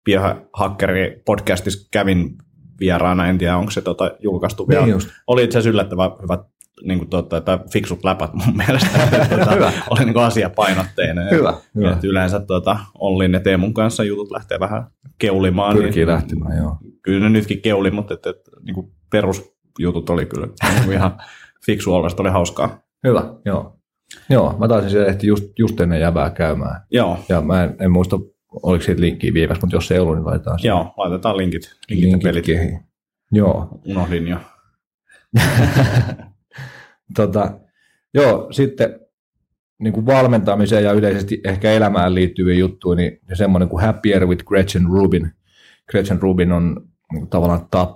Biohackeri 0.06 1.22
podcastissa 1.26 1.90
kävin 1.92 2.38
vieraana, 2.80 3.28
en 3.28 3.38
tiedä 3.38 3.58
onko 3.58 3.72
se 3.72 3.82
tota, 3.82 4.12
julkaistu 4.20 4.68
vielä. 4.68 4.86
niin 4.86 4.94
just. 4.94 5.10
Oli 5.28 5.44
itse 5.44 5.58
asiassa 5.58 5.70
yllättävän 5.70 6.12
hyvät 6.22 6.42
niin 6.84 7.00
kuin 7.00 7.10
totta, 7.10 7.38
että 7.38 7.60
fiksut 7.74 8.04
läpät 8.04 8.34
mun 8.34 8.58
mielestä. 8.68 9.04
Että, 9.04 9.38
tota, 9.38 9.52
Hyvä. 9.52 9.72
oli 9.90 10.06
niin 10.06 10.14
kuin 10.14 10.26
asiapainotteinen. 10.26 11.32
Hyvä, 11.36 11.54
hyvä. 11.76 11.92
Et 11.92 12.04
yleensä 12.04 12.40
tota, 12.40 12.78
Ollin 13.00 13.34
ja 13.34 13.40
Teemun 13.40 13.74
kanssa 13.74 14.04
jutut 14.04 14.32
lähtee 14.32 14.60
vähän 14.60 14.88
keulimaan. 15.18 15.76
Pyrkii 15.78 16.06
niin, 16.06 16.08
lähtemään, 16.08 16.58
joo. 16.58 16.78
Kyllä 17.02 17.20
ne 17.20 17.30
nytkin 17.30 17.62
keuli, 17.62 17.92
mutta 17.92 18.14
et, 18.14 18.26
et, 18.26 18.38
niin 18.66 18.76
kuin 18.76 18.92
perusjutut 19.12 20.10
oli 20.10 20.26
kyllä 20.26 20.48
niin 20.80 20.94
ihan 20.94 21.18
fiksu 21.66 21.94
olla, 21.94 22.08
oli 22.20 22.30
hauskaa. 22.30 22.80
Hyvä, 23.08 23.24
joo. 23.46 23.76
Joo, 24.30 24.56
mä 24.60 24.68
taisin 24.68 24.90
siellä 24.90 25.08
ehti 25.08 25.28
just, 25.28 25.60
just 25.60 25.80
ennen 25.80 26.02
jävää 26.02 26.30
käymään. 26.30 26.82
Joo, 26.92 27.20
Ja 27.30 27.42
mä 27.42 27.64
en, 27.64 27.76
en 27.80 27.92
muista, 27.92 28.20
oliko 28.64 28.84
siitä 28.84 29.02
linkkiä 29.02 29.34
viimeksi, 29.34 29.62
mutta 29.62 29.76
jos 29.76 29.92
ei 29.92 30.00
ollut, 30.00 30.16
niin 30.16 30.26
laitetaan 30.26 30.60
se 30.60 30.68
joo, 30.68 30.94
laitetaan 30.98 31.38
linkit, 31.38 31.62
linkit, 31.90 32.10
linkit 32.10 32.24
pelit. 32.24 32.46
kehiin. 32.46 32.80
Joo. 33.32 33.68
Unohdin 33.86 34.28
jo. 34.28 34.38
Tota, 37.16 37.60
joo, 38.14 38.48
sitten 38.52 39.00
niin 39.80 39.94
kuin 39.94 40.06
valmentamiseen 40.06 40.84
ja 40.84 40.92
yleisesti 40.92 41.42
ehkä 41.44 41.72
elämään 41.72 42.16
liittyviä 42.16 42.56
juttuja, 42.56 42.96
niin 42.96 43.20
semmoinen 43.34 43.70
kuin 43.70 43.84
Happier 43.84 44.26
with 44.26 44.46
Gretchen 44.46 44.86
Rubin. 44.86 45.32
Gretchen 45.92 46.22
Rubin 46.22 46.52
on 46.52 46.88
niin 47.14 47.30
tavallaan 47.30 47.68
tap, 47.72 47.92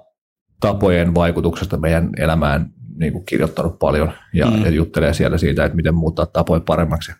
tapojen 0.59 1.15
vaikutuksesta 1.15 1.77
meidän 1.77 2.09
elämään 2.17 2.73
niin 2.95 3.13
kuin 3.13 3.25
kirjoittanut 3.25 3.79
paljon 3.79 4.11
ja, 4.33 4.47
mm. 4.47 4.65
ja 4.65 4.69
juttelee 4.69 5.13
siellä 5.13 5.37
siitä, 5.37 5.65
että 5.65 5.75
miten 5.75 5.95
muuttaa 5.95 6.25
tapoja 6.25 6.61
paremmaksi. 6.65 7.11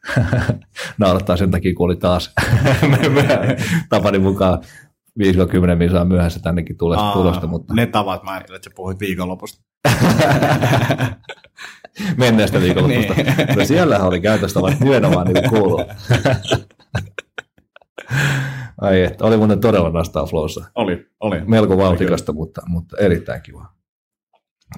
Naurattaa 0.98 1.38
sen 1.38 1.52
takia, 1.52 1.74
kun 1.74 1.86
oli 1.86 1.96
taas 1.96 2.34
tapani 3.90 4.20
mukaan 4.20 4.64
5-10 5.20 5.76
minuuttia 5.76 6.06
myöhässä 6.06 6.40
tännekin 6.40 6.78
tulosta. 6.78 7.12
tulosta 7.14 7.48
mutta... 7.48 7.74
Ne 7.74 7.86
tavat, 7.86 8.24
mä 8.24 8.32
ajattelin, 8.32 8.56
että 8.56 8.70
sä 8.70 8.76
puhuit 8.76 9.00
viikonlopusta. 9.00 9.64
Menneestä 12.18 12.62
viikonlopusta. 12.62 13.14
niin. 13.14 13.34
Mutta 13.48 13.66
siellä 13.66 14.00
oli 14.00 14.22
käytöstä 14.22 14.62
vaikka 14.62 14.86
nimenomaan 14.86 15.28
niin 15.28 15.50
kuuluu. 15.50 15.86
Ai 18.82 19.04
että, 19.04 19.26
oli 19.26 19.38
muuten 19.38 19.60
todella 19.60 19.90
nastaa 19.90 20.26
flowssa. 20.26 20.66
Oli, 20.76 21.08
oli. 21.20 21.42
Melko 21.46 21.78
vauhtikasta, 21.78 22.34
mutta, 22.34 22.62
mutta 22.68 22.98
erittäin 22.98 23.42
kiva. 23.42 23.66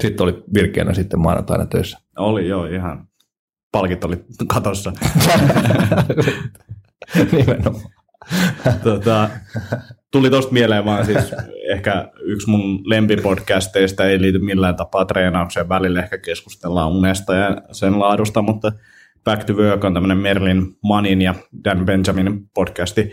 Sitten 0.02 0.24
oli 0.24 0.44
virkeänä 0.54 0.94
sitten 0.94 1.20
maanantaina 1.20 1.66
töissä. 1.66 2.00
Oli 2.18 2.48
joo, 2.48 2.66
ihan. 2.66 3.08
Palkit 3.72 4.04
oli 4.04 4.26
katossa. 4.48 4.94
Nimenomaan. 7.32 7.84
tota, 8.84 9.30
tuli 10.12 10.30
tosta 10.30 10.54
mieleen 10.54 10.86
vaan 10.86 11.06
siis 11.06 11.32
ehkä 11.74 12.12
yksi 12.22 12.50
mun 12.50 12.82
lempipodcasteista 12.86 14.06
ei 14.06 14.22
liity 14.22 14.40
millään 14.40 14.76
tapaa 14.76 15.06
treenaukseen. 15.06 15.70
Välillä 15.70 16.00
ehkä 16.00 16.18
keskustellaan 16.18 16.92
unesta 16.92 17.36
ja 17.36 17.62
sen 17.72 18.00
laadusta, 18.00 18.42
mutta 18.42 18.72
Back 19.24 19.44
to 19.44 19.54
Work 19.54 19.84
on 19.84 19.94
tämmöinen 19.94 20.18
Merlin 20.18 20.78
Manin 20.84 21.22
ja 21.22 21.36
Dan 21.64 21.86
Benjaminin 21.86 22.50
podcasti. 22.54 23.12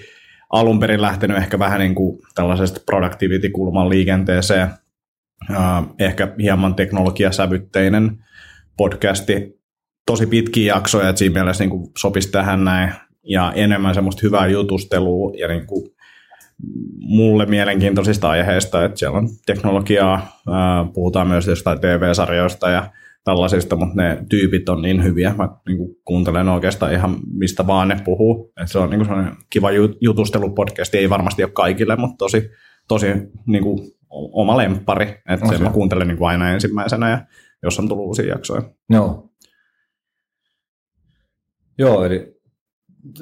Alun 0.51 0.81
perin 0.81 1.03
lähtenyt 1.03 1.37
ehkä 1.37 1.59
vähän 1.59 1.81
niin 1.81 1.95
kuin 1.95 2.19
tällaisesta 2.35 2.81
productivity-kulman 2.87 3.89
liikenteeseen. 3.89 4.69
Ehkä 5.99 6.35
hieman 6.39 6.75
teknologiasävytteinen 6.75 8.25
podcasti. 8.77 9.59
Tosi 10.07 10.27
pitkiä 10.27 10.75
jaksoja, 10.75 11.09
että 11.09 11.19
siinä 11.19 11.35
mielessä 11.35 11.65
niin 11.65 11.71
kuin 11.71 11.91
sopisi 11.99 12.31
tähän 12.31 12.65
näin. 12.65 12.93
Ja 13.25 13.53
enemmän 13.55 13.95
semmoista 13.95 14.21
hyvää 14.23 14.47
jutustelua 14.47 15.33
ja 15.39 15.49
niin 15.49 15.67
kuin 15.67 15.91
mulle 16.99 17.47
mielenkiintoisista 17.47 18.31
aiheista, 18.31 18.85
että 18.85 18.99
siellä 18.99 19.19
on 19.19 19.29
teknologiaa, 19.47 20.41
puhutaan 20.95 21.29
myös 21.29 21.47
jostain 21.47 21.81
TV-sarjoista 21.81 22.71
ja 22.71 22.91
tällaisista, 23.25 23.77
mutta 23.77 23.95
ne 23.95 24.25
tyypit 24.29 24.69
on 24.69 24.83
niin 24.83 25.05
hyviä. 25.05 25.35
Mä 25.39 25.49
niin 25.67 25.79
kuin 25.79 25.97
kuuntelen 26.05 26.49
oikeastaan 26.49 26.93
ihan 26.93 27.17
mistä 27.33 27.67
vaan 27.67 27.89
ne 27.89 27.97
puhuu. 28.05 28.53
Et 28.63 28.71
se 28.71 28.79
on 28.79 28.91
niin 28.91 29.07
kuin 29.07 29.37
kiva 29.51 29.69
jutustelupodcast, 30.01 30.95
ei 30.95 31.11
varmasti 31.11 31.45
ole 31.45 31.51
kaikille, 31.51 31.97
mutta 31.97 32.17
tosi, 32.17 32.51
tosi 32.89 33.07
niin 33.47 33.63
kuin 33.63 33.91
oma 34.11 34.57
lemppari. 34.57 35.23
Että 35.29 35.49
sen 35.49 35.63
mä 35.63 35.71
kuuntelen 35.71 36.09
niin 36.09 36.19
kuin 36.19 36.29
aina 36.29 36.51
ensimmäisenä 36.51 37.11
ja 37.11 37.27
jos 37.63 37.79
on 37.79 37.89
tullut 37.89 38.07
uusia 38.07 38.29
jaksoja. 38.29 38.63
Joo. 38.91 39.31
Joo, 41.79 42.05
eli 42.05 42.38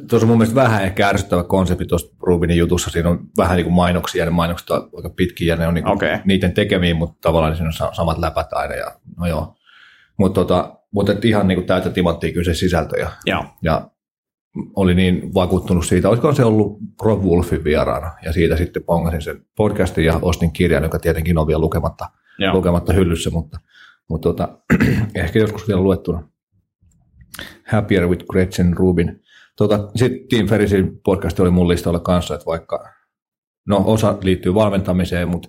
tuossa 0.08 0.26
on 0.26 0.28
mun 0.28 0.38
mielestä 0.38 0.60
vähän 0.60 0.84
ehkä 0.84 1.08
ärsyttävä 1.08 1.42
konsepti 1.42 1.84
tuossa 1.84 2.16
Rubinin 2.22 2.56
jutussa. 2.56 2.90
Siinä 2.90 3.08
on 3.08 3.20
vähän 3.38 3.56
niin 3.56 3.64
kuin 3.64 3.74
mainoksia, 3.74 4.22
ja 4.22 4.24
ne 4.24 4.30
mainokset 4.30 4.70
on 4.70 4.90
aika 4.96 5.10
pitkiä, 5.10 5.54
ja 5.54 5.56
ne 5.56 5.66
on 5.66 5.74
niin 5.74 5.88
okay. 5.88 6.18
niiden 6.24 6.52
tekemiä, 6.52 6.94
mutta 6.94 7.16
tavallaan 7.20 7.56
siinä 7.56 7.70
on 7.86 7.94
samat 7.94 8.18
läpät 8.18 8.52
aina. 8.52 8.74
Ja, 8.74 8.92
no 9.16 9.26
joo. 9.26 9.56
Mutta 10.18 10.40
tota, 10.40 10.76
mutta 10.90 11.12
ihan 11.24 11.48
niin 11.48 11.56
kuin 11.56 11.66
täyttä 11.66 11.90
timanttia 11.90 12.32
kyllä 12.32 12.44
se 12.44 12.54
sisältö. 12.54 12.98
Ja, 12.98 13.10
joo. 13.26 13.44
ja 13.62 13.90
oli 14.76 14.94
niin 14.94 15.34
vakuuttunut 15.34 15.86
siitä, 15.86 16.08
olisiko 16.08 16.32
se 16.32 16.44
ollut 16.44 16.78
Rob 17.02 17.24
Wolfin 17.24 17.64
vieraana, 17.64 18.12
ja 18.24 18.32
siitä 18.32 18.56
sitten 18.56 18.82
pongasin 18.82 19.22
sen 19.22 19.44
podcastin 19.56 20.04
ja 20.04 20.18
ostin 20.22 20.52
kirjan, 20.52 20.82
joka 20.82 20.98
tietenkin 20.98 21.38
on 21.38 21.46
vielä 21.46 21.60
lukematta, 21.60 22.06
lukematta 22.52 22.92
hyllyssä, 22.92 23.30
mutta, 23.30 23.60
mutta 24.08 24.28
tota, 24.28 24.58
ehkä 25.14 25.38
joskus 25.38 25.68
vielä 25.68 25.80
luettuna. 25.80 26.28
Happier 27.66 28.08
with 28.08 28.26
Gretchen 28.26 28.76
Rubin. 28.76 29.20
Tota, 29.56 29.88
Sitten 29.96 30.28
Team 30.30 30.46
Ferrisin 30.46 31.00
podcast 31.04 31.40
oli 31.40 31.50
mun 31.50 31.68
listalla 31.68 32.00
kanssa, 32.00 32.34
että 32.34 32.46
vaikka, 32.46 32.92
no 33.66 33.82
osa 33.86 34.18
liittyy 34.22 34.54
valmentamiseen, 34.54 35.28
mutta, 35.28 35.48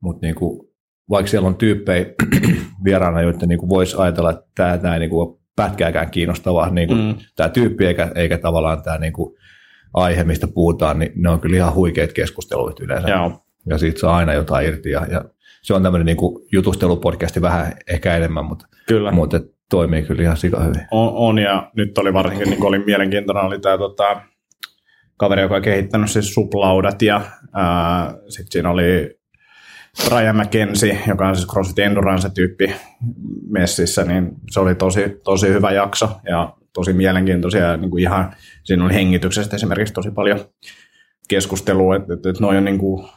mutta 0.00 0.26
niin 0.26 0.34
kuin, 0.34 0.68
vaikka 1.10 1.30
siellä 1.30 1.48
on 1.48 1.56
tyyppejä 1.56 2.06
vieraana, 2.84 3.22
joiden 3.22 3.48
niin 3.48 3.68
voisi 3.68 3.96
ajatella, 3.98 4.30
että 4.30 4.46
tämä, 4.54 4.78
tämä 4.78 4.94
ei 4.94 5.00
niin 5.00 5.10
kuin 5.10 5.40
pätkääkään 5.56 6.10
kiinnostavaa, 6.10 6.70
niin 6.70 6.88
kuin, 6.88 7.00
mm. 7.00 7.14
tämä 7.36 7.48
tyyppi 7.48 7.86
eikä, 7.86 8.12
eikä 8.14 8.38
tavallaan 8.38 8.82
tämä 8.82 8.98
niin 8.98 9.12
kuin, 9.12 9.36
aihe, 9.94 10.24
mistä 10.24 10.48
puhutaan, 10.48 10.98
niin 10.98 11.12
ne 11.16 11.28
on 11.28 11.40
kyllä 11.40 11.56
ihan 11.56 11.74
huikeat 11.74 12.12
keskusteluit 12.12 12.80
yleensä. 12.80 13.08
Joo. 13.08 13.40
Ja 13.66 13.78
siitä 13.78 14.00
saa 14.00 14.16
aina 14.16 14.34
jotain 14.34 14.66
irti. 14.66 14.90
Ja, 14.90 15.06
ja 15.10 15.24
se 15.62 15.74
on 15.74 15.82
tämmöinen 15.82 16.06
niin 16.06 16.44
jutustelupodcasti 16.52 17.42
vähän 17.42 17.72
ehkä 17.86 18.16
enemmän, 18.16 18.44
mutta, 18.44 18.66
kyllä. 18.88 19.12
mutta 19.12 19.40
toimii 19.70 20.02
kyllä 20.02 20.22
ihan 20.22 20.36
sika 20.36 20.60
hyvin. 20.60 20.80
On, 20.90 21.12
on 21.14 21.38
ja 21.38 21.70
nyt 21.76 21.98
oli 21.98 22.12
varsinkin, 22.12 22.50
niin 22.50 22.64
oli 22.64 22.78
mielenkiintoinen, 22.78 23.44
oli 23.44 23.60
tämä 23.60 23.78
tota, 23.78 24.20
kaveri, 25.16 25.42
joka 25.42 25.56
on 25.56 25.62
kehittänyt 25.62 26.10
siis 26.10 26.34
suplaudat 26.34 27.02
ja 27.02 27.20
sitten 28.28 28.52
siinä 28.52 28.70
oli 28.70 29.18
Brian 30.08 30.36
McKenzie, 30.36 31.02
joka 31.08 31.28
on 31.28 31.36
siis 31.36 31.48
CrossFit 31.48 31.78
Endurance-tyyppi 31.78 32.74
messissä, 33.48 34.04
niin 34.04 34.30
se 34.50 34.60
oli 34.60 34.74
tosi, 34.74 35.20
tosi 35.24 35.48
hyvä 35.48 35.70
jakso 35.70 36.10
ja 36.28 36.54
tosi 36.72 36.92
mielenkiintoisia. 36.92 37.76
Niin 37.76 37.90
kuin 37.90 38.02
ihan, 38.02 38.34
siinä 38.64 38.84
oli 38.84 38.94
hengityksestä 38.94 39.56
esimerkiksi 39.56 39.94
tosi 39.94 40.10
paljon 40.10 40.40
keskustelua, 41.28 41.96
että, 41.96 42.14
että, 42.14 42.30
että 42.30 42.42
noin 42.42 42.58
on 42.58 42.64
niin 42.64 42.78
kuin, 42.78 43.08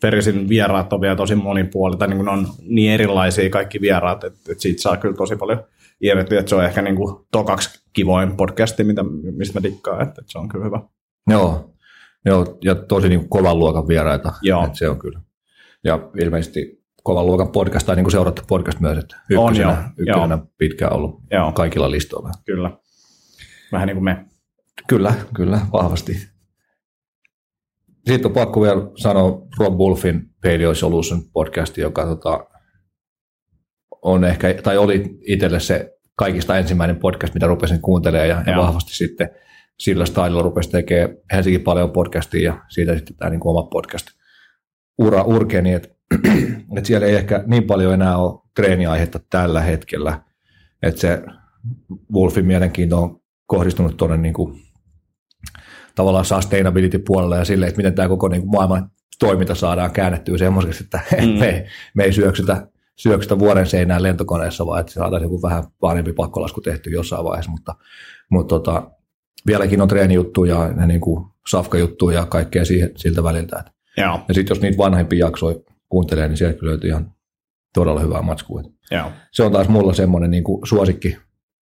Ferisin 0.00 0.48
vieraat 0.48 0.92
on 0.92 1.00
vielä 1.00 1.16
tosi 1.16 1.34
monipuolita, 1.34 2.06
niin 2.06 2.16
kuin 2.16 2.24
ne 2.24 2.30
on 2.32 2.46
niin 2.62 2.92
erilaisia 2.92 3.50
kaikki 3.50 3.80
vieraat, 3.80 4.24
että, 4.24 4.38
että 4.52 4.62
siitä 4.62 4.82
saa 4.82 4.96
kyllä 4.96 5.16
tosi 5.16 5.36
paljon 5.36 5.64
irti, 6.02 6.36
että 6.36 6.50
se 6.50 6.54
on 6.56 6.64
ehkä 6.64 6.82
niin 6.82 6.96
kuin 6.96 7.26
tokaksi 7.32 7.82
kivoin 7.92 8.36
podcasti, 8.36 8.84
mitä, 8.84 9.02
mistä 9.36 9.60
mä 9.60 9.62
dikkaan, 9.62 10.02
että, 10.02 10.20
että 10.20 10.32
se 10.32 10.38
on 10.38 10.48
kyllä 10.48 10.64
hyvä. 10.64 10.80
Joo, 11.30 11.72
Joo 12.24 12.58
ja 12.64 12.74
tosi 12.74 13.08
niin 13.08 13.20
kuin 13.20 13.28
kovan 13.28 13.58
luokan 13.58 13.88
vieraita, 13.88 14.32
Joo. 14.42 14.64
Että 14.64 14.78
se 14.78 14.88
on 14.88 14.98
kyllä. 14.98 15.20
Ja 15.84 16.10
ilmeisesti 16.20 16.82
kovan 17.02 17.26
luokan 17.26 17.52
podcast, 17.52 17.86
tai 17.86 17.96
niin 17.96 18.04
kuin 18.04 18.12
seurattu 18.12 18.42
podcast 18.48 18.80
myös, 18.80 18.98
että 18.98 19.16
ykkösenä, 19.30 19.70
on, 19.70 19.84
ykkösenä 19.98 20.34
joo. 20.34 20.46
pitkään 20.58 20.92
ollut 20.92 21.20
joo. 21.30 21.52
kaikilla 21.52 21.90
listoilla. 21.90 22.30
Kyllä, 22.46 22.70
vähän 23.72 23.86
niin 23.86 23.96
kuin 23.96 24.04
me. 24.04 24.24
Kyllä, 24.88 25.14
kyllä, 25.34 25.60
vahvasti. 25.72 26.12
Sitten 28.06 28.26
on 28.26 28.32
pakko 28.32 28.60
vielä 28.62 28.82
sanoa 28.96 29.46
Rob 29.58 29.78
Wolfin 29.78 30.30
Paleo 30.42 30.74
Solution 30.74 31.22
podcasti, 31.32 31.80
joka 31.80 32.06
tota, 32.06 32.46
on 34.02 34.24
ehkä, 34.24 34.54
tai 34.62 34.78
oli 34.78 35.18
itselle 35.26 35.60
se 35.60 35.98
kaikista 36.16 36.58
ensimmäinen 36.58 36.96
podcast, 36.96 37.34
mitä 37.34 37.46
rupesin 37.46 37.80
kuuntelemaan 37.80 38.28
ja, 38.28 38.42
ja 38.46 38.56
vahvasti 38.56 38.94
sitten 38.94 39.30
sillä 39.78 40.06
stylella 40.06 40.42
rupesi 40.42 40.70
tekemään 40.70 41.16
Helsingin 41.32 41.60
paljon 41.60 41.90
podcastia 41.90 42.52
ja 42.52 42.58
siitä 42.68 42.96
sitten 42.96 43.16
tämä 43.16 43.30
niin 43.30 43.40
kuin 43.40 43.50
oma 43.50 43.62
podcast 43.62 44.06
ura 44.98 45.22
urkeni, 45.22 45.72
että, 45.72 45.88
että 46.76 46.86
siellä 46.86 47.06
ei 47.06 47.14
ehkä 47.14 47.44
niin 47.46 47.64
paljon 47.64 47.94
enää 47.94 48.16
ole 48.16 48.40
treeniaihetta 48.56 49.20
tällä 49.30 49.60
hetkellä, 49.60 50.20
että 50.82 51.00
se 51.00 51.22
Wolfin 52.12 52.46
mielenkiinto 52.46 53.02
on 53.02 53.20
kohdistunut 53.46 53.96
tuonne 53.96 54.16
niin 54.16 54.34
kuin, 54.34 54.60
tavallaan 55.94 56.24
sustainability-puolelle 56.24 57.36
ja 57.36 57.44
sille, 57.44 57.66
että 57.66 57.76
miten 57.76 57.94
tämä 57.94 58.08
koko 58.08 58.28
niin 58.28 58.42
kuin 58.42 58.50
maailman 58.50 58.90
toiminta 59.18 59.54
saadaan 59.54 59.90
käännettyä 59.90 60.38
semmoiseksi, 60.38 60.84
että 60.84 61.00
mm. 61.22 61.28
me, 61.28 61.66
me 61.94 62.04
ei 62.04 62.12
syöksytä 62.12 62.66
syöksytä 62.96 63.38
vuoden 63.38 63.66
seinään 63.66 64.02
lentokoneessa, 64.02 64.66
vaan 64.66 64.80
että 64.80 64.92
saataisiin 64.92 65.26
joku 65.26 65.42
vähän 65.42 65.64
parempi 65.80 66.12
pakkolasku 66.12 66.60
tehty 66.60 66.90
jossain 66.90 67.24
vaiheessa, 67.24 67.50
mutta, 67.50 67.74
mutta 68.30 68.48
tota, 68.48 68.90
vieläkin 69.46 69.82
on 69.82 69.88
treenijuttuja 69.88 70.72
ja 70.76 70.86
niin 70.86 71.00
kuin 71.00 71.26
safkajuttuja 71.50 72.18
ja 72.18 72.26
kaikkea 72.26 72.64
siihen, 72.64 72.90
siltä 72.96 73.22
väliltä. 73.22 73.58
Että. 73.58 73.72
Joo. 73.96 74.20
Ja 74.28 74.34
sitten 74.34 74.54
jos 74.54 74.62
niitä 74.62 74.78
vanhempia 74.78 75.26
jaksoja 75.26 75.56
kuuntelee, 75.88 76.28
niin 76.28 76.36
sieltä 76.36 76.58
löytyy 76.66 76.90
ihan 76.90 77.14
todella 77.74 78.00
hyvää 78.00 78.22
matskua. 78.22 78.62
Joo. 78.90 79.12
Se 79.32 79.42
on 79.42 79.52
taas 79.52 79.68
mulla 79.68 79.94
semmoinen 79.94 80.30
niin 80.30 80.44
kuin 80.44 80.66
suosikki, 80.66 81.16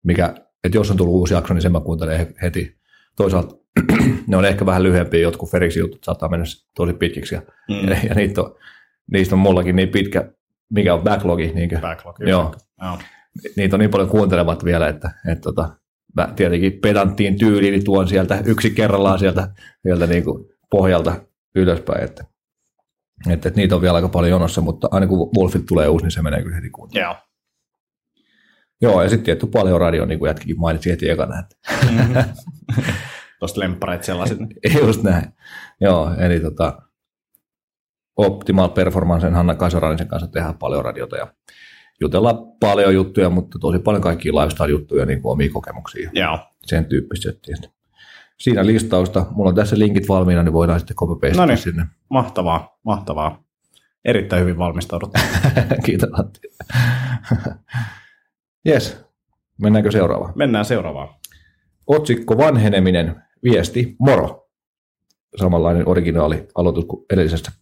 mikä, 0.05 0.35
että 0.65 0.79
jos 0.79 0.91
on 0.91 0.97
tullut 0.97 1.15
uusi 1.15 1.35
jakso, 1.35 1.55
niin 1.55 1.63
sen 1.63 1.73
mä 1.73 1.81
kuuntelen 1.81 2.35
heti. 2.43 2.77
Toisaalta 3.17 3.57
ne 4.29 4.37
on 4.37 4.45
ehkä 4.45 4.67
vähän 4.67 4.83
lyhyempiä, 4.83 5.21
jotkut 5.21 5.51
Feriksi 5.51 5.79
jutut 5.79 6.05
saattaa 6.05 6.29
mennä 6.29 6.47
tosi 6.77 6.93
pitkiksi, 6.93 7.35
ja, 7.35 7.43
mm. 7.69 7.89
ja, 7.89 7.97
ja 8.09 8.15
niitä 8.15 8.43
on, 8.43 8.57
niistä 9.13 9.35
on 9.35 9.39
mullakin 9.39 9.77
niin 9.77 9.89
pitkä 9.89 10.33
mikä 10.75 10.95
on 10.95 11.03
backlogi. 11.03 11.53
Niinkö? 11.55 11.79
Backlogi. 11.81 12.31
Joo. 12.31 12.55
Joo. 12.83 12.99
Niitä 13.57 13.77
on 13.77 13.81
niin 13.81 13.91
paljon 13.91 14.09
kuuntelevat 14.09 14.65
vielä, 14.65 14.89
että, 14.89 15.11
että 15.29 15.43
tota, 15.43 15.69
mä 16.17 16.33
tietenkin 16.37 16.73
pedanttiin 16.83 17.39
tyyliin 17.39 17.73
niin 17.73 17.85
tuon 17.85 18.09
sieltä 18.09 18.43
yksi 18.45 18.71
kerrallaan 18.71 19.19
sieltä, 19.19 19.49
sieltä 19.83 20.07
niin 20.07 20.25
kuin 20.25 20.45
pohjalta 20.71 21.17
ylöspäin, 21.55 22.05
että, 22.05 22.25
että, 23.31 23.49
että, 23.49 23.61
niitä 23.61 23.75
on 23.75 23.83
vielä 23.83 23.97
aika 23.97 24.09
paljon 24.09 24.31
jonossa, 24.31 24.61
mutta 24.61 24.89
aina 24.91 25.07
kun 25.07 25.31
Wolfit 25.37 25.67
tulee 25.67 25.89
uusi, 25.89 26.05
niin 26.05 26.11
se 26.11 26.23
menee 26.23 26.43
kyllä 26.43 26.57
heti 26.57 26.71
kuuntelemaan. 26.71 27.17
Joo. 27.17 27.25
Joo, 28.83 29.03
ja 29.03 29.09
sitten 29.09 29.25
tietty 29.25 29.47
paljon 29.47 29.81
radio, 29.81 30.07
niin 30.07 30.19
kuin 30.19 30.29
jätkikin 30.29 30.61
mainitsi 30.61 30.91
heti 30.91 31.11
ekana. 31.11 31.39
Että. 31.39 31.57
Mm-hmm. 31.91 32.25
Tuosta 33.39 33.61
lemppareit 33.61 34.05
sellaiset. 34.05 34.39
Just 34.81 35.03
näin. 35.03 35.25
Joo, 35.81 36.15
eli 36.19 36.41
tota, 36.41 36.83
Optimal 38.17 38.69
Performancen 38.69 39.35
Hanna 39.35 39.55
Kasoranisen 39.55 40.09
kanssa 40.09 40.29
tehdään 40.29 40.59
paljon 40.59 40.85
radiota 40.85 41.17
ja 41.17 41.27
jutellaan 42.01 42.37
paljon 42.61 42.95
juttuja, 42.95 43.31
mutta 43.31 43.59
tosi 43.59 43.79
paljon 43.79 44.03
kaikkia 44.03 44.33
lifestyle-juttuja, 44.33 45.07
niin 45.07 45.23
kuin 45.23 45.33
omia 45.33 45.51
kokemuksia. 45.53 46.11
Joo. 46.13 46.39
Sen 46.67 46.85
tyyppistä. 46.85 47.29
Siinä 48.39 48.67
listausta. 48.67 49.27
Mulla 49.31 49.49
on 49.49 49.55
tässä 49.55 49.79
linkit 49.79 50.09
valmiina, 50.09 50.43
niin 50.43 50.53
voidaan 50.53 50.81
sitten 50.81 50.97
copy 50.97 51.31
no 51.37 51.47
niin. 51.47 51.59
sinne. 51.59 51.87
Mahtavaa, 52.11 52.79
mahtavaa. 52.83 53.45
Erittäin 54.05 54.43
hyvin 54.43 54.59
valmistauduttu. 54.59 55.21
Kiitos 55.87 56.11
Antti. 56.13 56.41
Yes, 58.69 59.05
mennäänkö 59.63 59.91
seuraavaan? 59.91 60.33
Mennään 60.37 60.65
seuraavaan. 60.65 61.09
Otsikko 61.87 62.39
vanheneminen, 62.39 63.23
viesti, 63.43 63.97
moro. 63.99 64.51
Samanlainen 65.37 65.89
originaali 65.89 66.49
aloitus 66.55 66.85
kuin 66.85 67.07
edellisessä. 67.13 67.53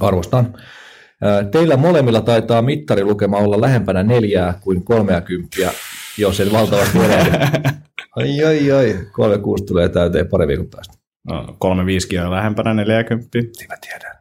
Arvostan. 0.00 0.54
Teillä 1.50 1.76
molemmilla 1.76 2.20
taitaa 2.20 2.62
mittarilukema 2.62 3.36
olla 3.36 3.60
lähempänä 3.60 4.02
neljää 4.02 4.58
kuin 4.60 4.84
kolmeakymppiä, 4.84 5.72
jos 6.18 6.40
en 6.40 6.52
valtavasti 6.52 6.98
erehdy. 6.98 7.30
Ai 8.16 8.44
ai 8.44 8.72
ai, 8.72 8.98
kolme 9.12 9.38
kuusi 9.38 9.64
tulee 9.64 9.88
täyteen 9.88 10.28
pari 10.28 10.46
viikon 10.46 10.68
päästä. 10.70 10.94
No, 11.28 11.56
kolme 11.58 11.86
viisikin 11.86 12.22
on 12.22 12.30
lähempänä 12.30 12.74
40. 12.74 13.28
Niin 13.34 13.68
mä 13.68 13.76
tiedän. 13.80 14.16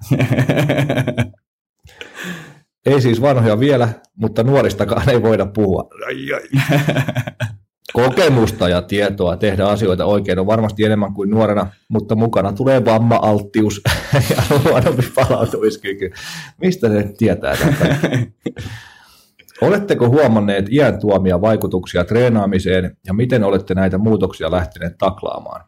ei 2.86 3.02
siis 3.02 3.22
vanhoja 3.22 3.60
vielä, 3.60 3.90
mutta 4.16 4.44
nuoristakaan 4.44 5.10
ei 5.10 5.22
voida 5.22 5.46
puhua. 5.46 5.90
Ai 6.08 6.34
ai. 6.34 6.42
Kokemusta 7.96 8.70
ja 8.70 8.82
tietoa 8.82 9.38
tehdä 9.38 9.66
asioita 9.66 10.06
oikein 10.06 10.40
on 10.40 10.48
varmasti 10.48 10.84
enemmän 10.84 11.14
kuin 11.14 11.30
nuorena, 11.30 11.68
mutta 11.90 12.16
mukana 12.16 12.54
tulee 12.54 12.86
vamma-alttius 12.86 13.82
ja 14.30 14.60
huonompi 14.64 15.04
palautumiskyky. 15.16 16.12
Mistä 16.62 16.90
ne 16.90 17.14
tietää 17.18 17.56
tätä? 17.58 17.96
Oletteko 19.62 20.10
huomanneet 20.10 20.66
iän 20.72 21.00
tuomia 21.00 21.42
vaikutuksia 21.42 22.04
treenaamiseen 22.04 22.98
ja 23.06 23.14
miten 23.14 23.44
olette 23.44 23.74
näitä 23.74 23.98
muutoksia 23.98 24.52
lähteneet 24.52 24.98
taklaamaan? 24.98 25.66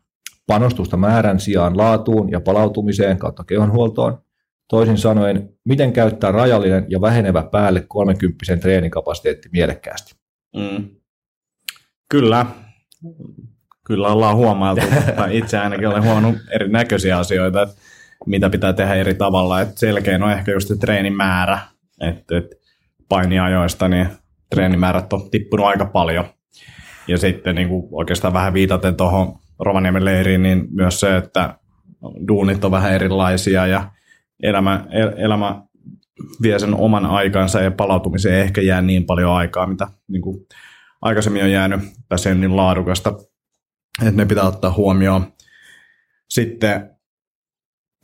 Panostusta 0.47 0.97
määrän 0.97 1.39
sijaan 1.39 1.77
laatuun 1.77 2.31
ja 2.31 2.41
palautumiseen 2.41 3.17
kautta 3.17 3.43
kehonhuoltoon. 3.43 4.17
Toisin 4.69 4.97
sanoen, 4.97 5.49
miten 5.65 5.93
käyttää 5.93 6.31
rajallinen 6.31 6.85
ja 6.89 7.01
vähenevä 7.01 7.43
päälle 7.51 7.81
30 7.87 8.57
treenikapasiteetti 8.61 9.49
mielekkäästi? 9.51 10.15
Mm. 10.55 10.97
Kyllä. 12.09 12.45
Kyllä 13.85 14.07
ollaan 14.07 14.35
huomailtu, 14.35 14.85
tai 15.15 15.37
itse 15.37 15.57
ainakin 15.57 15.87
olen 15.87 16.03
huomannut 16.03 16.35
erinäköisiä 16.51 17.17
asioita, 17.17 17.61
että 17.61 17.75
mitä 18.25 18.49
pitää 18.49 18.73
tehdä 18.73 18.95
eri 18.95 19.13
tavalla. 19.13 19.61
Että 19.61 19.79
selkein 19.79 20.23
on 20.23 20.31
ehkä 20.31 20.51
just 20.51 20.67
se 20.67 20.77
treenimäärä, 20.77 21.59
että, 22.01 22.37
että 22.37 22.55
painiajoista 23.09 23.87
niin 23.87 24.07
treenimäärät 24.49 25.13
on 25.13 25.31
tippunut 25.31 25.65
aika 25.65 25.85
paljon. 25.85 26.25
Ja 27.07 27.17
sitten 27.17 27.55
niin 27.55 27.69
kuin 27.69 27.87
oikeastaan 27.91 28.33
vähän 28.33 28.53
viitaten 28.53 28.95
tuohon 28.95 29.39
Rovaniemen 29.59 30.05
leiriin, 30.05 30.43
niin 30.43 30.67
myös 30.71 30.99
se, 30.99 31.17
että 31.17 31.55
duunit 32.27 32.65
on 32.65 32.71
vähän 32.71 32.93
erilaisia 32.93 33.67
ja 33.67 33.91
elämä, 34.43 34.85
elämä 35.17 35.61
vie 36.41 36.59
sen 36.59 36.73
oman 36.73 37.05
aikansa 37.05 37.61
ja 37.61 37.71
palautumiseen 37.71 38.41
ehkä 38.41 38.61
jää 38.61 38.81
niin 38.81 39.05
paljon 39.05 39.31
aikaa, 39.31 39.67
mitä 39.67 39.87
niin 40.07 40.21
kuin 40.21 40.47
aikaisemmin 41.01 41.43
on 41.43 41.51
jäänyt, 41.51 41.79
tässä 42.09 42.33
niin 42.33 42.55
laadukasta, 42.55 43.13
että 44.05 44.17
ne 44.17 44.25
pitää 44.25 44.47
ottaa 44.47 44.73
huomioon. 44.73 45.33
Sitten 46.29 46.97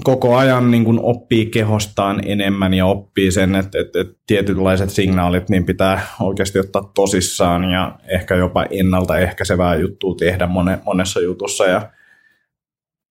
koko 0.04 0.38
ajan 0.38 0.72
niin 0.72 0.86
kuin 0.86 1.00
oppii 1.00 1.46
kehostaan 1.46 2.22
enemmän 2.26 2.74
ja 2.74 2.86
oppii 2.86 3.32
sen, 3.32 3.56
että, 3.56 3.80
että, 3.80 4.02
että 4.02 4.14
tietynlaiset 4.28 4.90
signaalit 4.90 5.50
niin 5.50 5.66
pitää 5.66 6.08
oikeasti 6.20 6.60
ottaa 6.60 6.92
tosissaan 6.96 7.64
ja 7.64 8.00
ehkä 8.08 8.36
jopa 8.36 8.66
ennaltaehkäisevää 8.70 9.76
juttua 9.76 10.16
tehdä 10.20 10.50
monessa 10.86 11.20
jutussa 11.20 11.66
ja 11.66 11.92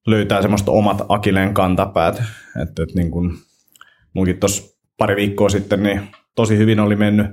löytää 0.06 0.42
semmoista 0.42 0.72
omat 0.72 1.02
akileen 1.08 1.54
kantapäät. 1.54 2.22
Että, 2.62 2.82
että 2.82 2.94
niin 2.94 3.10
kuin, 3.10 3.32
munkin 4.14 4.40
tuossa 4.40 4.78
pari 4.98 5.16
viikkoa 5.16 5.48
sitten 5.48 5.82
niin 5.82 6.08
tosi 6.34 6.56
hyvin 6.56 6.80
oli 6.80 6.96
mennyt, 6.96 7.26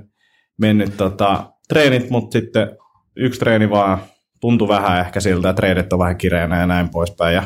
mennyt 0.58 0.96
tota, 0.96 1.52
treenit, 1.70 2.10
mutta 2.10 2.38
sitten 2.38 2.76
yksi 3.16 3.40
treeni 3.40 3.70
vaan 3.70 3.98
tuntui 4.40 4.68
vähän 4.68 5.00
ehkä 5.00 5.20
siltä, 5.20 5.50
että 5.50 5.60
treenit 5.60 5.92
on 5.92 5.98
vähän 5.98 6.16
kireänä 6.16 6.60
ja 6.60 6.66
näin 6.66 6.88
poispäin. 6.88 7.34
Ja 7.34 7.42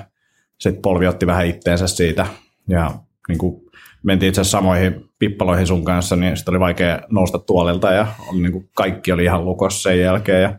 sitten 0.58 0.82
polvi 0.82 1.06
otti 1.06 1.26
vähän 1.26 1.46
itteensä 1.46 1.86
siitä. 1.86 2.26
Ja 2.68 2.90
niin 3.28 3.38
kuin 3.38 3.62
mentiin 4.02 4.28
itse 4.28 4.40
asiassa 4.40 4.58
samoihin 4.58 5.04
pippaloihin 5.18 5.66
sun 5.66 5.84
kanssa, 5.84 6.16
niin 6.16 6.36
sitten 6.36 6.52
oli 6.52 6.60
vaikea 6.60 7.00
nousta 7.10 7.38
tuolilta 7.38 7.92
ja 7.92 8.06
niin 8.32 8.52
kuin 8.52 8.70
kaikki 8.76 9.12
oli 9.12 9.24
ihan 9.24 9.44
lukossa 9.44 9.82
sen 9.82 10.00
jälkeen. 10.00 10.42
Ja 10.42 10.58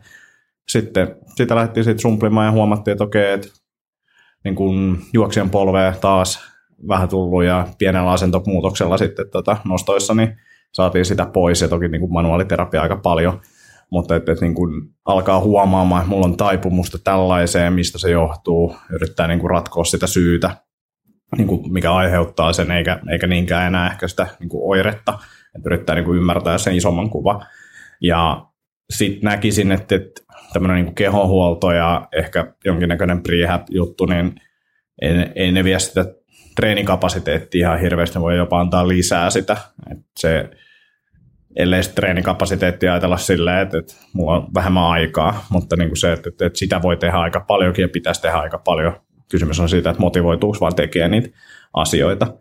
sitten 0.68 1.16
sitä 1.36 1.54
lähdettiin 1.54 1.84
sitten 1.84 2.02
sumplimaan 2.02 2.46
ja 2.46 2.52
huomattiin, 2.52 2.92
että 2.92 3.04
okei, 3.04 3.32
että 3.32 3.48
niin 4.44 4.54
kuin 4.54 4.98
juoksijan 5.12 5.50
polvea 5.50 5.92
taas 6.00 6.40
vähän 6.88 7.08
tullut 7.08 7.44
ja 7.44 7.66
pienellä 7.78 8.10
asentomuutoksella 8.10 8.98
sitten 8.98 9.30
tota 9.30 9.56
nostoissa, 9.64 10.14
niin 10.14 10.36
saatiin 10.72 11.04
sitä 11.04 11.26
pois 11.26 11.60
ja 11.60 11.68
toki 11.68 11.88
niin 11.88 12.00
kuin 12.00 12.12
manuaaliterapia 12.12 12.82
aika 12.82 12.96
paljon, 12.96 13.40
mutta 13.90 14.16
että, 14.16 14.32
että 14.32 14.44
niin 14.44 14.54
kuin 14.54 14.82
alkaa 15.04 15.40
huomaamaan, 15.40 16.02
että 16.02 16.10
mulla 16.10 16.26
on 16.26 16.36
taipumusta 16.36 16.98
tällaiseen, 17.04 17.72
mistä 17.72 17.98
se 17.98 18.10
johtuu, 18.10 18.76
yrittää 18.90 19.28
niin 19.28 19.40
kuin 19.40 19.50
ratkoa 19.50 19.84
sitä 19.84 20.06
syytä, 20.06 20.50
niin 21.36 21.48
kuin 21.48 21.72
mikä 21.72 21.94
aiheuttaa 21.94 22.52
sen, 22.52 22.70
eikä, 22.70 22.98
eikä 23.10 23.26
niinkään 23.26 23.66
enää 23.66 23.90
ehkä 23.90 24.08
sitä 24.08 24.26
niin 24.40 24.48
kuin 24.48 24.62
oiretta, 24.70 25.18
että 25.56 25.68
yrittää 25.68 25.94
niin 25.94 26.04
kuin 26.04 26.18
ymmärtää 26.18 26.58
sen 26.58 26.76
isomman 26.76 27.10
kuvan. 27.10 27.46
Ja 28.00 28.46
sitten 28.90 29.22
näkisin, 29.22 29.72
että, 29.72 29.94
että 29.94 30.22
tämmöinen 30.52 30.84
niin 30.84 30.94
kehohuolto 30.94 31.72
ja 31.72 32.08
ehkä 32.12 32.52
jonkinnäköinen 32.64 33.22
prehab-juttu, 33.22 34.06
niin 34.06 34.40
ei, 35.02 35.12
ei 35.34 35.52
ne 35.52 35.64
vie 35.64 35.78
sitä 35.78 36.04
treenikapasiteettia 36.56 37.68
ihan 37.68 37.80
hirveästi, 37.80 38.20
voi 38.20 38.36
jopa 38.36 38.60
antaa 38.60 38.88
lisää 38.88 39.30
sitä. 39.30 39.56
Et 39.90 39.98
se, 40.18 40.50
ellei 41.56 41.82
sitä 41.82 41.94
treenikapasiteettia 41.94 42.92
ajatella 42.92 43.16
silleen, 43.16 43.58
että, 43.58 43.78
että 43.78 43.94
mulla 44.12 44.36
on 44.36 44.48
vähemmän 44.54 44.84
aikaa, 44.86 45.46
mutta 45.50 45.76
niin 45.76 45.88
kuin 45.88 45.96
se, 45.96 46.12
että, 46.12 46.30
että, 46.30 46.58
sitä 46.58 46.82
voi 46.82 46.96
tehdä 46.96 47.16
aika 47.16 47.40
paljonkin 47.40 47.82
ja 47.82 47.88
pitäisi 47.88 48.22
tehdä 48.22 48.36
aika 48.36 48.58
paljon. 48.58 48.92
Kysymys 49.30 49.60
on 49.60 49.68
siitä, 49.68 49.90
että 49.90 50.02
motivoituuko 50.02 50.58
vaan 50.60 50.74
tekemään 50.74 51.10
niitä 51.10 51.28
asioita. 51.72 52.34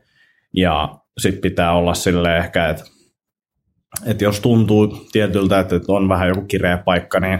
Ja 0.54 0.96
sitten 1.18 1.42
pitää 1.42 1.74
olla 1.74 1.94
silleen 1.94 2.38
ehkä, 2.38 2.70
että, 2.70 2.84
että 4.06 4.24
jos 4.24 4.40
tuntuu 4.40 5.08
tietyltä, 5.12 5.60
että 5.60 5.80
on 5.88 6.10
vähän 6.10 6.28
joku 6.28 6.42
kireä 6.42 6.78
paikka, 6.78 7.20
niin 7.20 7.40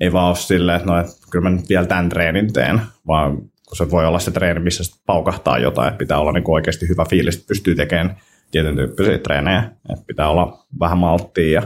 ei 0.00 0.12
vaan 0.12 0.28
ole 0.28 0.36
silleen, 0.36 0.76
että 0.76 0.88
no, 0.92 1.00
että 1.00 1.12
kyllä 1.30 1.50
mä 1.50 1.56
nyt 1.56 1.68
vielä 1.68 1.86
tämän 1.86 2.08
treenin 2.08 2.52
teen, 2.52 2.80
vaan 3.06 3.36
kun 3.68 3.76
se 3.76 3.90
voi 3.90 4.06
olla 4.06 4.18
se 4.18 4.30
treeni, 4.30 4.60
missä 4.60 5.00
paukahtaa 5.06 5.58
jotain, 5.58 5.88
että 5.88 5.98
pitää 5.98 6.18
olla 6.18 6.32
niin 6.32 6.44
oikeasti 6.46 6.88
hyvä 6.88 7.04
fiilis, 7.10 7.34
että 7.36 7.48
pystyy 7.48 7.74
tekemään 7.74 8.16
tietyn 8.50 8.76
tyyppisiä 8.76 9.18
treenejä, 9.18 9.58
että 9.92 10.04
pitää 10.06 10.28
olla 10.28 10.66
vähän 10.80 10.98
malttia 10.98 11.60
ja 11.60 11.62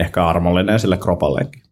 ehkä 0.00 0.26
armollinen 0.26 0.80
sille 0.80 0.96
kropallekin. 0.96 1.62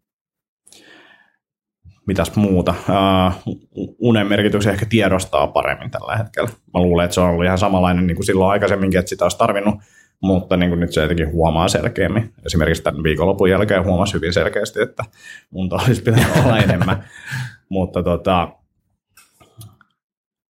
Mitäs 2.07 2.37
muuta? 2.37 2.75
Uh, 2.88 3.57
unen 3.99 4.27
merkityksen 4.27 4.73
ehkä 4.73 4.87
tiedostaa 4.87 5.47
paremmin 5.47 5.91
tällä 5.91 6.17
hetkellä. 6.17 6.51
Mä 6.75 6.81
luulen, 6.81 7.05
että 7.05 7.15
se 7.15 7.21
on 7.21 7.31
ollut 7.31 7.45
ihan 7.45 7.59
samanlainen 7.59 8.07
niin 8.07 8.17
kuin 8.17 8.27
silloin 8.27 8.51
aikaisemminkin, 8.51 9.01
että 9.01 9.09
sitä 9.09 9.25
olisi 9.25 9.38
tarvinnut, 9.38 9.75
mutta 10.23 10.57
niin 10.57 10.71
kuin 10.71 10.81
nyt 10.81 10.93
se 10.93 11.03
jotenkin 11.03 11.33
huomaa 11.33 11.69
selkeämmin. 11.69 12.35
Esimerkiksi 12.47 12.83
tämän 12.83 13.03
viikonlopun 13.03 13.51
jälkeen 13.51 13.85
huomasi 13.85 14.15
hyvin 14.15 14.33
selkeästi, 14.33 14.83
että 14.83 15.05
mun 15.51 15.69
olisi 15.73 16.03
pitänyt 16.03 16.37
olla 16.45 16.59
enemmän. 16.59 17.05
mutta 17.69 18.03
tota, 18.03 18.49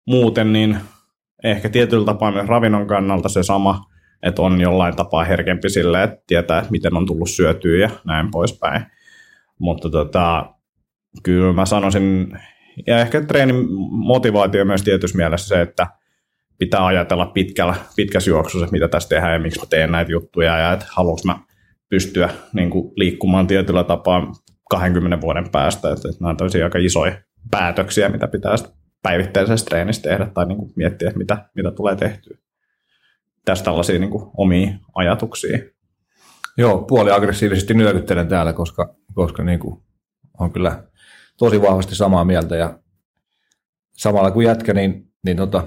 muuten 0.07 0.53
niin 0.53 0.77
ehkä 1.43 1.69
tietyllä 1.69 2.05
tapaa 2.05 2.31
myös 2.31 2.47
ravinnon 2.47 2.87
kannalta 2.87 3.29
se 3.29 3.43
sama, 3.43 3.90
että 4.23 4.41
on 4.41 4.61
jollain 4.61 4.95
tapaa 4.95 5.23
herkempi 5.23 5.69
sille, 5.69 6.03
että 6.03 6.23
tietää, 6.27 6.59
että 6.59 6.71
miten 6.71 6.97
on 6.97 7.05
tullut 7.05 7.29
syötyä 7.29 7.77
ja 7.77 7.89
näin 8.05 8.31
poispäin. 8.31 8.85
Mutta 9.59 9.89
tota, 9.89 10.53
kyllä 11.23 11.53
mä 11.53 11.65
sanoisin, 11.65 12.37
ja 12.87 12.99
ehkä 12.99 13.21
treenin 13.21 13.65
motivaatio 13.89 14.65
myös 14.65 14.83
tietyssä 14.83 15.17
mielessä 15.17 15.47
se, 15.47 15.61
että 15.61 15.87
pitää 16.57 16.85
ajatella 16.85 17.25
pitkällä, 17.25 17.75
pitkässä 17.95 18.29
juoksussa, 18.29 18.67
mitä 18.71 18.87
tässä 18.87 19.09
tehdään 19.09 19.33
ja 19.33 19.39
miksi 19.39 19.59
mä 19.59 19.65
teen 19.69 19.91
näitä 19.91 20.11
juttuja 20.11 20.57
ja 20.57 20.73
että 20.73 20.85
haluanko 20.89 21.21
mä 21.25 21.39
pystyä 21.89 22.29
niin 22.53 22.69
kuin, 22.69 22.93
liikkumaan 22.95 23.47
tietyllä 23.47 23.83
tapaa 23.83 24.31
20 24.69 25.21
vuoden 25.21 25.49
päästä. 25.51 25.91
Että, 25.91 26.09
että 26.09 26.23
nämä 26.23 26.35
on 26.41 26.63
aika 26.63 26.79
isoja 26.79 27.21
päätöksiä, 27.51 28.09
mitä 28.09 28.27
pitää 28.27 28.55
päivittäisessä 29.03 29.65
treenissä 29.65 30.01
tehdä 30.01 30.25
tai 30.25 30.45
niin 30.45 30.57
kuin 30.57 30.71
miettiä, 30.75 31.07
että 31.07 31.17
mitä, 31.17 31.45
mitä 31.55 31.71
tulee 31.71 31.95
tehtyä. 31.95 32.37
Tästä 33.45 33.65
tällaisia 33.65 33.99
niin 33.99 34.09
kuin 34.09 34.31
omia 34.37 34.71
ajatuksia. 34.95 35.59
Joo, 36.57 36.81
puoli 36.81 37.11
aggressiivisesti 37.11 37.73
nyökyttelen 37.73 38.27
täällä, 38.27 38.53
koska, 38.53 38.95
koska 39.13 39.43
niin 39.43 39.59
kuin 39.59 39.83
on 40.39 40.53
kyllä 40.53 40.83
tosi 41.37 41.61
vahvasti 41.61 41.95
samaa 41.95 42.25
mieltä 42.25 42.55
ja 42.55 42.79
samalla 43.93 44.31
kuin 44.31 44.47
jätkä, 44.47 44.73
niin, 44.73 45.07
niin 45.25 45.37
tota, 45.37 45.63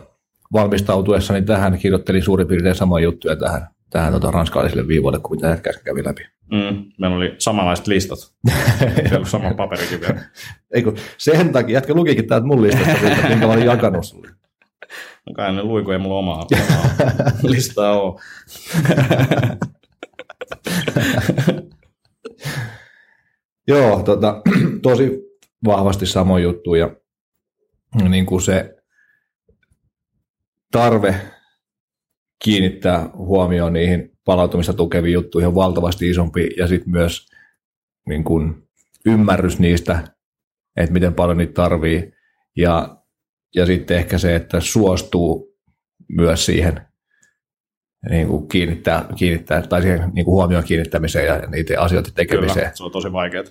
valmistautuessani 0.53 1.43
tähän 1.43 1.79
kirjoittelin 1.79 2.23
suurin 2.23 2.47
piirtein 2.47 2.75
samoja 2.75 3.05
juttuja 3.05 3.37
tähän, 3.37 3.69
tähän 3.91 4.13
tota, 4.13 4.31
ranskalaisille 4.31 4.89
viivoille 4.89 5.21
kuin 5.23 5.39
mitä 5.39 5.49
jätkä 5.49 5.73
kävi 5.85 6.05
läpi. 6.05 6.23
Mm, 6.53 6.85
meillä 6.99 7.17
oli 7.17 7.35
samanlaiset 7.39 7.87
listat. 7.87 8.19
Se 9.09 9.17
oli 9.17 9.27
sama 9.27 9.55
paperikin 9.55 10.01
vielä. 10.01 10.21
Eikö, 10.75 10.93
sen 11.19 11.53
takia, 11.53 11.75
jätkä 11.75 11.95
lukikin 11.95 12.27
täältä 12.27 12.47
mun 12.47 12.63
listasta, 12.63 13.29
minkä 13.29 13.47
mä 13.47 13.53
olin 13.53 13.67
jakanut 13.67 14.05
sulle. 14.05 14.29
No 15.27 15.33
kai 15.35 15.53
ne 15.53 15.63
luiku 15.63 15.91
ei 15.91 15.99
mulla 15.99 16.19
omaa, 16.19 16.47
omaa 16.53 16.85
listaa 17.43 18.01
ole. 18.01 18.21
Joo, 23.69 24.03
tota, 24.03 24.43
tosi 24.83 25.11
vahvasti 25.65 26.07
samoin 26.07 26.43
juttu 26.43 26.75
ja 26.75 26.97
niin 28.09 28.27
kuin 28.27 28.43
se 28.43 28.77
tarve 30.73 31.15
kiinnittää 32.45 33.11
huomioon 33.17 33.73
niihin 33.73 34.19
palautumista 34.25 34.73
tukeviin 34.73 35.13
juttuihin 35.13 35.49
on 35.49 35.55
valtavasti 35.55 36.11
isompi 36.11 36.51
ja 36.57 36.67
sitten 36.67 36.91
myös 36.91 37.29
niin 38.09 38.25
kuin 38.25 38.69
ymmärrys 39.07 39.59
niistä, 39.59 40.05
että 40.77 40.93
miten 40.93 41.15
paljon 41.15 41.39
niitä 41.39 41.53
tarvii 41.53 42.13
ja, 42.57 42.97
ja 43.55 43.67
sitten 43.67 43.97
ehkä 43.97 44.19
se, 44.19 44.35
että 44.35 44.61
suostuu 44.61 45.55
myös 46.09 46.47
siihen 46.47 46.81
niin 48.11 48.29
kuin 48.29 48.49
kiinnittää, 48.49 49.05
kiinnittää, 49.17 49.63
tai 49.63 49.83
siihen 49.83 50.11
niin 50.13 50.25
kuin 50.25 50.35
huomioon 50.35 50.65
kiinnittämiseen 50.65 51.27
ja 51.27 51.39
niiden 51.49 51.81
asioiden 51.81 52.13
tekemiseen. 52.15 52.55
Kyllä, 52.55 52.71
se 52.75 52.85
on 52.85 52.91
tosi 52.91 53.13
vaikeaa. 53.13 53.45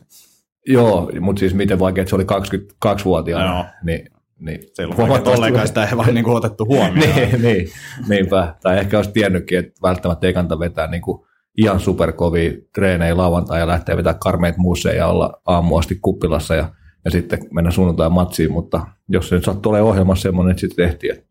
Joo, 0.67 1.11
mutta 1.19 1.39
siis 1.39 1.53
miten 1.53 1.79
vaikeaa 1.79 2.07
se 2.07 2.15
oli 2.15 2.23
22-vuotiaana. 2.23 3.53
Joo. 3.53 3.65
Niin, 3.83 4.09
niin 4.39 4.59
ollut 4.79 4.97
vaikea 4.97 5.33
ollenkaan, 5.33 5.67
sitä 5.67 5.85
ei 5.85 5.97
vaan 5.97 6.13
niin 6.13 6.23
kuin 6.23 6.37
otettu 6.37 6.65
huomioon. 6.65 6.99
niin, 7.15 7.41
niin, 7.41 7.69
niinpä. 8.09 8.55
Tai 8.61 8.79
ehkä 8.79 8.97
olisi 8.97 9.11
tiennytkin, 9.11 9.59
että 9.59 9.73
välttämättä 9.81 10.27
ei 10.27 10.33
kannata 10.33 10.59
vetää 10.59 10.87
niin 10.87 11.01
kuin 11.01 11.25
ihan 11.57 11.79
superkovia 11.79 12.51
treenejä 12.75 13.17
lauantai 13.17 13.59
ja 13.59 13.67
lähteä 13.67 13.97
vetää 13.97 14.13
karmeet 14.13 14.57
muuseen 14.57 14.97
ja 14.97 15.07
olla 15.07 15.41
aamuasti 15.45 15.99
kuppilassa 16.01 16.55
ja, 16.55 16.69
ja 17.05 17.11
sitten 17.11 17.39
mennä 17.51 17.71
sunnuntai 17.71 18.09
matsiin, 18.09 18.51
mutta 18.51 18.87
jos 19.09 19.29
se 19.29 19.35
nyt 19.35 19.43
sattuu 19.43 19.69
olemaan 19.71 19.89
ohjelmassa 19.89 20.21
semmoinen, 20.21 20.51
että 20.51 20.61
sitten 20.61 20.89
tehtiin. 20.89 21.27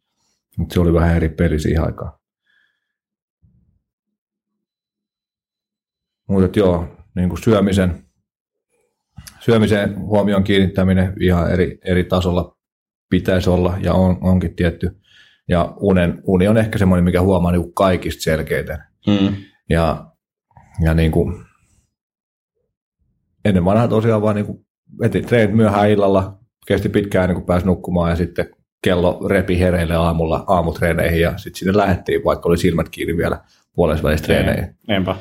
Mutta 0.58 0.74
se 0.74 0.80
oli 0.80 0.92
vähän 0.92 1.16
eri 1.16 1.28
peli 1.28 1.58
siihen 1.58 1.84
aikaan. 1.84 2.12
Mutta 6.28 6.58
joo, 6.58 6.96
niin 7.14 7.28
kuin 7.28 7.42
syömisen, 7.42 8.04
syömisen 9.40 9.98
huomioon 9.98 10.44
kiinnittäminen 10.44 11.14
ihan 11.20 11.52
eri, 11.52 11.78
eri 11.84 12.04
tasolla 12.04 12.56
pitäisi 13.10 13.50
olla 13.50 13.78
ja 13.82 13.94
on, 13.94 14.18
onkin 14.20 14.56
tietty. 14.56 15.00
Ja 15.48 15.74
unen, 15.80 16.22
uni 16.24 16.48
on 16.48 16.58
ehkä 16.58 16.78
semmoinen, 16.78 17.04
mikä 17.04 17.22
huomaa 17.22 17.52
niin 17.52 17.62
kuin 17.62 17.74
kaikista 17.74 18.22
selkeiten. 18.22 18.78
Mm. 19.06 19.36
Ja, 19.70 20.12
ja 20.84 20.94
niin 20.94 21.12
kuin, 21.12 21.44
ennen 23.44 23.64
vanhaa 23.64 23.88
tosiaan 23.88 24.22
vaan 24.22 24.36
niin 24.36 24.46
kuin 24.46 24.66
veti 25.00 25.22
treenit 25.22 25.56
myöhään 25.56 25.90
illalla, 25.90 26.38
kesti 26.66 26.88
pitkään 26.88 27.28
niin 27.28 27.36
kuin 27.36 27.46
pääsi 27.46 27.66
nukkumaan 27.66 28.10
ja 28.10 28.16
sitten 28.16 28.46
kello 28.84 29.28
repi 29.28 29.58
hereille 29.58 29.94
aamulla 29.94 30.44
aamutreeneihin 30.46 31.20
ja 31.20 31.38
sitten 31.38 31.58
sinne 31.58 31.76
lähdettiin, 31.76 32.24
vaikka 32.24 32.48
oli 32.48 32.58
silmät 32.58 32.88
kiinni 32.88 33.16
vielä 33.16 33.40
puolessa 33.74 34.02
välissä 34.02 34.24
treeneihin. 34.24 34.76
Niinpä. 34.88 35.16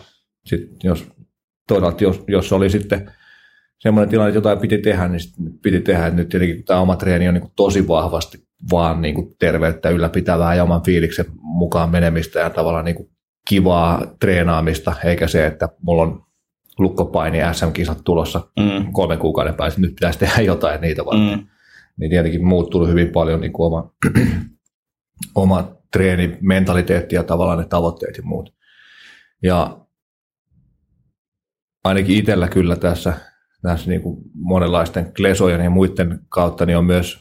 Sitten 0.45 0.77
jos, 0.83 1.07
toisaalta 1.67 2.03
jos, 2.03 2.23
jos 2.27 2.53
oli 2.53 2.69
sitten 2.69 3.11
semmoinen 3.79 4.09
tilanne, 4.09 4.29
että 4.29 4.37
jotain 4.37 4.59
piti 4.59 4.77
tehdä, 4.77 5.07
niin 5.07 5.19
sitten 5.19 5.45
piti 5.61 5.79
tehdä. 5.79 6.07
Et 6.07 6.13
nyt 6.13 6.29
tietenkin 6.29 6.57
kun 6.57 6.65
tämä 6.65 6.79
oma 6.79 6.95
treeni 6.95 7.27
on 7.27 7.33
niin 7.33 7.51
tosi 7.55 7.87
vahvasti 7.87 8.37
vaan 8.71 9.01
niin 9.01 9.15
kuin 9.15 9.35
terveyttä 9.39 9.89
ylläpitävää 9.89 10.55
ja 10.55 10.63
oman 10.63 10.83
fiiliksen 10.83 11.25
mukaan 11.41 11.89
menemistä 11.89 12.39
ja 12.39 12.49
tavallaan 12.49 12.85
niin 12.85 12.95
kuin 12.95 13.09
kivaa 13.49 14.15
treenaamista, 14.19 14.93
eikä 15.03 15.27
se, 15.27 15.45
että 15.45 15.69
mulla 15.81 16.01
on 16.01 16.23
lukkopaini 16.81 17.39
ja 17.39 17.53
SM-kisat 17.53 18.01
tulossa 18.03 18.41
Mm. 18.59 18.93
kolmen 18.93 19.19
kuukauden 19.19 19.55
päästä, 19.55 19.81
nyt 19.81 19.95
pitäisi 19.95 20.19
tehdä 20.19 20.41
jotain 20.41 20.81
niitä 20.81 21.05
varten. 21.05 21.37
Mm. 21.39 21.47
Niin 21.97 22.09
tietenkin 22.09 22.45
muuttunut 22.45 22.89
hyvin 22.89 23.09
paljon 23.09 23.41
niin 23.41 23.53
kuin 23.53 23.67
oma, 23.67 23.93
oma 25.35 25.71
treeni, 25.91 26.37
mentaliteetti 26.41 27.15
ja 27.15 27.23
tavallaan 27.23 27.59
ne 27.59 27.65
tavoitteet 27.65 28.17
ja 28.17 28.23
muut. 28.23 28.53
Ja 29.43 29.77
ainakin 31.83 32.17
itsellä 32.17 32.47
kyllä 32.47 32.75
tässä, 32.75 33.13
tässä 33.61 33.89
niin 33.89 34.01
kuin 34.01 34.21
monenlaisten 34.33 35.13
klesojen 35.13 35.61
ja 35.61 35.69
muiden 35.69 36.19
kautta 36.29 36.65
niin 36.65 36.77
on 36.77 36.85
myös 36.85 37.19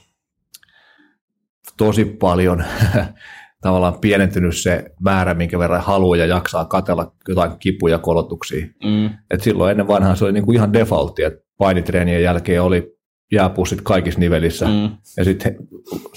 tosi 1.76 2.04
paljon 2.04 2.64
tavallaan 3.60 3.98
pienentynyt 4.00 4.56
se 4.56 4.84
määrä, 5.00 5.34
minkä 5.34 5.58
verran 5.58 5.82
haluaa 5.82 6.16
ja 6.16 6.26
jaksaa 6.26 6.64
katella 6.64 7.12
jotain 7.28 7.50
kipuja 7.58 7.98
kolotuksia. 7.98 8.66
Mm. 8.84 9.10
Et 9.30 9.40
silloin 9.42 9.70
ennen 9.70 9.88
vanhaa 9.88 10.14
se 10.16 10.24
oli 10.24 10.32
niin 10.32 10.44
kuin 10.44 10.54
ihan 10.54 10.72
defaultti, 10.72 11.22
että 11.22 11.44
painitreenien 11.58 12.22
jälkeen 12.22 12.62
oli 12.62 12.92
jääpussit 13.32 13.80
kaikissa 13.82 14.20
nivelissä. 14.20 14.66
Mm. 14.66 14.72
Mm. 14.72 14.90
Ja 15.16 15.24
sitten 15.24 15.56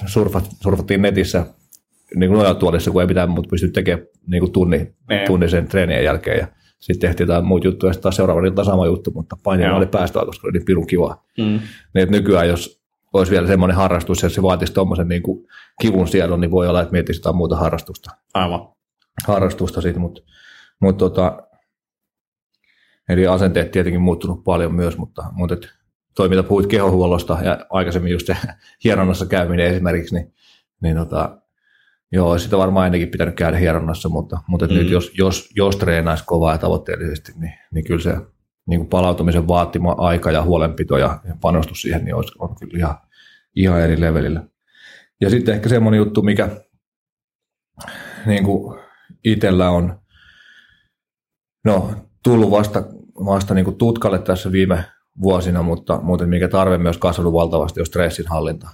surfat, 0.05 0.49
surfattiin 0.63 1.01
netissä 1.01 1.45
niin 2.15 2.29
kuin 2.29 2.37
nojatuolissa, 2.39 2.91
kun 2.91 3.01
ei 3.01 3.07
pitää 3.07 3.27
mutta 3.27 3.49
pystyä 3.49 3.69
tekemään 3.73 4.07
niin 4.27 4.39
kuin 4.39 4.51
tunni, 4.51 4.77
Niin. 5.09 5.27
tunnin 5.27 5.49
sen 5.49 5.67
treenien 5.67 6.03
jälkeen. 6.03 6.39
Ja 6.39 6.47
sitten 6.79 7.09
tehtiin 7.09 7.27
jotain 7.27 7.45
muut 7.45 7.63
juttuja, 7.63 7.89
ja 7.89 7.93
sitten 7.93 8.03
taas 8.03 8.15
seuraavana 8.15 8.47
ilta 8.47 8.63
sama 8.63 8.85
juttu, 8.85 9.11
mutta 9.15 9.37
painilla 9.43 9.75
oli 9.75 9.85
päästöä, 9.85 10.25
koska 10.25 10.47
oli 10.47 10.51
niin 10.51 10.65
pirun 10.65 10.87
kivaa. 10.87 11.23
Mm. 11.37 11.59
Niin, 11.93 12.11
nykyään, 12.11 12.47
jos 12.47 12.82
olisi 13.13 13.31
vielä 13.31 13.47
semmoinen 13.47 13.77
harrastus, 13.77 14.23
ja 14.23 14.29
se 14.29 14.41
vaatisi 14.41 14.73
tuommoisen 14.73 15.07
niin 15.07 15.23
kuin 15.23 15.47
kivun 15.81 16.07
sielun, 16.07 16.41
niin 16.41 16.51
voi 16.51 16.67
olla, 16.67 16.81
että 16.81 16.91
miettisi 16.91 17.19
jotain 17.19 17.35
muuta 17.35 17.55
harrastusta 17.55 18.11
Aivan. 18.33 18.67
harrastusta 19.27 19.81
siitä, 19.81 19.99
mutta, 19.99 20.21
mutta 20.79 20.99
tota, 20.99 21.47
eli 23.09 23.27
asenteet 23.27 23.71
tietenkin 23.71 24.01
muuttunut 24.01 24.43
paljon 24.43 24.75
myös, 24.75 24.97
mutta, 24.97 25.23
mutta 25.31 25.53
et 25.53 25.69
toi 26.15 26.29
mitä 26.29 26.43
puhuit 26.43 26.67
kehohuollosta 26.67 27.37
ja 27.43 27.65
aikaisemmin 27.69 28.11
just 28.11 28.27
se 28.27 28.37
hieronnassa 28.83 29.25
käyminen 29.25 29.67
esimerkiksi, 29.67 30.15
niin, 30.15 30.33
niin 30.81 30.97
tota, 30.97 31.37
joo, 32.11 32.37
sitä 32.37 32.57
varmaan 32.57 32.85
ennenkin 32.85 33.09
pitänyt 33.09 33.35
käydä 33.35 33.57
hieronnassa, 33.57 34.09
mutta, 34.09 34.39
mutta. 34.47 34.67
Mm. 34.67 34.73
nyt 34.73 34.89
jos, 34.89 35.11
jos, 35.17 35.49
jos 35.55 35.75
treenaisi 35.75 36.23
kovaa 36.27 36.51
ja 36.51 36.57
tavoitteellisesti, 36.57 37.31
niin, 37.35 37.53
niin 37.71 37.85
kyllä 37.85 38.01
se 38.01 38.15
niin 38.67 38.79
kuin 38.79 38.89
palautumisen 38.89 39.47
vaatima 39.47 39.95
aika 39.97 40.31
ja 40.31 40.43
huolenpito 40.43 40.97
ja, 40.97 41.19
ja 41.27 41.35
panostus 41.41 41.81
siihen 41.81 42.05
niin 42.05 42.15
olisi, 42.15 42.33
on 42.39 42.55
kyllä 42.55 42.77
ihan, 42.77 42.97
ihan 43.55 43.81
eri 43.81 44.01
levelillä. 44.01 44.43
Ja 45.21 45.29
sitten 45.29 45.55
ehkä 45.55 45.69
semmoinen 45.69 45.97
juttu, 45.97 46.21
mikä 46.21 46.49
niin 48.25 48.43
kuin 48.43 48.79
itsellä 49.23 49.69
on 49.69 49.99
no, 51.65 51.91
tullut 52.23 52.51
vasta, 52.51 52.83
vasta 53.25 53.53
niin 53.53 53.65
kuin 53.65 53.77
tutkalle 53.77 54.19
tässä 54.19 54.51
viime 54.51 54.85
vuosina, 55.21 55.61
mutta 55.61 55.99
muuten 56.01 56.29
mikä 56.29 56.47
tarve 56.47 56.77
myös 56.77 56.97
kasvanut 56.97 57.33
valtavasti 57.33 57.79
on 57.79 57.85
stressin 57.85 58.27
hallinta. 58.27 58.69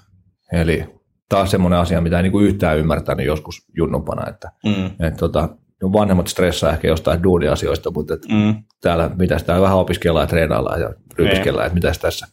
Eli 0.54 0.86
taas 1.30 1.52
semmoinen 1.52 1.80
asia, 1.80 2.02
mitä 2.02 2.20
en 2.20 2.24
niin 2.24 2.32
kuin 2.32 2.46
yhtään 2.46 2.78
ymmärtänyt 2.78 3.26
joskus 3.26 3.66
junnumpana, 3.78 4.30
että, 4.30 4.52
Mm. 4.66 4.86
että 4.86 5.20
tota, 5.20 5.50
no 5.82 5.94
vanhemmat 5.94 6.28
stressaa 6.28 6.72
ehkä 6.72 6.88
jostain 6.88 7.24
duuniasioista, 7.24 7.92
mutta 7.92 8.14
että 8.14 8.28
Mm. 8.34 8.64
täällä, 8.82 9.12
mitä 9.18 9.38
täällä 9.46 9.64
vähän 9.64 9.78
opiskellaan 9.78 10.24
ja 10.24 10.28
treenaillaan 10.28 10.82
ja 10.82 10.94
rypiskellaan, 11.16 11.66
että 11.66 11.74
mitäs 11.74 12.00
tässä 12.00 12.28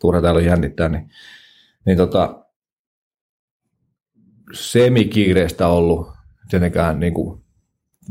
turha 0.00 0.20
täällä 0.20 0.38
on 0.38 0.44
jännittää, 0.44 0.88
niin, 0.88 1.10
niin 1.86 1.96
tota, 1.96 2.44
semikiireistä 4.52 5.68
ollut 5.68 6.08
tietenkään 6.50 7.00
niin 7.00 7.14
kuin, 7.14 7.40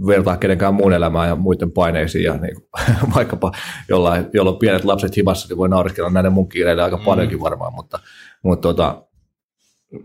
vertaa 0.08 0.38
kenenkään 0.38 0.74
muun 0.74 0.94
elämään 0.94 1.28
ja 1.28 1.36
muiden 1.36 1.72
paineisiin 1.72 2.24
ja 2.24 2.38
niin 2.38 2.56
kuin, 2.56 2.70
vaikkapa 3.16 3.52
jollain, 3.90 4.26
jolla 4.34 4.52
on 4.52 4.60
pienet 4.60 4.86
lapset 4.86 5.18
himassa, 5.18 5.48
niin 5.48 5.58
voi 5.58 5.70
nauriskella 5.70 6.10
näiden 6.10 6.34
mun 6.34 6.50
kiireille 6.50 6.84
aika 6.84 6.98
paljonkin 6.98 7.40
varmaan, 7.42 7.74
mutta, 7.74 8.00
mutta 8.44 8.62
tota, 8.62 9.04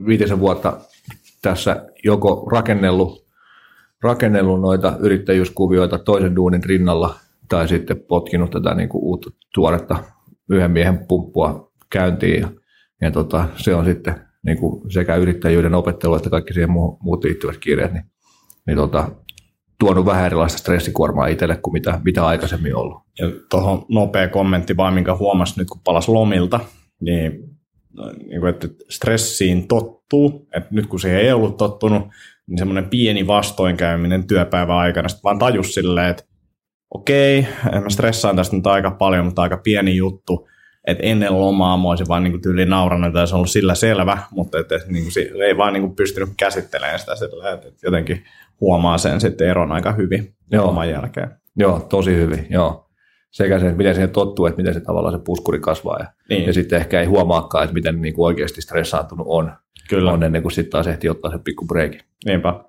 viitisen 0.06 0.40
vuotta 0.40 0.80
tässä 1.42 1.86
joko 2.04 2.48
rakennellut, 2.52 3.23
rakennellut 4.05 4.61
noita 4.61 4.96
yrittäjyyskuvioita 5.00 5.98
toisen 5.98 6.36
duunin 6.36 6.64
rinnalla 6.64 7.14
tai 7.48 7.68
sitten 7.68 8.00
potkinut 8.09 8.50
tätä 8.50 8.74
niin 8.74 8.88
kuin 8.88 9.05
uutta 9.05 9.30
tuoretta 9.55 9.96
yhden 10.50 10.70
miehen 10.70 10.98
pumppua 10.98 11.72
käyntiin 11.90 12.40
ja, 12.40 12.48
ja 13.00 13.11
tota, 13.11 13.48
se 13.57 13.74
on 13.74 13.84
sitten 13.84 14.14
niin 14.46 14.59
kuin 14.59 14.90
sekä 14.90 15.16
yrittäjyyden 15.16 15.74
opettelu 15.74 16.14
että 16.14 16.30
kaikki 16.30 16.55
siihen 16.55 16.70
muu, 16.70 16.98
muut 17.02 17.24
liittyvät 17.24 17.57
kiireet, 17.57 17.92
niin, 17.92 18.05
niin 18.66 18.76
tota, 18.76 19.11
tuonut 19.80 20.07
vähän 20.07 20.26
erilaista 20.26 20.59
stressikuormaa 20.59 21.26
itselle 21.26 21.57
kuin 21.57 21.72
mitä, 21.72 22.00
mitä 22.05 22.26
aikaisemmin 22.26 22.76
ollut. 22.76 23.02
Ja 23.18 23.30
tuohon 23.50 23.84
nopea 23.88 24.28
kommentti 24.28 24.76
vaan, 24.76 24.94
minkä 24.94 25.16
huomasi 25.16 25.61
nyt 25.61 25.68
kun 25.68 25.80
palas 25.84 26.09
lomilta, 26.09 26.61
niin, 27.00 27.32
niin 28.26 28.40
kuin, 28.40 28.50
että 28.50 28.68
stressiin 28.90 29.68
tottuu, 29.68 30.48
että 30.57 30.68
nyt 30.70 30.86
kun 30.86 31.00
siihen 31.00 31.20
ei 31.20 31.32
ollut 31.32 31.57
tottunut, 31.57 32.02
niin 32.47 32.59
semmoinen 32.59 32.88
pieni 32.88 33.26
vastoinkäyminen 33.26 34.26
työpäivän 34.26 34.76
aikana, 34.76 35.09
sitten 35.09 35.22
vaan 35.24 35.38
tajus 35.38 35.74
silleen, 35.74 36.11
että 36.11 36.24
okei, 36.95 37.47
mä 37.82 37.90
stressaan 37.90 38.36
tästä 38.36 38.57
nyt 38.57 38.66
aika 38.66 38.90
paljon, 38.90 39.24
mutta 39.24 39.42
aika 39.42 39.57
pieni 39.57 39.97
juttu, 39.97 40.49
että 40.86 41.07
ennen 41.07 41.40
lomaa 41.40 41.76
mä 41.76 41.88
olisin 41.88 42.09
vaan 42.09 42.24
niin 42.24 42.42
tyyliin 42.42 42.70
naurannut, 42.70 43.09
että 43.09 43.26
se 43.26 43.34
on 43.34 43.36
ollut 43.36 43.51
sillä 43.51 43.74
selvä, 43.74 44.18
mutta 44.30 44.59
että, 44.59 44.76
että 44.76 44.88
niin 44.92 45.05
kuin, 45.05 45.42
ei 45.42 45.57
vaan 45.57 45.72
niin 45.72 45.82
kuin 45.82 45.97
pystynyt 45.97 46.28
käsittelemään 46.36 46.99
sitä 46.99 47.16
sillä, 47.16 47.53
että, 47.53 47.68
että 47.68 47.86
jotenkin 47.86 48.24
huomaa 48.61 48.99
sen 48.99 49.20
sitten 49.20 49.49
eron 49.49 49.72
aika 49.72 49.92
hyvin 49.92 50.34
joo. 50.51 50.66
loman 50.66 50.90
jälkeen. 50.90 51.30
Joo, 51.57 51.80
tosi 51.80 52.16
hyvin, 52.16 52.47
joo. 52.51 52.84
Sekä 53.35 53.59
se, 53.59 53.66
että 53.66 53.76
miten 53.76 53.95
siihen 53.95 54.11
tottuu, 54.11 54.47
että 54.47 54.57
miten 54.57 54.74
se 54.74 54.80
tavallaan 54.80 55.14
se 55.14 55.24
puskuri 55.24 55.61
kasvaa 55.61 55.99
ja, 55.99 56.07
niin. 56.28 56.47
ja 56.47 56.53
sitten 56.53 56.78
ehkä 56.78 57.01
ei 57.01 57.07
huomaakaan, 57.07 57.64
että 57.64 57.74
miten 57.74 58.03
niin 58.03 58.14
kuin 58.14 58.26
oikeasti 58.26 58.62
stressaantunut 58.62 59.26
on. 59.28 59.53
Kyllä. 59.89 60.12
On 60.12 60.22
ennen 60.22 60.43
kuin 60.43 60.53
sitten 60.53 60.70
taas 60.70 60.87
ehtii 60.87 61.11
ottaa 61.11 61.30
sen 61.30 61.41
pikku 61.41 61.66
breaki. 61.66 61.99
Niinpä. 62.24 62.64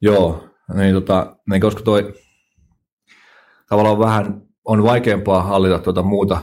Joo, 0.00 0.44
niin, 0.74 0.94
tota, 0.94 1.36
niin 1.50 1.60
koska 1.60 1.82
toi 1.82 2.14
tavallaan 3.68 3.98
vähän 3.98 4.42
on 4.64 4.82
vaikeampaa 4.82 5.42
hallita 5.42 5.78
tuota 5.78 6.02
muuta 6.02 6.42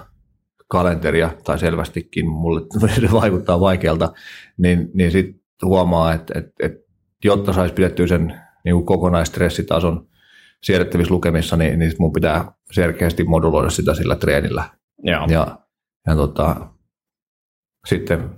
kalenteria, 0.68 1.30
tai 1.44 1.60
selvästikin 1.60 2.30
mulle 2.30 2.62
se 3.02 3.12
vaikuttaa 3.12 3.60
vaikealta, 3.60 4.14
niin, 4.58 4.91
niin 4.94 5.12
sitten 5.12 5.41
huomaa, 5.64 6.14
että, 6.14 6.39
että, 6.39 6.52
että 6.60 6.80
jotta 7.24 7.54
saisi 7.54 7.74
pidettyä 7.74 8.08
sen 8.08 8.41
niin 8.66 8.76
kuin 8.76 8.86
kokonaistressitason 8.86 10.08
siedettävissä 10.64 11.14
lukemissa, 11.14 11.57
niin, 11.57 11.80
niin 11.80 11.93
mun 11.99 12.14
pitää 12.14 12.51
selkeästi 12.72 13.24
moduloida 13.24 13.70
sitä 13.70 13.93
sillä 13.93 14.16
treenillä. 14.16 14.64
Joo. 15.03 15.26
Ja, 15.30 15.57
ja 16.07 16.16
tota, 16.16 16.55
sitten 17.88 18.30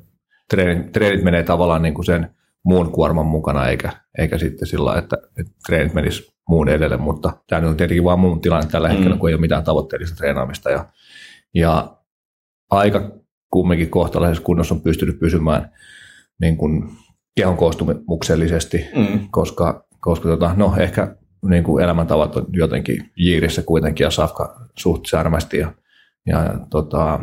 treenit, 0.50 0.92
treenit 0.92 1.24
menee 1.24 1.44
tavallaan 1.44 1.82
niin 1.82 1.94
kuin 1.94 2.06
sen 2.06 2.36
muun 2.66 2.92
kuorman 2.92 3.26
mukana, 3.26 3.68
eikä, 3.68 3.92
eikä 4.18 4.38
sitten 4.38 4.68
sillä 4.68 4.98
että, 4.98 5.18
että 5.38 5.54
treenit 5.66 5.94
menis 5.94 6.36
muun 6.50 6.70
edelle, 6.70 6.98
mutta 6.98 7.38
tämä 7.48 7.68
on 7.68 7.78
tietenkin 7.78 8.04
vain 8.04 8.20
muun 8.20 8.42
tilanne 8.42 8.70
tällä 8.72 8.90
hetkellä, 8.90 9.16
mm. 9.16 9.20
kun 9.20 9.30
ei 9.30 9.36
ole 9.36 9.42
mitään 9.42 9.64
tavoitteellista 9.64 10.16
treenaamista. 10.16 10.70
Ja, 10.70 10.86
ja 11.56 11.98
aika 12.70 13.12
kumminkin 13.52 13.90
kohtalaisessa 13.90 14.44
kunnossa 14.44 14.76
on 14.76 14.82
pystynyt 14.82 15.20
pysymään 15.20 15.72
niin 16.42 16.58
kuin 16.58 16.90
kehon 17.36 17.58
koostumuksellisesti, 17.58 18.86
mm. 18.96 19.28
koska, 19.32 19.88
koska 20.00 20.30
tota, 20.30 20.54
no 20.58 20.76
ehkä 20.78 21.16
niin 21.50 21.64
kuin 21.64 21.84
elämäntavat 21.84 22.36
on 22.36 22.46
jotenkin 22.54 23.12
jiirissä 23.16 23.62
kuitenkin 23.62 24.04
ja 24.04 24.12
safka 24.12 24.62
suht 24.78 25.06
särmästi 25.06 25.58
ja, 25.58 25.74
ja 26.26 26.60
tota, 26.70 27.20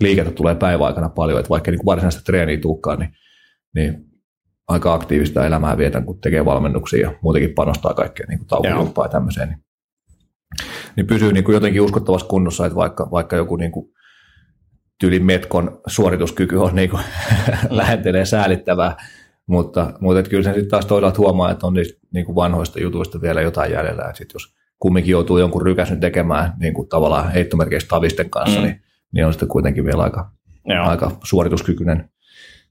liikettä 0.00 0.30
tulee 0.30 0.54
päiväaikana 0.54 1.08
paljon, 1.08 1.38
että 1.38 1.50
vaikka 1.50 1.70
niin 1.70 1.78
kuin 1.78 1.86
varsinaista 1.86 2.22
treeniä 2.24 2.60
tuukkaan, 2.60 2.98
niin, 2.98 3.12
niin 3.74 4.06
aika 4.68 4.94
aktiivista 4.94 5.46
elämää 5.46 5.78
vietän, 5.78 6.04
kun 6.04 6.20
tekee 6.20 6.44
valmennuksia 6.44 7.00
ja 7.00 7.14
muutenkin 7.22 7.54
panostaa 7.54 7.94
kaikkeen 7.94 8.28
niin 8.28 8.46
taukijumppaa 8.46 9.04
ja 9.04 9.08
tämmöiseen. 9.08 9.48
Niin, 9.48 9.60
niin 10.96 11.06
pysyy 11.06 11.32
niin 11.32 11.44
kuin 11.44 11.54
jotenkin 11.54 11.82
uskottavassa 11.82 12.26
kunnossa, 12.26 12.66
että 12.66 12.76
vaikka, 12.76 13.08
vaikka 13.10 13.36
joku 13.36 13.56
niin 13.56 13.72
kuin 13.72 13.90
tyyli 15.00 15.20
Metkon 15.20 15.80
suorituskyky 15.86 16.56
on 16.56 16.74
niin 16.74 16.90
kuin 16.90 17.02
lähentelee 17.70 18.24
säälittävää, 18.24 18.96
mutta, 19.46 19.92
mutta 20.00 20.18
että 20.18 20.30
kyllä 20.30 20.42
sen 20.42 20.54
sitten 20.54 20.70
taas 20.70 20.86
toisaalta 20.86 21.18
huomaa, 21.18 21.50
että 21.50 21.66
on 21.66 21.72
niistä 21.74 22.00
niin 22.14 22.26
kuin 22.26 22.36
vanhoista 22.36 22.80
jutuista 22.80 23.20
vielä 23.20 23.42
jotain 23.42 23.72
jäljellä. 23.72 24.02
Että 24.02 24.18
sit 24.18 24.32
jos 24.34 24.54
kumminkin 24.78 25.12
joutuu 25.12 25.38
jonkun 25.38 25.62
rykäsyn 25.62 26.00
tekemään 26.00 26.52
niin 26.60 26.74
kuin 26.74 26.88
tavallaan 26.88 27.32
heittomerkeistä 27.32 27.88
tavisten 27.88 28.30
kanssa, 28.30 28.60
mm. 28.60 28.66
niin, 28.66 28.82
niin 29.12 29.26
on 29.26 29.32
sitten 29.32 29.48
kuitenkin 29.48 29.84
vielä 29.84 30.02
aika, 30.02 30.30
aika 30.82 31.10
suorituskykyinen. 31.24 32.10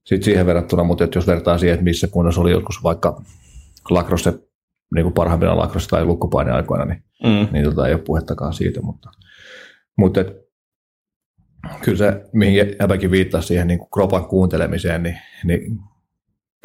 Sitten 0.05 0.23
siihen 0.25 0.45
verrattuna, 0.45 0.83
mutta 0.83 1.03
että 1.03 1.17
jos 1.17 1.27
vertaa 1.27 1.57
siihen, 1.57 1.73
että 1.73 1.83
missä 1.83 2.07
kunnossa 2.07 2.41
oli 2.41 2.51
joskus 2.51 2.83
vaikka 2.83 3.21
lakrosse, 3.89 4.33
niin 4.95 5.03
kuin 5.03 5.13
parhaimmillaan 5.13 5.59
lakrosse 5.59 5.89
tai 5.89 6.05
lukkopaine 6.05 6.51
aikoina, 6.51 6.85
niin, 6.85 7.03
mm. 7.23 7.47
niin 7.51 7.65
tota, 7.65 7.87
ei 7.87 7.93
ole 7.93 8.01
puhettakaan 8.01 8.53
siitä. 8.53 8.81
Mutta, 8.81 9.09
mutta 9.97 10.21
et, 10.21 10.27
kyllä 11.81 11.97
se, 11.97 12.25
mihin 12.33 12.75
Jäpäkin 12.79 13.11
viittasi 13.11 13.47
siihen 13.47 13.67
niin 13.67 13.79
kuin 13.79 13.89
kropan 13.93 14.25
kuuntelemiseen, 14.25 15.03
niin, 15.03 15.17
niin 15.43 15.79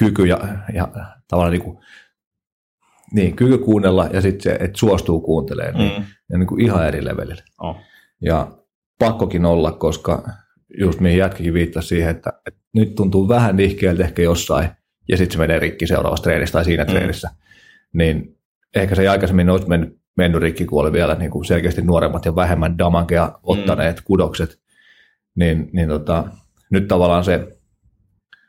kyky 0.00 0.26
ja, 0.26 0.38
ja 0.74 0.88
tavallaan 1.28 1.52
niin 1.52 1.62
kuin, 1.62 1.78
niin, 3.12 3.36
kyky 3.36 3.58
kuunnella 3.58 4.08
ja 4.12 4.20
sitten 4.20 4.42
se, 4.42 4.50
että 4.50 4.78
suostuu 4.78 5.20
kuuntelemaan, 5.20 5.78
niin, 5.78 5.98
mm. 5.98 6.06
ja 6.30 6.38
niin 6.38 6.46
kuin 6.46 6.60
ihan 6.60 6.86
eri 6.86 7.04
levelillä. 7.04 7.42
Oh. 7.58 7.76
Ja 8.20 8.52
pakkokin 8.98 9.44
olla, 9.44 9.72
koska 9.72 10.28
just 10.78 11.00
mihin 11.00 11.18
jätkikin 11.18 11.54
viittasi 11.54 11.88
siihen, 11.88 12.10
että, 12.10 12.32
että 12.46 12.60
nyt 12.74 12.94
tuntuu 12.94 13.28
vähän 13.28 13.56
nihkeältä 13.56 14.04
ehkä 14.04 14.22
jossain, 14.22 14.68
ja 15.08 15.16
sitten 15.16 15.32
se 15.32 15.38
menee 15.38 15.58
rikki 15.58 15.86
seuraavassa 15.86 16.22
treenissä 16.22 16.52
tai 16.52 16.64
siinä 16.64 16.84
mm. 16.84 16.90
treenissä, 16.90 17.30
niin 17.92 18.38
ehkä 18.76 18.94
se 18.94 19.02
ei 19.02 19.08
aikaisemmin 19.08 19.50
olisi 19.50 19.68
mennyt, 19.68 20.00
mennyt 20.16 20.42
rikki, 20.42 20.64
kun 20.64 20.80
oli 20.80 20.92
vielä 20.92 21.14
niin 21.14 21.30
kuin 21.30 21.44
selkeästi 21.44 21.82
nuoremmat 21.82 22.24
ja 22.24 22.36
vähemmän 22.36 22.78
damagea 22.78 23.38
ottaneet 23.42 23.96
mm. 23.96 24.02
kudokset, 24.04 24.60
niin, 25.34 25.70
niin 25.72 25.88
tota, 25.88 26.24
nyt 26.70 26.88
tavallaan 26.88 27.24
se 27.24 27.56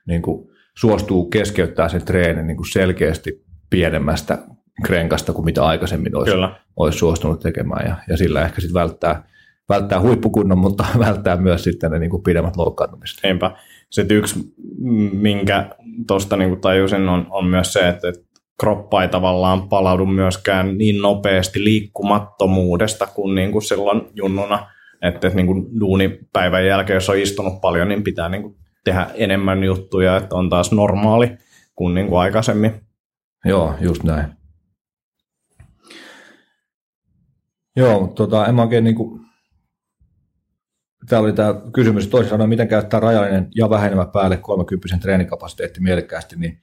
niin 0.07 0.21
kuin 0.21 0.50
suostuu 0.77 1.25
keskeyttää 1.25 1.89
sen 1.89 2.05
treenin 2.05 2.47
niin 2.47 2.57
kuin 2.57 2.71
selkeästi 2.71 3.43
pienemmästä 3.69 4.37
krenkasta 4.85 5.33
kuin 5.33 5.45
mitä 5.45 5.65
aikaisemmin 5.65 6.15
olisi, 6.15 6.31
Kyllä. 6.31 6.55
olisi 6.77 6.97
suostunut 6.97 7.39
tekemään 7.39 7.87
ja, 7.87 7.95
ja 8.09 8.17
sillä 8.17 8.41
ehkä 8.41 8.61
sitten 8.61 8.81
välttää, 8.81 9.23
välttää 9.69 10.01
huippukunnon, 10.01 10.57
mutta 10.57 10.85
välttää 11.05 11.37
myös 11.37 11.63
sitten 11.63 11.91
ne 11.91 11.99
niin 11.99 12.09
kuin 12.09 12.23
pidemmät 12.23 12.57
loukkaantumiset. 12.57 13.19
Eipä. 13.23 13.51
Sitten 13.89 14.17
yksi, 14.17 14.53
minkä 15.11 15.69
tuosta 16.07 16.37
niin 16.37 16.61
tajusin, 16.61 17.09
on, 17.09 17.27
on 17.29 17.45
myös 17.45 17.73
se, 17.73 17.87
että, 17.87 18.09
että 18.09 18.31
kroppa 18.59 19.01
ei 19.01 19.09
tavallaan 19.09 19.69
palaudu 19.69 20.05
myöskään 20.05 20.77
niin 20.77 21.01
nopeasti 21.01 21.63
liikkumattomuudesta 21.63 23.07
kuin, 23.07 23.35
niin 23.35 23.51
kuin 23.51 23.61
silloin 23.61 24.01
junnuna. 24.13 24.67
Että, 25.01 25.27
että 25.27 25.35
niin 25.35 25.47
kuin 25.47 25.79
duunipäivän 25.79 26.65
jälkeen, 26.65 26.95
jos 26.95 27.09
on 27.09 27.17
istunut 27.17 27.61
paljon, 27.61 27.87
niin 27.87 28.03
pitää 28.03 28.29
niin 28.29 28.41
kuin 28.41 28.55
tehdä 28.83 29.07
enemmän 29.13 29.63
juttuja, 29.63 30.17
että 30.17 30.35
on 30.35 30.49
taas 30.49 30.71
normaali 30.71 31.37
kuin, 31.75 31.95
niin 31.95 32.07
kuin 32.07 32.19
aikaisemmin. 32.19 32.81
Joo, 33.45 33.75
just 33.81 34.03
näin. 34.03 34.41
Joo, 37.75 37.99
mutta 37.99 38.15
tota, 38.15 38.45
en 38.45 38.55
mä 38.55 38.61
oikein 38.61 38.83
niin 38.83 38.95
kuin, 38.95 39.21
täällä 41.09 41.25
oli 41.25 41.33
tämä 41.33 41.55
kysymys 41.73 42.07
toisin 42.07 42.29
sanoen, 42.29 42.49
miten 42.49 42.67
käyttää 42.67 42.99
rajallinen 42.99 43.47
ja 43.55 43.69
vähenemä 43.69 44.05
päälle 44.05 44.37
30 44.37 44.97
treenikapasiteetti 45.01 45.81
mielekkäästi, 45.81 46.35
niin, 46.35 46.61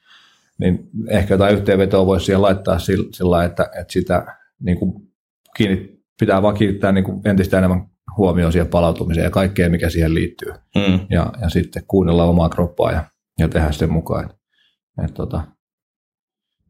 niin 0.59 0.91
ehkä 1.09 1.35
jotain 1.35 1.55
yhteenvetoa 1.55 2.07
voisi 2.07 2.27
siihen 2.27 2.43
laittaa 2.43 2.79
sillä, 2.79 3.09
sillä 3.13 3.45
että, 3.45 3.71
että 3.81 3.93
sitä 3.93 4.39
niin 4.61 4.79
kuin 4.79 5.09
kiinni, 5.57 6.03
pitää 6.21 6.43
vaan 6.43 6.55
kiinnittää 6.55 6.93
niin 6.93 7.05
kuin 7.05 7.21
entistä 7.25 7.59
enemmän 7.59 7.87
huomioon 8.19 8.53
siihen 8.53 8.69
palautumiseen 8.69 9.25
ja 9.25 9.31
kaikkeen, 9.31 9.71
mikä 9.71 9.91
siihen 9.91 10.15
liittyy. 10.15 10.53
Mm. 10.75 11.01
Ja, 11.11 11.33
ja 11.41 11.49
sitten 11.49 11.83
kuunnella 11.89 12.25
omaa 12.25 12.49
kroppaa 12.49 12.93
ja, 12.93 13.05
ja 13.39 13.49
tehdä 13.49 13.73
sen 13.73 13.93
mukaan. 13.93 14.31
Että 15.05 15.15
tota, 15.15 15.41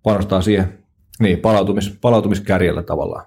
panostaa 0.02 0.40
siihen 0.40 0.78
niin, 1.20 1.38
palautumis, 1.38 1.98
palautumiskärjellä 2.00 2.82
tavallaan. 2.82 3.26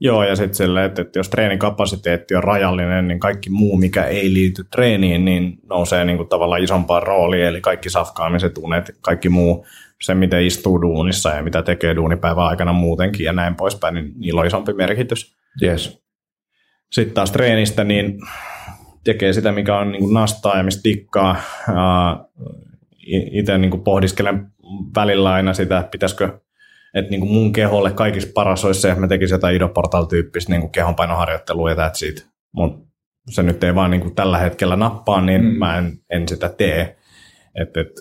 Joo, 0.00 0.24
ja 0.24 0.36
sitten 0.36 0.54
silleen, 0.54 0.86
että, 0.86 1.02
että 1.02 1.18
jos 1.18 1.28
treenikapasiteetti 1.28 2.34
on 2.34 2.44
rajallinen, 2.44 3.08
niin 3.08 3.20
kaikki 3.20 3.50
muu, 3.50 3.76
mikä 3.76 4.04
ei 4.04 4.32
liity 4.32 4.64
treeniin, 4.64 5.24
niin 5.24 5.58
nousee 5.68 6.04
niin 6.04 6.16
kuin 6.16 6.28
tavallaan 6.28 6.62
isompaan 6.62 7.02
rooliin, 7.02 7.44
eli 7.44 7.60
kaikki 7.60 7.90
safkaamiset, 7.90 8.58
unet, 8.58 8.98
kaikki 9.00 9.28
muu, 9.28 9.66
se 10.02 10.14
miten 10.14 10.46
istuu 10.46 10.82
duunissa 10.82 11.30
ja 11.30 11.42
mitä 11.42 11.62
tekee 11.62 11.96
duunipäivän 11.96 12.44
aikana 12.44 12.72
muutenkin 12.72 13.24
ja 13.24 13.32
näin 13.32 13.54
poispäin, 13.54 13.94
niin 13.94 14.12
niillä 14.16 14.40
on 14.40 14.46
isompi 14.46 14.72
merkitys. 14.72 15.36
Yes. 15.62 16.01
Sitten 16.92 17.14
taas 17.14 17.30
treenistä, 17.30 17.84
niin 17.84 18.18
tekee 19.04 19.32
sitä, 19.32 19.52
mikä 19.52 19.78
on 19.78 19.92
niin 19.92 20.14
nastaa 20.14 20.56
ja 20.56 20.62
mistä 20.62 20.82
tikkaa. 20.82 21.36
Itse 23.32 23.58
niin 23.58 23.84
pohdiskelen 23.84 24.46
välillä 24.96 25.32
aina 25.32 25.54
sitä, 25.54 25.78
että 25.78 25.90
pitäisikö 25.90 26.38
että 26.94 27.10
niin 27.10 27.20
kuin 27.20 27.32
mun 27.32 27.52
keholle 27.52 27.90
kaikista 27.90 28.32
paras 28.34 28.64
olisi 28.64 28.80
se, 28.80 28.88
että 28.88 29.00
mä 29.00 29.08
tekisin 29.08 29.34
jotain 29.34 29.56
idoportal-tyyppistä 29.56 30.52
niin 30.52 30.70
kehonpainoharjoittelua 30.70 31.70
ja 31.70 31.76
that's 31.76 32.08
it. 32.08 32.26
Mutta 32.52 32.86
se 33.30 33.42
nyt 33.42 33.64
ei 33.64 33.74
vaan 33.74 33.90
niin 33.90 34.00
kuin 34.00 34.14
tällä 34.14 34.38
hetkellä 34.38 34.76
nappaa, 34.76 35.20
niin 35.20 35.44
mm. 35.44 35.58
mä 35.58 35.78
en, 35.78 35.98
en 36.10 36.28
sitä 36.28 36.48
tee. 36.48 36.96
Et, 37.60 37.76
et, 37.76 37.92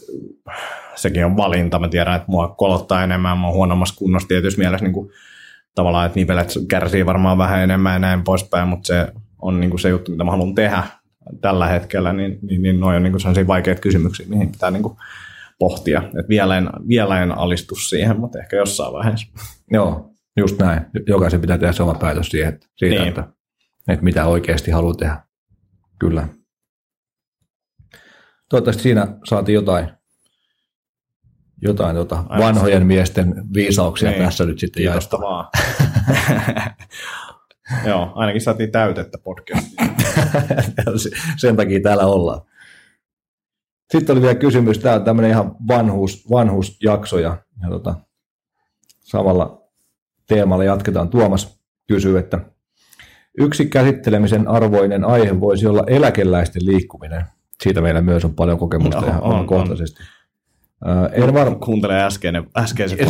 sekin 0.96 1.26
on 1.26 1.38
valinta. 1.38 1.80
Mä 1.80 1.88
tiedän, 1.88 2.16
että 2.16 2.26
mua 2.28 2.48
kolottaa 2.48 3.04
enemmän, 3.04 3.38
mä 3.38 3.48
oon 3.48 3.56
huonommassa 3.56 3.96
kunnossa 3.96 4.28
tietysti 4.28 4.60
mielessä 4.60 4.86
niin 4.86 4.94
kuin, 4.94 5.12
tavallaan, 5.76 6.06
että 6.06 6.20
nivelet 6.20 6.54
kärsii 6.70 7.06
varmaan 7.06 7.38
vähän 7.38 7.64
enemmän 7.64 7.94
ja 7.94 8.00
näin 8.00 8.24
poispäin, 8.24 8.68
mutta 8.68 8.88
se 8.88 9.08
on 9.42 9.60
niin 9.60 9.70
kuin 9.70 9.80
se 9.80 9.90
juttu, 9.90 10.12
mitä 10.12 10.24
mä 10.24 10.32
haluan 10.32 10.56
tehdä 10.56 10.84
tällä 11.42 11.68
hetkellä, 11.68 12.14
niin, 12.14 12.40
niin, 12.42 12.62
niin 12.62 12.80
noin 12.80 12.96
on 12.96 13.04
niin 13.04 13.14
kuin 13.14 13.22
sellaisia 13.22 13.48
vaikeita 13.48 13.82
kysymyksiä, 13.82 14.26
mihin 14.30 14.52
pitää 14.52 14.72
niin 14.72 14.84
kuin 14.84 14.98
pohtia. 15.60 16.04
Et 16.20 16.30
vielä, 16.30 16.58
en, 16.58 16.70
vielä 16.88 17.24
en 17.24 17.32
alistu 17.32 17.76
siihen, 17.76 18.20
mutta 18.20 18.40
ehkä 18.40 18.56
jossain 18.56 18.94
vaiheessa. 18.94 19.28
Joo, 19.72 20.14
just 20.38 20.60
näin. 20.60 20.82
Jokaisen 21.08 21.42
pitää 21.42 21.58
tehdä 21.58 21.74
se 21.74 21.84
oma 21.84 21.94
päätös 21.94 22.30
siihen, 22.30 22.60
siitä, 22.76 22.96
niin. 22.96 23.08
että, 23.08 23.28
että 23.88 24.04
mitä 24.04 24.26
oikeasti 24.26 24.72
haluaa 24.72 24.94
tehdä. 24.94 25.18
Kyllä. 26.00 26.28
Toivottavasti 28.50 28.84
siinä 28.84 29.08
saatiin 29.30 29.54
jotain, 29.54 29.90
jotain 31.62 31.96
tota 31.96 32.24
vanhojen 32.30 32.88
miesten 32.88 33.44
viisauksia 33.54 34.10
niin. 34.10 34.24
tässä 34.24 34.46
nyt 34.46 34.60
sitten 34.60 34.84
jaettua. 34.84 35.50
Joo, 37.86 38.12
ainakin 38.16 38.42
saatiin 38.42 38.72
täytettä 38.72 39.18
podcastia. 39.24 39.86
Sen 41.38 41.56
takia 41.56 41.80
täällä 41.84 42.06
ollaan. 42.06 42.42
Sitten 43.92 44.14
oli 44.14 44.22
vielä 44.22 44.36
kysymys, 44.36 44.80
tämä 44.80 44.96
on 44.96 45.04
tämmöinen 45.04 45.32
ihan 45.32 45.56
vanhuus, 45.68 46.30
vanhuusjakso 46.30 47.20
ja, 47.20 47.38
ja 47.62 47.70
tota, 47.70 47.96
samalla 49.00 49.62
teemalla 50.28 50.64
jatketaan. 50.64 51.10
Tuomas 51.10 51.60
kysyy, 51.88 52.18
että 52.18 52.40
yksi 53.38 53.66
käsittelemisen 53.66 54.48
arvoinen 54.48 55.06
aihe 55.06 55.40
voisi 55.40 55.68
olla 55.68 55.84
eläkeläisten 55.88 56.66
liikkuminen. 56.66 57.26
Siitä 57.64 57.82
meillä 57.82 58.02
myös 58.02 58.26
on 58.26 58.36
paljon 58.36 58.60
kokemusta 58.60 59.02
no, 59.02 59.08
ihan 59.08 59.24
on, 59.24 59.48
kohtaisesti. 59.48 60.04
On. 60.04 60.21
En 61.12 61.34
var... 61.34 61.56
Kuuntele 61.56 62.04
äskeinen, 62.04 62.44
äskeiset 62.58 63.00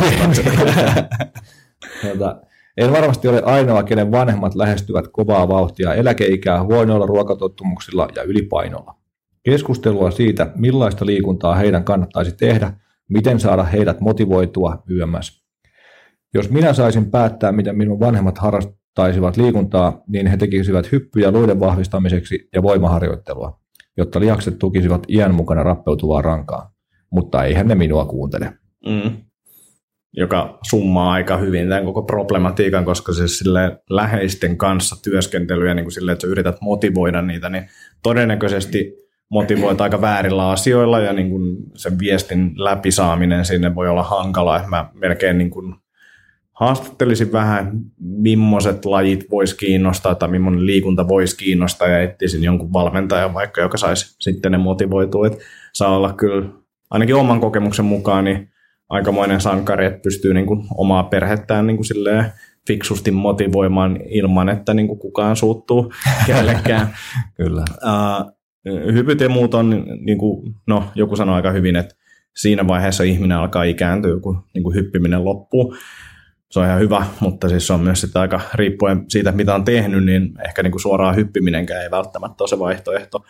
tota, 2.02 2.40
en 2.76 2.92
varmasti 2.92 3.28
ole 3.28 3.42
ainoa, 3.44 3.82
kenen 3.82 4.12
vanhemmat 4.12 4.54
lähestyvät 4.54 5.08
kovaa 5.08 5.48
vauhtia 5.48 5.94
eläkeikää 5.94 6.62
huonoilla 6.62 7.06
ruokatottumuksilla 7.06 8.08
ja 8.16 8.22
ylipainolla. 8.22 8.94
Keskustelua 9.42 10.10
siitä, 10.10 10.52
millaista 10.56 11.06
liikuntaa 11.06 11.54
heidän 11.54 11.84
kannattaisi 11.84 12.36
tehdä, 12.36 12.72
miten 13.08 13.40
saada 13.40 13.62
heidät 13.62 14.00
motivoitua 14.00 14.82
YMS. 14.88 15.42
Jos 16.34 16.50
minä 16.50 16.72
saisin 16.72 17.10
päättää, 17.10 17.52
miten 17.52 17.76
minun 17.76 18.00
vanhemmat 18.00 18.38
harrastaisivat 18.38 19.36
liikuntaa, 19.36 20.02
niin 20.08 20.26
he 20.26 20.36
tekisivät 20.36 20.92
hyppyjä 20.92 21.30
luiden 21.30 21.60
vahvistamiseksi 21.60 22.48
ja 22.54 22.62
voimaharjoittelua, 22.62 23.60
jotta 23.96 24.20
lihakset 24.20 24.58
tukisivat 24.58 25.02
iän 25.08 25.34
mukana 25.34 25.62
rappeutuvaa 25.62 26.22
rankaa. 26.22 26.72
Mutta 27.12 27.44
eihän 27.44 27.68
ne 27.68 27.74
minua 27.74 28.04
kuuntele. 28.04 28.52
Mm 28.86 29.16
joka 30.16 30.58
summaa 30.70 31.12
aika 31.12 31.36
hyvin 31.36 31.68
tämän 31.68 31.84
koko 31.84 32.02
problematiikan, 32.02 32.84
koska 32.84 33.12
siis 33.12 33.38
sille 33.38 33.78
läheisten 33.90 34.56
kanssa 34.56 35.02
työskentely 35.02 35.68
ja 35.68 35.74
niin 35.74 35.84
kuin 35.84 35.92
sille, 35.92 36.12
että 36.12 36.22
sä 36.22 36.32
yrität 36.32 36.56
motivoida 36.60 37.22
niitä, 37.22 37.48
niin 37.48 37.68
todennäköisesti 38.02 38.92
motivoit 39.28 39.80
aika 39.80 40.00
väärillä 40.00 40.50
asioilla 40.50 41.00
ja 41.00 41.12
niin 41.12 41.30
kuin 41.30 41.56
sen 41.74 41.98
viestin 41.98 42.52
läpisaaminen 42.56 43.44
sinne 43.44 43.74
voi 43.74 43.88
olla 43.88 44.02
hankalaa. 44.02 44.68
Mä 44.68 44.90
melkein 44.94 45.38
niin 45.38 45.50
kuin 45.50 45.74
haastattelisin 46.52 47.32
vähän, 47.32 47.72
millaiset 48.00 48.84
lajit 48.84 49.30
voisi 49.30 49.56
kiinnostaa 49.56 50.14
tai 50.14 50.28
millainen 50.28 50.66
liikunta 50.66 51.08
voisi 51.08 51.36
kiinnostaa 51.36 51.88
ja 51.88 52.02
etsisin 52.02 52.42
jonkun 52.42 52.72
valmentajan 52.72 53.34
vaikka, 53.34 53.60
joka 53.60 53.78
saisi 53.78 54.16
sitten 54.20 54.52
ne 54.52 54.58
motivoitua. 54.58 55.26
Että 55.26 55.38
saa 55.72 55.96
olla 55.96 56.12
kyllä 56.12 56.61
ainakin 56.92 57.14
oman 57.14 57.40
kokemuksen 57.40 57.84
mukaan 57.84 58.24
niin 58.24 58.48
aikamoinen 58.88 59.40
sankari, 59.40 59.86
että 59.86 60.00
pystyy 60.02 60.34
niin 60.34 60.46
kuin 60.46 60.64
omaa 60.76 61.04
perhettään 61.04 61.66
niin 61.66 61.76
kuin 61.76 61.86
silleen 61.86 62.24
fiksusti 62.66 63.10
motivoimaan 63.10 63.98
ilman, 64.08 64.48
että 64.48 64.74
niin 64.74 64.86
kuin 64.86 64.98
kukaan 64.98 65.36
suuttuu 65.36 65.92
kellekään. 66.26 66.94
Kyllä. 67.34 67.64
Uh, 67.84 68.32
hypyt 68.92 69.20
ja 69.20 69.28
muut 69.28 69.54
on, 69.54 69.84
niin 70.00 70.18
kuin, 70.18 70.54
no 70.66 70.84
joku 70.94 71.16
sanoi 71.16 71.34
aika 71.34 71.50
hyvin, 71.50 71.76
että 71.76 71.94
siinä 72.36 72.68
vaiheessa 72.68 73.04
ihminen 73.04 73.36
alkaa 73.36 73.62
ikääntyä, 73.62 74.20
kun 74.20 74.44
niin 74.54 74.62
kuin 74.62 74.74
hyppiminen 74.74 75.24
loppuu. 75.24 75.76
Se 76.50 76.60
on 76.60 76.66
ihan 76.66 76.80
hyvä, 76.80 77.06
mutta 77.20 77.48
siis 77.48 77.66
se 77.66 77.72
on 77.72 77.80
myös 77.80 78.00
sitä 78.00 78.20
aika 78.20 78.40
riippuen 78.54 79.04
siitä, 79.08 79.32
mitä 79.32 79.54
on 79.54 79.64
tehnyt, 79.64 80.04
niin 80.04 80.34
ehkä 80.46 80.62
niin 80.62 80.70
kuin 80.70 80.80
suoraan 80.80 81.16
hyppiminenkään 81.16 81.82
ei 81.82 81.90
välttämättä 81.90 82.44
ole 82.44 82.48
se 82.48 82.58
vaihtoehto. 82.58 83.24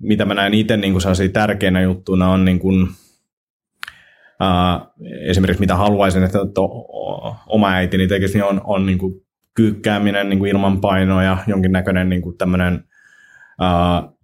Mitä 0.00 0.24
mä 0.24 0.34
näen 0.34 0.54
itse 0.54 0.76
niin 0.76 0.92
kuin 0.92 1.32
tärkeinä 1.32 1.80
juttuna 1.80 2.28
on 2.28 2.44
niin 2.44 2.58
kuin, 2.58 2.88
Uh, 4.42 5.04
esimerkiksi 5.28 5.60
mitä 5.60 5.76
haluaisin, 5.76 6.22
että 6.22 6.38
oma 7.46 7.70
äitini 7.70 8.06
tekisi, 8.06 8.34
niin 8.34 8.44
on, 8.44 8.60
on 8.64 8.86
niin 8.86 8.98
kuin 8.98 9.14
kyykkääminen 9.54 10.28
niin 10.28 10.38
kuin 10.38 10.50
ilman 10.50 10.80
painoa 10.80 11.22
ja 11.22 11.38
jonkinnäköinen 11.46 12.08
niin 12.08 12.22
kuin 12.22 12.38
tämmöinen 12.38 12.84
uh, 13.60 14.16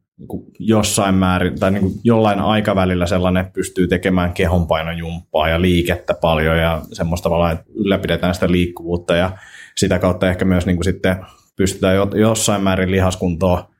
jossain 0.59 1.15
määrin 1.15 1.61
tai 1.61 1.71
niin 1.71 1.83
kuin 1.83 1.95
jollain 2.05 2.41
aikavälillä 2.41 3.07
sellainen 3.07 3.53
pystyy 3.53 3.89
tekemään 3.89 4.33
kehonpainojumppaa 4.33 5.49
ja 5.49 5.61
liikettä 5.61 6.15
paljon 6.15 6.59
ja 6.59 6.83
semmoista 6.93 7.23
tavalla, 7.23 7.51
että 7.51 7.65
ylläpidetään 7.75 8.35
sitä 8.35 8.51
liikkuvuutta 8.51 9.17
ja 9.17 9.31
sitä 9.77 9.99
kautta 9.99 10.29
ehkä 10.29 10.45
myös 10.45 10.67
niin 10.67 10.77
kuin 10.77 10.85
sitten 10.85 11.17
pystytään 11.57 11.97
jossain 12.15 12.63
määrin 12.63 12.91
lihaskuntoa 12.91 13.72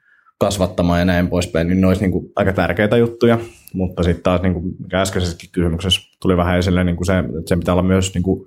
kasvattamaan 0.45 0.99
ja 0.99 1.05
näin 1.05 1.29
poispäin, 1.29 1.69
niin 1.69 1.81
ne 1.81 1.87
olisi 1.87 2.03
niin 2.03 2.13
kuin 2.13 2.33
aika 2.37 2.53
tärkeitä 2.53 2.97
juttuja, 2.97 3.39
mutta 3.75 4.03
sitten 4.03 4.23
taas 4.23 4.43
niin 4.43 4.55
kuin 4.55 4.65
äskeisessäkin 4.95 5.51
kysymyksessä 5.53 6.01
tuli 6.21 6.37
vähän 6.37 6.59
esille 6.59 6.85
niin 6.85 6.97
kuin 6.97 7.07
se, 7.07 7.19
että 7.19 7.33
sen 7.47 7.59
pitää 7.59 7.75
olla 7.75 7.83
myös 7.83 8.15
niin 8.15 8.23
kuin 8.23 8.47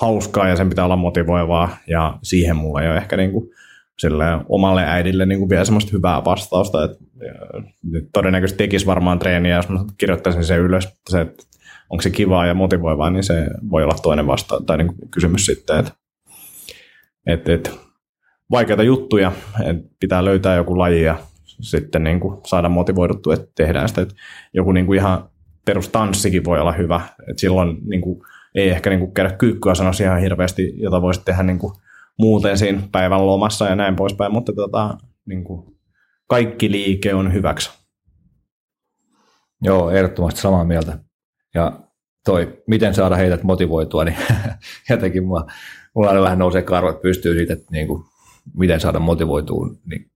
hauskaa 0.00 0.48
ja 0.48 0.56
sen 0.56 0.68
pitää 0.68 0.84
olla 0.84 0.96
motivoivaa 0.96 1.76
ja 1.86 2.18
siihen 2.22 2.56
mulla 2.56 2.82
ei 2.82 2.88
ole 2.88 2.96
ehkä 2.96 3.16
niin 3.16 3.32
kuin 3.32 3.50
sille 3.98 4.24
omalle 4.48 4.84
äidille 4.86 5.26
niin 5.26 5.38
kuin 5.38 5.48
vielä 5.48 5.64
semmoista 5.64 5.90
hyvää 5.92 6.24
vastausta, 6.24 6.84
että 6.84 6.98
todennäköisesti 8.12 8.58
tekisi 8.58 8.86
varmaan 8.86 9.18
treeniä, 9.18 9.56
jos 9.56 9.68
mä 9.68 9.84
kirjoittaisin 9.98 10.44
sen 10.44 10.60
ylös, 10.60 10.88
se, 11.10 11.20
että 11.20 11.42
onko 11.90 12.02
se 12.02 12.10
kivaa 12.10 12.46
ja 12.46 12.54
motivoivaa, 12.54 13.10
niin 13.10 13.24
se 13.24 13.46
voi 13.70 13.82
olla 13.82 13.96
toinen 14.02 14.26
vasta 14.26 14.60
tai 14.66 14.78
niin 14.78 14.86
kuin 14.86 15.10
kysymys 15.10 15.46
sitten, 15.46 15.78
että, 15.78 15.92
että, 17.26 17.52
että 17.54 17.70
vaikeita 18.50 18.82
juttuja, 18.82 19.32
että 19.64 19.88
pitää 20.00 20.24
löytää 20.24 20.56
joku 20.56 20.78
laji 20.78 21.02
ja 21.02 21.16
sitten 21.60 22.04
niin 22.04 22.20
kuin 22.20 22.40
saada 22.46 22.68
motivoiduttua, 22.68 23.34
että 23.34 23.52
tehdään 23.54 23.88
sitä. 23.88 24.00
Että 24.00 24.14
joku 24.54 24.72
niin 24.72 24.86
kuin 24.86 24.98
ihan 24.98 25.28
perustanssikin 25.64 26.44
voi 26.44 26.60
olla 26.60 26.72
hyvä. 26.72 27.00
Että 27.20 27.40
silloin 27.40 27.78
niin 27.84 28.00
kuin, 28.00 28.20
ei 28.54 28.68
ehkä 28.68 28.90
niin 28.90 29.00
kuin 29.00 29.14
käydä 29.14 29.32
kyykkyä 29.32 29.74
sanoisi 29.74 30.02
ihan 30.02 30.20
hirveästi, 30.20 30.72
jota 30.76 31.02
voisi 31.02 31.24
tehdä 31.24 31.42
niin 31.42 31.58
kuin 31.58 31.72
muuten 32.18 32.58
siinä 32.58 32.82
päivän 32.92 33.26
lomassa 33.26 33.68
ja 33.68 33.76
näin 33.76 33.96
poispäin, 33.96 34.32
mutta 34.32 34.52
tota, 34.52 34.98
niin 35.26 35.44
kuin 35.44 35.76
kaikki 36.28 36.70
liike 36.70 37.14
on 37.14 37.32
hyväksi. 37.32 37.70
Joo, 39.62 39.90
ehdottomasti 39.90 40.40
samaa 40.40 40.64
mieltä. 40.64 40.98
Ja 41.54 41.80
toi, 42.24 42.62
miten 42.66 42.94
saada 42.94 43.16
heidät 43.16 43.42
motivoitua, 43.42 44.04
niin 44.04 44.16
jotenkin 44.90 45.24
mulla, 45.24 45.46
mulla 45.94 46.08
aina 46.08 46.22
vähän 46.22 46.38
nousee 46.38 46.62
karvat 46.62 47.02
pystyy 47.02 47.34
siitä, 47.34 47.52
että 47.52 47.66
niin 47.70 47.86
kuin, 47.86 48.04
miten 48.56 48.80
saada 48.80 48.98
motivoitua, 48.98 49.68
niin 49.84 50.10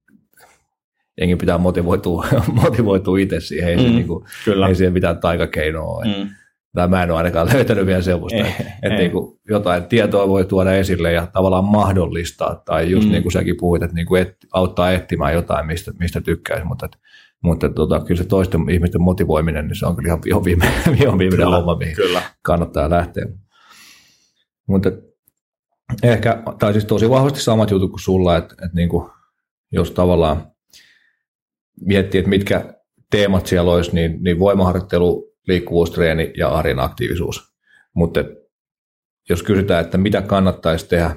jengi 1.21 1.37
pitää 1.37 1.59
motivoitua, 1.59 2.27
motivoitua 2.62 3.18
itse 3.18 3.41
siihen, 3.41 3.71
ei, 3.71 3.77
mm, 3.77 3.83
se, 3.83 3.89
niin 3.89 4.07
kuin, 4.07 4.25
kyllä. 4.45 4.68
ei 4.68 4.75
siihen 4.75 4.93
mitään 4.93 5.18
taikakeinoa 5.18 5.97
ole. 5.97 6.05
Mm. 6.05 6.29
Tai 6.75 6.89
mä 6.89 7.03
en 7.03 7.11
ole 7.11 7.18
ainakaan 7.18 7.49
löytänyt 7.55 7.87
vielä 7.87 8.03
sellaista, 8.03 8.39
ei, 8.39 8.55
että 8.83 8.95
ei. 8.95 8.99
Niin 8.99 9.11
kuin 9.11 9.41
jotain 9.49 9.85
tietoa 9.85 10.29
voi 10.29 10.45
tuoda 10.45 10.73
esille 10.73 11.12
ja 11.12 11.27
tavallaan 11.27 11.64
mahdollistaa, 11.64 12.62
tai 12.64 12.91
just 12.91 13.07
mm. 13.07 13.12
niin 13.12 13.23
kuin 13.23 13.33
säkin 13.33 13.57
puhuit, 13.61 13.83
että 13.83 13.95
niin 13.95 14.07
kuin 14.07 14.23
et, 14.23 14.37
auttaa 14.53 14.93
etsimään 14.93 15.35
jotain, 15.35 15.66
mistä, 15.66 15.93
mistä 15.99 16.21
tykkäisi, 16.21 16.64
mutta, 16.64 16.87
että, 16.87 16.99
mutta 17.43 17.68
tota, 17.68 18.01
kyllä 18.01 18.23
se 18.23 18.29
toisten 18.29 18.71
ihmisten 18.71 19.03
motivoiminen, 19.03 19.68
niin 19.68 19.77
se 19.77 19.87
on 19.87 19.97
kyllä 19.97 20.07
ihan 20.07 20.23
viho 20.25 20.45
viime, 20.45 20.64
viho 21.01 21.18
viimeinen 21.18 21.47
kyllä, 21.47 21.57
homma, 21.57 21.77
mihin 21.77 21.97
kyllä. 21.97 22.23
kannattaa 22.43 22.91
lähteä. 22.91 23.27
Mutta 24.68 24.91
ehkä, 26.03 26.43
tai 26.59 26.73
siis 26.73 26.85
tosi 26.85 27.11
vahvasti 27.11 27.41
samat 27.41 27.71
jutut 27.71 27.91
kuin 27.91 28.01
sulla, 28.01 28.37
että, 28.37 28.55
että 28.55 28.75
niin 28.77 28.89
kuin, 28.89 29.11
jos 29.73 29.91
tavallaan 29.91 30.51
miettii, 31.81 32.18
että 32.18 32.28
mitkä 32.28 32.74
teemat 33.11 33.47
siellä 33.47 33.72
olisi, 33.72 33.95
niin, 33.95 34.18
niin 34.22 34.39
voimaharjoittelu, 34.39 35.31
liikkuvuustreeni 35.49 36.33
ja 36.37 36.49
arjen 36.49 36.81
aktiivisuus. 36.81 37.53
Mutta 37.95 38.24
jos 39.28 39.43
kysytään, 39.43 39.85
että 39.85 39.99
mitä 39.99 40.22
kannattaisi 40.22 40.89
tehdä, 40.89 41.16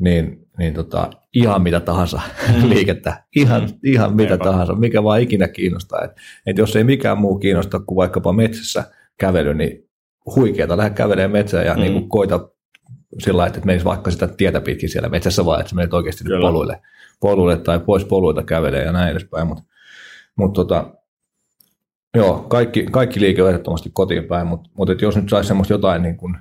niin, 0.00 0.46
niin 0.58 0.74
tota, 0.74 1.10
ihan 1.34 1.62
mitä 1.62 1.80
tahansa 1.80 2.20
mm. 2.48 2.68
liikettä, 2.74 3.24
ihan, 3.36 3.62
mm. 3.62 3.78
ihan 3.84 4.16
mitä 4.16 4.32
Eipä. 4.32 4.44
tahansa, 4.44 4.74
mikä 4.74 5.02
vaan 5.02 5.20
ikinä 5.20 5.48
kiinnostaa. 5.48 6.04
Et, 6.04 6.10
et 6.46 6.58
jos 6.58 6.76
ei 6.76 6.84
mikään 6.84 7.18
muu 7.18 7.38
kiinnosta 7.38 7.80
kuin 7.80 7.96
vaikkapa 7.96 8.32
metsässä 8.32 8.84
kävely, 9.18 9.54
niin 9.54 9.88
huikeeta 10.36 10.76
lähde 10.76 10.90
kävelemään 10.90 11.30
metsään 11.30 11.66
ja 11.66 11.74
mm. 11.74 11.80
niin 11.80 11.92
kuin 11.92 12.08
koita 12.08 12.48
sillä 13.18 13.36
lailla, 13.36 13.56
että 13.56 13.66
menisi 13.66 13.84
vaikka 13.84 14.10
sitä 14.10 14.28
tietä 14.28 14.60
pitkin 14.60 14.88
siellä 14.88 15.08
metsässä 15.08 15.44
vaan, 15.44 15.60
että 15.60 15.74
menet 15.74 15.94
oikeasti 15.94 16.24
poluille, 16.40 16.80
poluille 17.20 17.56
tai 17.56 17.80
pois 17.80 18.04
poluilta 18.04 18.42
kävelee 18.42 18.84
ja 18.84 18.92
näin 18.92 19.10
edespäin. 19.10 19.46
Mutta 19.46 19.64
mut 20.36 20.52
tota, 20.52 20.94
joo, 22.16 22.38
kaikki, 22.38 22.86
kaikki 22.90 23.20
liike 23.20 23.42
on 23.42 23.48
ehdottomasti 23.48 23.90
kotiin 23.92 24.24
päin, 24.24 24.46
mutta 24.46 24.70
mut 24.78 25.02
jos 25.02 25.16
nyt 25.16 25.28
saisi 25.28 25.48
semmoista 25.48 25.74
jotain 25.74 26.02
niin 26.02 26.16
kuin 26.16 26.36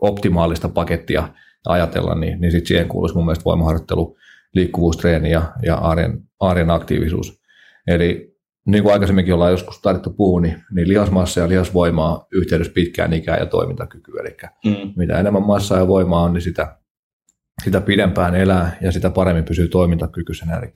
optimaalista 0.00 0.68
pakettia 0.68 1.28
ajatella, 1.66 2.14
niin, 2.14 2.40
niin 2.40 2.52
sitten 2.52 2.68
siihen 2.68 2.88
kuuluisi 2.88 3.14
mun 3.14 3.24
mielestä 3.24 3.44
voimaharjoittelu, 3.44 4.16
liikkuvuustreeni 4.54 5.30
ja, 5.30 5.52
ja 5.62 5.76
arjen, 5.76 6.22
arjen 6.40 6.70
aktiivisuus. 6.70 7.40
Eli 7.86 8.36
niin 8.66 8.82
kuin 8.82 8.92
aikaisemminkin 8.92 9.34
ollaan 9.34 9.50
joskus 9.50 9.80
tarvittu 9.80 10.10
puhua, 10.10 10.40
niin, 10.40 10.64
niin 10.70 10.88
lihasmassa 10.88 11.40
ja 11.40 11.48
lihasvoimaa 11.48 12.26
yhteydessä 12.32 12.72
pitkään 12.72 13.12
ikään 13.12 13.38
ja 13.38 13.46
toimintakykyä. 13.46 14.20
Eli 14.20 14.36
mm. 14.64 14.92
mitä 14.96 15.20
enemmän 15.20 15.46
massaa 15.46 15.78
ja 15.78 15.88
voimaa 15.88 16.22
on, 16.22 16.32
niin 16.32 16.42
sitä, 16.42 16.76
sitä 17.64 17.80
pidempään 17.80 18.34
elää 18.34 18.76
ja 18.80 18.92
sitä 18.92 19.10
paremmin 19.10 19.44
pysyy 19.44 19.68
toimintakykyisenä. 19.68 20.56
Eli, 20.56 20.72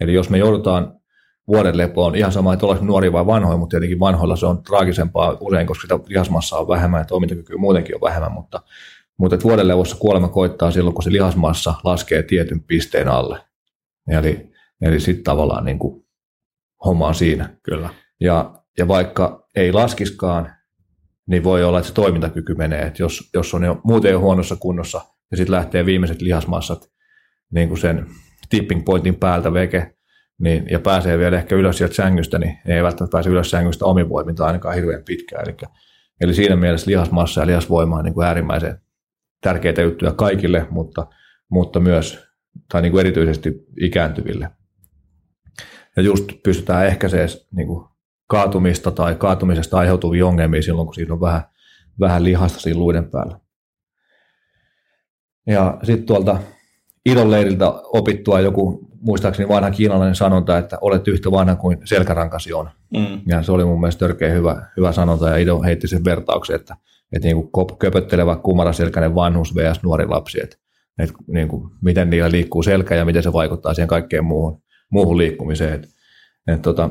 eli 0.00 0.14
jos 0.14 0.30
me 0.30 0.38
joudutaan 0.38 1.00
vuoden 1.48 1.76
lepoon, 1.76 2.14
ihan 2.14 2.32
sama, 2.32 2.52
että 2.52 2.66
ollaanko 2.66 2.86
nuori 2.86 3.12
vai 3.12 3.26
vanhoja, 3.26 3.56
mutta 3.56 3.74
tietenkin 3.74 4.00
vanhoilla 4.00 4.36
se 4.36 4.46
on 4.46 4.62
traagisempaa 4.62 5.36
usein, 5.40 5.66
koska 5.66 5.82
sitä 5.82 5.98
lihasmassaa 6.06 6.60
on 6.60 6.68
vähemmän 6.68 7.00
ja 7.00 7.04
toimintakykyä 7.04 7.56
muutenkin 7.56 7.94
on 7.94 8.00
vähemmän, 8.00 8.32
mutta, 8.32 8.62
mutta 9.16 9.38
vuodenlevossa 9.44 9.96
kuolema 9.96 10.28
koittaa 10.28 10.70
silloin, 10.70 10.94
kun 10.94 11.02
se 11.02 11.12
lihasmassa 11.12 11.74
laskee 11.84 12.22
tietyn 12.22 12.60
pisteen 12.62 13.08
alle. 13.08 13.40
Eli, 14.08 14.52
eli 14.82 15.00
sitten 15.00 15.24
tavallaan 15.24 15.64
niin 15.64 15.78
kuin 15.78 16.04
homma 16.84 17.06
on 17.06 17.14
siinä. 17.14 17.56
Kyllä. 17.62 17.88
Ja, 18.20 18.54
ja 18.78 18.88
vaikka 18.88 19.46
ei 19.56 19.72
laskiskaan, 19.72 20.52
niin 21.26 21.44
voi 21.44 21.64
olla, 21.64 21.78
että 21.78 21.88
se 21.88 21.94
toimintakyky 21.94 22.54
menee. 22.54 22.82
Että 22.82 23.02
jos, 23.02 23.30
jos 23.34 23.54
on 23.54 23.64
jo 23.64 23.80
muuten 23.84 24.12
jo 24.12 24.20
huonossa 24.20 24.56
kunnossa 24.56 25.00
ja 25.30 25.36
sitten 25.36 25.54
lähtee 25.54 25.86
viimeiset 25.86 26.22
lihasmassat 26.22 26.90
niin 27.50 27.68
kuin 27.68 27.78
sen 27.78 28.06
tipping 28.48 28.84
pointin 28.84 29.14
päältä 29.14 29.52
veke, 29.52 29.94
niin, 30.38 30.66
ja 30.70 30.80
pääsee 30.80 31.18
vielä 31.18 31.36
ehkä 31.36 31.54
ylös 31.54 31.78
sieltä 31.78 31.94
sängystä, 31.94 32.38
niin 32.38 32.58
ei 32.66 32.82
välttämättä 32.82 33.12
pääse 33.12 33.30
ylös 33.30 33.50
sängystä 33.50 33.84
omin 33.84 34.34
tai 34.36 34.46
ainakaan 34.46 34.74
hirveän 34.74 35.04
pitkään. 35.04 35.44
Eli, 35.48 35.56
eli 36.20 36.34
siinä 36.34 36.56
mielessä 36.56 36.90
lihasmassa 36.90 37.40
ja 37.40 37.46
lihasvoima 37.46 37.96
on 37.96 38.04
niin 38.04 38.14
kuin 38.14 38.26
äärimmäisen 38.26 38.80
tärkeitä 39.40 39.82
juttuja 39.82 40.12
kaikille, 40.12 40.66
mutta, 40.70 41.06
mutta 41.50 41.80
myös 41.80 42.26
tai 42.72 42.82
niin 42.82 42.92
kuin 42.92 43.00
erityisesti 43.00 43.66
ikääntyville. 43.80 44.50
Ja 45.96 46.02
just 46.02 46.30
pystytään 46.44 46.86
ehkäisemään 46.86 47.28
niin 47.56 47.66
kuin 47.66 47.88
kaatumista 48.26 48.90
tai 48.90 49.14
kaatumisesta 49.14 49.78
aiheutuvia 49.78 50.26
ongelmia 50.26 50.62
silloin, 50.62 50.86
kun 50.86 50.94
siinä 50.94 51.14
on 51.14 51.20
vähän, 51.20 51.42
vähän 52.00 52.24
lihasta 52.24 52.60
siinä 52.60 52.78
luiden 52.78 53.10
päällä. 53.10 53.40
Ja 55.50 55.78
sitten 55.82 56.06
tuolta 56.06 56.38
idon 57.06 57.30
leiriltä 57.30 57.70
opittua 57.70 58.40
joku, 58.40 58.90
muistaakseni 59.00 59.48
vanha 59.48 59.70
kiinalainen 59.70 60.14
sanonta, 60.14 60.58
että 60.58 60.78
olet 60.80 61.08
yhtä 61.08 61.30
vanha 61.30 61.56
kuin 61.56 61.78
selkärankasi 61.84 62.52
on. 62.52 62.70
Mm. 62.96 63.20
Ja 63.26 63.42
se 63.42 63.52
oli 63.52 63.64
mun 63.64 63.80
mielestä 63.80 63.98
törkeä 63.98 64.32
hyvä, 64.32 64.66
hyvä 64.76 64.92
sanonta, 64.92 65.28
ja 65.28 65.36
Ido 65.36 65.62
heitti 65.62 65.88
sen 65.88 66.04
vertauksen, 66.04 66.56
että, 66.56 66.76
että 67.12 67.28
niin 67.28 67.50
kuin 67.50 67.78
köpöttelevä 67.78 68.36
kumaraselkäinen 68.36 69.14
vanhus 69.14 69.54
vs. 69.54 69.82
nuori 69.82 70.06
lapsi, 70.06 70.40
että, 70.42 70.56
että 70.98 71.14
niin 71.26 71.48
kuin, 71.48 71.70
miten 71.82 72.10
niillä 72.10 72.30
liikkuu 72.30 72.62
selkä 72.62 72.94
ja 72.94 73.04
miten 73.04 73.22
se 73.22 73.32
vaikuttaa 73.32 73.74
siihen 73.74 73.88
kaikkeen 73.88 74.24
muuhun, 74.24 74.62
muuhun 74.90 75.18
liikkumiseen. 75.18 75.74
Että, 75.74 75.88
että 76.48 76.62
tota, 76.62 76.90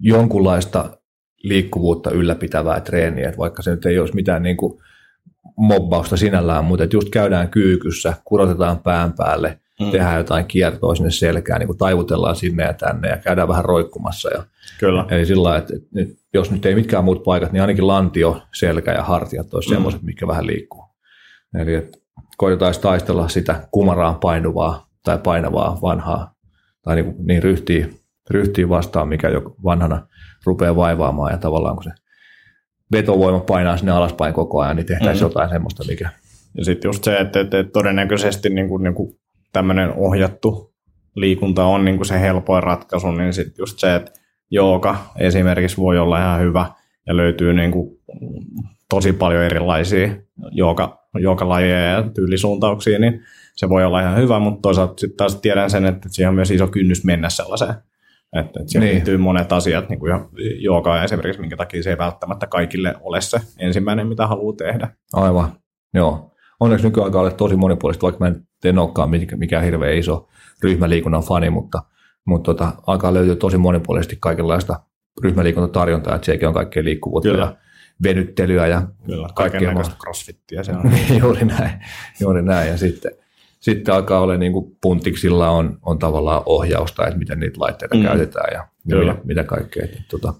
jonkunlaista 0.00 0.98
liikkuvuutta 1.42 2.10
ylläpitävää 2.10 2.80
treeniä, 2.80 3.28
että 3.28 3.38
vaikka 3.38 3.62
se 3.62 3.70
nyt 3.70 3.86
ei 3.86 3.98
olisi 3.98 4.14
mitään 4.14 4.42
niin 4.42 4.56
kuin 4.56 4.82
mobbausta 5.56 6.16
sinällään, 6.16 6.64
mutta 6.64 6.86
just 6.92 7.08
käydään 7.10 7.48
kyykyssä, 7.48 8.14
kurotetaan 8.24 8.78
pään 8.78 9.12
päälle, 9.12 9.58
mm. 9.80 9.90
tehdään 9.90 10.18
jotain 10.18 10.46
kiertoa 10.46 10.94
sinne 10.94 11.10
selkään, 11.10 11.58
niin 11.58 11.66
kuin 11.66 11.78
taivutellaan 11.78 12.36
sinne 12.36 12.62
ja 12.62 12.72
tänne 12.72 13.08
ja 13.08 13.16
käydään 13.16 13.48
vähän 13.48 13.64
roikkumassa. 13.64 14.28
Ja, 14.34 14.42
Kyllä. 14.80 15.04
Eli 15.10 15.26
sillä 15.26 15.42
lailla, 15.42 15.58
että, 15.58 15.74
että 15.96 16.14
jos 16.34 16.50
nyt 16.50 16.66
ei 16.66 16.74
mitkään 16.74 17.04
muut 17.04 17.24
paikat, 17.24 17.52
niin 17.52 17.60
ainakin 17.60 17.86
lantio, 17.86 18.42
selkä 18.54 18.92
ja 18.92 19.02
hartiat 19.02 19.54
olisi 19.54 19.68
mm. 19.68 19.74
semmoiset, 19.74 20.02
mikä 20.02 20.26
vähän 20.26 20.46
liikkuu. 20.46 20.84
Eli 21.58 21.74
että 21.74 21.98
koitetaan 22.36 22.74
taistella 22.80 23.28
sitä 23.28 23.68
kumaraan 23.70 24.16
painuvaa 24.16 24.86
tai 25.04 25.18
painavaa 25.18 25.78
vanhaa 25.82 26.34
tai 26.82 26.96
niin, 26.96 27.14
niin 27.18 27.42
ryhtiä, 27.42 27.88
ryhtiä 28.30 28.68
vastaan, 28.68 29.08
mikä 29.08 29.28
jo 29.28 29.54
vanhana 29.64 30.06
rupeaa 30.44 30.76
vaivaamaan 30.76 31.32
ja 31.32 31.38
tavallaan 31.38 31.76
kun 31.76 31.84
se 31.84 31.90
vetovoima 32.92 33.40
painaa 33.40 33.76
sinne 33.76 33.92
alaspäin 33.92 34.34
koko 34.34 34.60
ajan, 34.60 34.76
niin 34.76 34.86
tehtäisiin 34.86 35.14
mm-hmm. 35.14 35.24
jotain 35.24 35.50
semmoista, 35.50 35.84
mikä... 35.88 36.10
Ja 36.56 36.64
sitten 36.64 36.88
just 36.88 37.04
se, 37.04 37.16
että, 37.16 37.40
että, 37.40 37.58
että 37.58 37.72
todennäköisesti 37.72 38.50
niin 38.50 38.68
kuin, 38.68 38.82
niin 38.82 38.94
kuin 38.94 39.18
tämmöinen 39.52 39.92
ohjattu 39.96 40.74
liikunta 41.16 41.64
on 41.64 41.84
niin 41.84 41.96
kuin 41.96 42.06
se 42.06 42.20
helpoin 42.20 42.62
ratkaisu, 42.62 43.10
niin 43.10 43.32
sitten 43.32 43.54
just 43.58 43.78
se, 43.78 43.94
että 43.94 44.12
jooga 44.50 44.96
esimerkiksi 45.18 45.76
voi 45.76 45.98
olla 45.98 46.18
ihan 46.18 46.40
hyvä 46.40 46.66
ja 47.06 47.16
löytyy 47.16 47.52
niin 47.52 47.70
kuin 47.70 47.98
tosi 48.88 49.12
paljon 49.12 49.42
erilaisia 49.42 50.08
jooga, 50.50 50.98
joogalajeja 51.14 51.84
ja 51.84 52.02
tyylisuuntauksia, 52.02 52.98
niin 52.98 53.22
se 53.56 53.68
voi 53.68 53.84
olla 53.84 54.00
ihan 54.00 54.16
hyvä, 54.16 54.38
mutta 54.38 54.62
toisaalta 54.62 54.94
sitten 54.96 55.16
taas 55.16 55.36
tiedän 55.36 55.70
sen, 55.70 55.84
että 55.84 56.08
siihen 56.10 56.28
on 56.28 56.34
myös 56.34 56.50
iso 56.50 56.66
kynnys 56.66 57.04
mennä 57.04 57.28
sellaiseen 57.28 57.74
että, 58.34 58.60
että 58.60 58.72
siihen 58.72 58.86
niin. 58.86 58.94
liittyy 58.94 59.16
monet 59.16 59.52
asiat, 59.52 59.88
niin 59.88 59.98
kuin 59.98 60.12
jooga 60.58 61.02
esimerkiksi, 61.02 61.40
minkä 61.40 61.56
takia 61.56 61.82
se 61.82 61.90
ei 61.90 61.98
välttämättä 61.98 62.46
kaikille 62.46 62.94
ole 63.00 63.20
se 63.20 63.40
ensimmäinen, 63.58 64.06
mitä 64.06 64.26
haluaa 64.26 64.56
tehdä. 64.56 64.88
Aivan, 65.12 65.52
joo. 65.94 66.30
Onneksi 66.60 66.86
nykyaikaa 66.86 67.22
ole 67.22 67.32
tosi 67.32 67.56
monipuolista, 67.56 68.02
vaikka 68.02 68.24
mä 68.24 68.32
en 68.64 68.78
olekaan 68.78 69.10
mikään 69.36 69.64
hirveän 69.64 69.98
iso 69.98 70.28
ryhmäliikunnan 70.62 71.22
fani, 71.22 71.50
mutta, 71.50 71.82
mutta 72.24 72.54
tota, 72.54 72.72
alkaa 72.86 73.14
löytyä 73.14 73.36
tosi 73.36 73.58
monipuolisesti 73.58 74.16
kaikenlaista 74.20 74.80
ryhmäliikuntatarjontaa, 75.22 76.14
että 76.14 76.26
sekin 76.26 76.48
on 76.48 76.54
kaikkea 76.54 76.84
liikkuvuutta 76.84 77.28
Kyllä. 77.28 77.44
ja 77.44 77.56
venyttelyä 78.02 78.66
ja 78.66 78.82
Kyllä, 79.06 79.28
kaikkea 79.34 79.74
crossfittiä 80.00 80.62
se 80.62 80.72
on. 80.72 80.92
juuri 81.20 81.44
näin, 81.44 81.70
juuri 82.20 82.42
näin. 82.42 82.68
Ja 82.68 82.76
sitten 82.76 83.12
sitten 83.64 83.94
alkaa 83.94 84.20
olla 84.20 84.36
niin 84.36 84.52
kuin 84.52 84.76
puntiksilla 84.80 85.50
on, 85.50 85.78
on 85.82 85.98
tavallaan 85.98 86.42
ohjausta, 86.46 87.06
että 87.06 87.18
miten 87.18 87.40
niitä 87.40 87.60
laitteita 87.60 87.96
mm. 87.96 88.02
käytetään 88.02 88.52
ja, 88.52 88.66
ja 89.06 89.16
mitä 89.24 89.44
kaikkea. 89.44 89.86
Tota. 90.10 90.34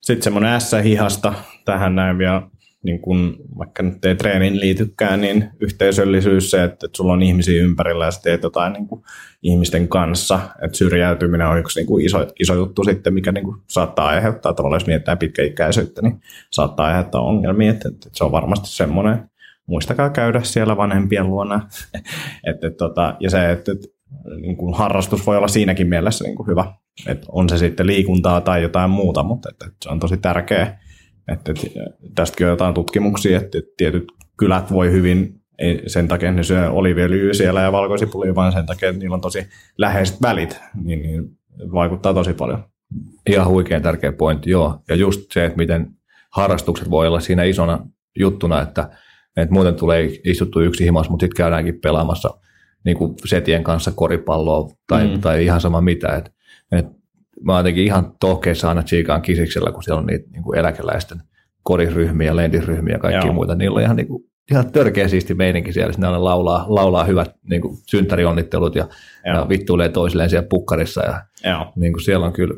Sitten 0.00 0.22
semmoinen 0.22 0.60
S-hihasta 0.60 1.32
tähän 1.64 1.94
näin 1.94 2.18
vielä, 2.18 2.42
niin 2.82 3.00
kun, 3.00 3.36
vaikka 3.58 3.82
nyt 3.82 4.04
ei 4.04 4.14
treenin 4.14 4.60
liitykään, 4.60 5.20
niin 5.20 5.50
yhteisöllisyys 5.60 6.50
se, 6.50 6.64
että, 6.64 6.86
että 6.86 6.96
sulla 6.96 7.12
on 7.12 7.22
ihmisiä 7.22 7.62
ympärillä 7.62 8.04
ja 8.04 8.10
teet 8.22 8.42
jotain 8.42 8.72
niin 8.72 8.86
kuin 8.86 9.02
ihmisten 9.42 9.88
kanssa. 9.88 10.40
Että 10.64 10.78
syrjäytyminen 10.78 11.46
on 11.46 11.58
yksi 11.58 11.80
niin 11.80 11.86
kuin 11.86 12.04
iso, 12.04 12.26
iso 12.40 12.54
juttu 12.54 12.84
sitten, 12.84 13.14
mikä 13.14 13.32
niin 13.32 13.44
kuin 13.44 13.56
saattaa 13.68 14.08
aiheuttaa, 14.08 14.54
tavallaan 14.54 14.80
jos 14.80 14.86
mietitään 14.86 15.18
pitkäikäisyyttä, 15.18 16.02
niin 16.02 16.20
saattaa 16.50 16.86
aiheuttaa 16.86 17.20
ongelmia. 17.20 17.70
Että, 17.70 17.88
että 17.88 18.10
se 18.12 18.24
on 18.24 18.32
varmasti 18.32 18.68
semmoinen 18.68 19.29
muistakaa 19.70 20.10
käydä 20.10 20.42
siellä 20.42 20.76
vanhempien 20.76 21.26
luona. 21.26 21.68
et, 22.50 22.64
et, 22.64 22.76
tota, 22.76 23.16
ja 23.20 23.30
se, 23.30 23.50
että 23.52 23.72
et, 23.72 23.78
niin 24.40 24.56
kuin 24.56 24.74
harrastus 24.74 25.26
voi 25.26 25.36
olla 25.36 25.48
siinäkin 25.48 25.86
mielessä 25.86 26.24
niin 26.24 26.36
kuin 26.36 26.46
hyvä, 26.46 26.72
että 27.06 27.26
on 27.32 27.48
se 27.48 27.58
sitten 27.58 27.86
liikuntaa 27.86 28.40
tai 28.40 28.62
jotain 28.62 28.90
muuta, 28.90 29.22
mutta 29.22 29.48
et, 29.50 29.68
et 29.68 29.74
se 29.82 29.88
on 29.88 30.00
tosi 30.00 30.16
tärkeä. 30.16 30.78
Et, 31.28 31.48
et, 31.48 31.72
tästäkin 32.14 32.46
on 32.46 32.50
jotain 32.50 32.74
tutkimuksia, 32.74 33.38
että 33.38 33.58
et 33.58 33.76
tietyt 33.76 34.12
kylät 34.36 34.72
voi 34.72 34.92
hyvin, 34.92 35.40
ei 35.58 35.82
sen 35.86 36.08
takia, 36.08 36.28
että 36.28 36.36
ne 36.36 36.42
syö 36.42 36.70
oliviöljyä 36.70 37.34
siellä 37.34 37.60
ja 37.60 37.72
valkoisipulia, 37.72 38.34
vaan 38.34 38.52
sen 38.52 38.66
takia, 38.66 38.88
että 38.88 38.98
niillä 38.98 39.14
on 39.14 39.20
tosi 39.20 39.46
läheiset 39.78 40.22
välit, 40.22 40.60
niin, 40.82 41.02
niin 41.02 41.24
vaikuttaa 41.72 42.14
tosi 42.14 42.32
paljon. 42.32 42.64
Ihan 43.30 43.48
huikein 43.48 43.82
tärkeä 43.82 44.12
pointti, 44.12 44.50
joo. 44.50 44.82
Ja 44.88 44.94
just 44.94 45.32
se, 45.32 45.44
että 45.44 45.56
miten 45.56 45.90
harrastukset 46.30 46.90
voi 46.90 47.06
olla 47.06 47.20
siinä 47.20 47.44
isona 47.44 47.86
juttuna, 48.18 48.62
että 48.62 48.90
et 49.36 49.50
muuten 49.50 49.74
tulee 49.74 50.10
istuttu 50.24 50.60
yksi 50.60 50.84
himas, 50.84 51.10
mutta 51.10 51.24
sitten 51.24 51.36
käydäänkin 51.36 51.80
pelaamassa 51.80 52.30
niin 52.84 52.96
kuin 52.96 53.14
setien 53.24 53.64
kanssa 53.64 53.92
koripalloa 53.94 54.68
tai, 54.86 55.08
mm. 55.08 55.20
tai 55.20 55.44
ihan 55.44 55.60
sama 55.60 55.80
mitä. 55.80 56.16
Et, 56.16 56.32
et 56.72 56.86
mä 57.44 57.52
oon 57.52 57.58
jotenkin 57.58 57.84
ihan 57.84 58.12
tohkeissa 58.20 58.68
aina 58.68 58.82
Chikaan 58.82 59.22
kisiksellä, 59.22 59.72
kun 59.72 59.82
siellä 59.82 60.00
on 60.00 60.06
niitä 60.06 60.30
niin 60.32 60.42
kuin 60.42 60.58
eläkeläisten 60.58 61.18
koriryhmiä, 61.62 62.36
lentisryhmiä 62.36 62.94
ja 62.94 62.98
kaikki 62.98 63.26
Joo. 63.26 63.34
muita. 63.34 63.54
Niillä 63.54 63.76
on 63.76 63.82
ihan, 63.82 63.96
niin 63.96 64.08
kuin, 64.08 64.24
ihan 64.50 64.72
törkeä 64.72 65.08
siisti 65.08 65.34
meininki 65.34 65.72
siellä. 65.72 65.92
Sitten 65.92 66.12
ne 66.12 66.18
laulaa, 66.18 66.64
laulaa 66.68 67.04
hyvät 67.04 67.34
niin 67.50 67.62
kuin 67.62 67.76
synttärionnittelut 67.86 68.74
ja, 68.74 68.88
ja 69.24 69.48
vittuilee 69.48 69.88
toisilleen 69.88 70.30
siellä 70.30 70.46
pukkarissa. 70.50 71.02
Ja, 71.04 71.24
niin 71.76 71.92
kuin 71.92 72.02
siellä 72.02 72.26
on 72.26 72.32
kyllä. 72.32 72.54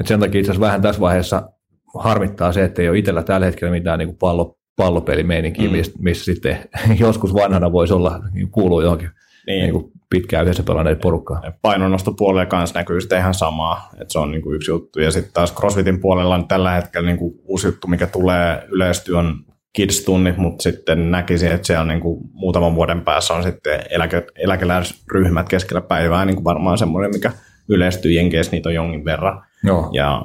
Et 0.00 0.06
sen 0.06 0.20
takia 0.20 0.40
itse 0.40 0.52
asiassa 0.52 0.66
vähän 0.66 0.82
tässä 0.82 1.00
vaiheessa 1.00 1.52
harmittaa 1.98 2.52
se, 2.52 2.64
että 2.64 2.82
ei 2.82 2.88
ole 2.88 2.98
itsellä 2.98 3.22
tällä 3.22 3.46
hetkellä 3.46 3.72
mitään 3.72 3.98
niin 3.98 4.08
kuin 4.08 4.18
pallo, 4.18 4.58
pallopelimeininkiä, 4.80 5.68
mm. 5.68 5.76
missä, 5.76 5.92
missä 5.98 6.24
sitten 6.24 6.58
joskus 7.00 7.34
vanhana 7.34 7.72
voisi 7.72 7.94
olla, 7.94 8.20
niin 8.32 8.50
kuuluu 8.50 8.80
johonkin 8.80 9.10
niin. 9.46 9.62
Niin 9.62 9.72
kuin 9.72 9.92
pitkään 10.10 10.44
yhdessä 10.44 10.62
pelanneet 10.62 11.00
porukkaa. 11.00 11.42
Painonnostopuolella 11.62 12.46
kanssa 12.46 12.78
näkyy 12.78 13.00
sitten 13.00 13.18
ihan 13.18 13.34
samaa, 13.34 13.88
että 13.92 14.12
se 14.12 14.18
on 14.18 14.30
niin 14.30 14.42
kuin 14.42 14.56
yksi 14.56 14.70
juttu. 14.70 15.00
Ja 15.00 15.10
sitten 15.10 15.32
taas 15.32 15.54
CrossFitin 15.54 16.00
puolella 16.00 16.34
on 16.34 16.48
tällä 16.48 16.70
hetkellä 16.70 17.06
niin 17.06 17.18
kuin 17.18 17.34
uusi 17.44 17.66
juttu, 17.66 17.88
mikä 17.88 18.06
tulee 18.06 18.66
yleistyy 18.68 19.14
on 19.14 19.34
kids-tunnit, 19.72 20.36
mutta 20.36 20.62
sitten 20.62 21.10
näkisin, 21.10 21.52
että 21.52 21.66
siellä 21.66 21.84
niin 21.84 22.00
kuin 22.00 22.20
muutaman 22.32 22.74
vuoden 22.74 23.00
päässä 23.00 23.34
on 23.34 23.42
sitten 23.42 23.82
eläke, 23.90 24.26
eläkeläisryhmät 24.34 25.48
keskellä 25.48 25.80
päivää 25.80 26.24
niin 26.24 26.36
kuin 26.36 26.44
varmaan 26.44 26.78
semmoinen, 26.78 27.10
mikä 27.10 27.32
yleistyy 27.68 28.12
Jenkeissä, 28.12 28.52
niitä 28.52 28.68
on 28.68 28.74
jonkin 28.74 29.04
verran. 29.04 29.44
Joo. 29.64 29.90
Ja 29.92 30.22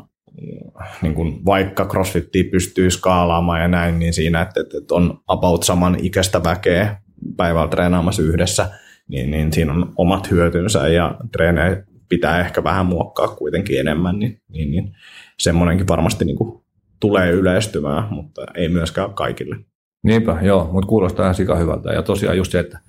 niin 1.02 1.14
kuin 1.14 1.46
vaikka 1.46 1.86
crossfittiä 1.86 2.44
pystyy 2.52 2.92
skaalaamaan 2.92 3.62
ja 3.62 3.68
näin, 3.68 4.00
niin 4.00 4.14
siinä, 4.14 4.42
että, 4.42 4.60
että 4.60 4.96
on 4.96 5.20
about 5.28 5.64
saman 5.64 5.98
ikäistä 6.02 6.44
väkeä 6.44 7.02
päivällä 7.38 7.68
treenaamassa 7.68 8.22
yhdessä, 8.22 8.70
niin, 9.08 9.32
niin 9.32 9.54
siinä 9.54 9.74
on 9.74 9.94
omat 9.98 10.32
hyötynsä 10.32 10.88
ja 10.88 11.18
treenejä 11.32 11.84
pitää 12.10 12.40
ehkä 12.40 12.64
vähän 12.64 12.86
muokkaa 12.86 13.28
kuitenkin 13.28 13.80
enemmän, 13.80 14.20
niin, 14.20 14.42
niin, 14.50 14.72
niin 14.72 14.96
semmoinenkin 15.40 15.88
varmasti 15.88 16.26
niin 16.26 16.38
kuin 16.38 16.64
tulee 17.00 17.32
yleistymään, 17.32 18.08
mutta 18.10 18.46
ei 18.56 18.70
myöskään 18.70 19.14
kaikille. 19.14 19.56
Niinpä, 20.04 20.38
joo, 20.42 20.70
mutta 20.72 20.88
kuulostaa 20.88 21.26
ihan 21.26 21.36
sika 21.36 21.56
hyvältä. 21.56 21.94
Ja 21.94 22.04
tosiaan 22.04 22.38
just 22.38 22.52
se, 22.52 22.60
että, 22.60 22.80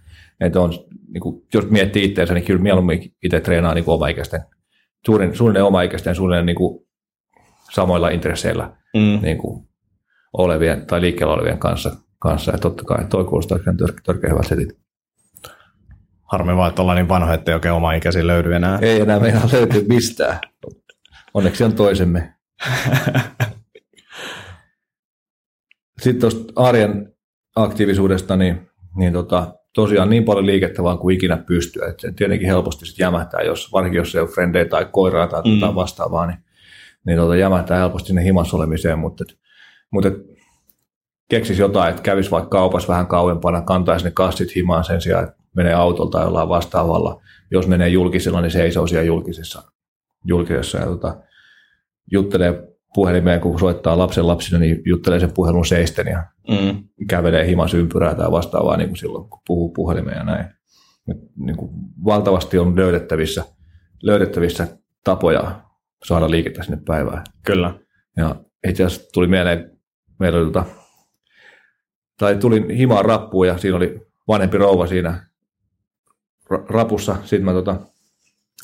että 0.41 0.61
on, 0.61 0.73
niin 1.13 1.21
kuin, 1.21 1.43
jos 1.55 1.71
miettii 1.71 2.05
itseänsä, 2.05 2.35
niin 2.35 2.45
kyllä 2.45 2.63
mieluummin 2.63 3.13
itse 3.23 3.41
treenaa 3.41 3.75
niin 3.75 3.85
omaikäisten, 3.87 4.41
suurin, 5.07 5.37
suurin 5.37 5.63
omaikäisten, 5.63 6.15
suurin 6.15 6.47
niin 6.47 6.57
kuin 6.57 6.86
samoilla 7.71 8.09
intresseillä 8.09 8.73
mm. 8.95 9.19
niin 9.23 9.39
kuin 9.39 9.69
olevien 10.33 10.87
tai 10.87 11.01
liikkeellä 11.01 11.35
olevien 11.35 11.59
kanssa. 11.59 11.97
kanssa. 12.19 12.53
Ja 12.53 12.59
totta 12.59 12.85
kai 12.85 13.05
toi 13.05 13.25
kuulostaa 13.25 13.59
kyllä 13.59 13.77
tör, 13.77 13.93
törkeä 14.05 14.31
hyvältä 14.31 14.49
setit. 14.49 14.79
Harmi 16.23 16.57
vaan, 16.57 16.69
että 16.69 16.83
ollaan 16.83 16.97
niin 16.97 17.09
vanhoja, 17.09 17.35
ettei 17.35 17.55
oikein 17.55 17.75
oma 17.75 17.93
ikäisiä 17.93 18.27
löydy 18.27 18.55
enää. 18.55 18.79
Ei 18.83 19.01
enää 19.01 19.21
meinaa 19.21 19.49
löytyy 19.53 19.85
mistään. 19.89 20.39
Onneksi 21.35 21.65
on 21.65 21.73
toisemme. 21.73 22.35
Sitten 26.03 26.21
tuosta 26.21 26.53
arjen 26.57 27.13
aktiivisuudesta, 27.57 28.37
niin, 28.37 28.71
niin 28.97 29.13
tota, 29.13 29.55
tosiaan 29.75 30.11
niin 30.11 30.25
paljon 30.25 30.47
liikettä 30.47 30.83
vaan 30.83 30.99
kuin 30.99 31.17
ikinä 31.17 31.37
pystyy. 31.37 31.83
Et 31.83 32.01
se 32.01 32.13
tietenkin 32.13 32.49
helposti 32.49 32.87
sit 32.87 32.99
jämähtää, 32.99 33.41
jos, 33.41 33.73
varsinkin 33.73 33.99
jos 33.99 34.15
ei 34.15 34.21
ole 34.21 34.29
frendejä 34.29 34.65
tai 34.65 34.87
koiraa 34.93 35.27
tai 35.27 35.43
mm. 35.43 35.75
vastaavaa, 35.75 36.27
niin, 36.27 36.39
niin 37.07 37.19
tota, 37.19 37.37
jämähtää 37.37 37.79
helposti 37.79 38.07
sinne 38.07 38.25
himassa 38.25 38.57
olemiseen, 38.57 38.99
mutta, 38.99 39.25
et, 39.29 39.39
mutta 39.91 40.09
et, 40.09 40.15
keksisi 41.29 41.63
jotain, 41.63 41.91
että 41.91 42.03
kävisi 42.03 42.31
vaikka 42.31 42.49
kaupassa 42.49 42.89
vähän 42.89 43.07
kauempana, 43.07 43.63
kantaisi 43.63 44.05
ne 44.05 44.11
kassit 44.11 44.55
himaan 44.55 44.85
sen 44.85 45.01
sijaan, 45.01 45.25
että 45.25 45.37
menee 45.57 45.75
autolla 45.75 46.11
tai 46.11 46.25
jollain 46.25 46.49
vastaavalla. 46.49 47.23
Jos 47.51 47.67
menee 47.67 47.89
julkisella, 47.89 48.41
niin 48.41 48.51
seisoo 48.51 48.87
siellä 48.87 49.07
julkisessa, 49.07 49.63
julkisessa 50.25 50.79
ja 50.79 50.87
tota, 50.87 51.17
juttelee 52.13 52.77
puhelimeen, 52.95 53.41
kun 53.41 53.59
soittaa 53.59 53.99
lapsen 53.99 54.27
lapsina, 54.27 54.59
niin 54.59 54.83
juttelee 54.85 55.21
sen 55.21 55.33
puhelun 55.33 55.67
seisten 55.67 56.07
ja 56.07 56.25
mm. 56.49 56.85
kävelee 57.09 57.47
himas 57.47 57.75
ympyrää 57.75 58.15
tai 58.15 58.31
vastaavaa 58.31 58.77
niin 58.77 58.89
kuin 58.89 58.97
silloin, 58.97 59.31
kun 59.31 59.41
puhuu 59.47 59.73
puhelimeen 59.73 60.17
ja 60.17 60.25
näin. 60.25 60.47
Nyt, 61.07 61.19
niin 61.37 61.57
kuin 61.57 61.71
valtavasti 62.05 62.59
on 62.59 62.77
löydettävissä, 62.77 63.45
löydettävissä 64.03 64.69
tapoja 65.05 65.66
saada 66.07 66.31
liikettä 66.31 66.63
sinne 66.63 66.79
päivään. 66.87 67.25
Kyllä. 67.47 67.75
Ja 68.17 68.37
itse 68.69 68.85
asiassa 68.85 69.11
tuli 69.13 69.27
mieleen, 69.27 69.71
meillä 70.19 70.39
oli 70.39 70.47
tota, 70.47 70.65
tai 72.19 72.37
tulin 72.37 72.71
himaan 72.71 73.05
rappuun 73.05 73.47
ja 73.47 73.59
siinä 73.59 73.77
oli 73.77 74.01
vanhempi 74.29 74.59
rouva 74.59 74.87
siinä 74.87 75.27
rapussa. 76.69 77.17
Sitten 77.21 77.45
mä 77.45 77.53
tota, 77.53 77.77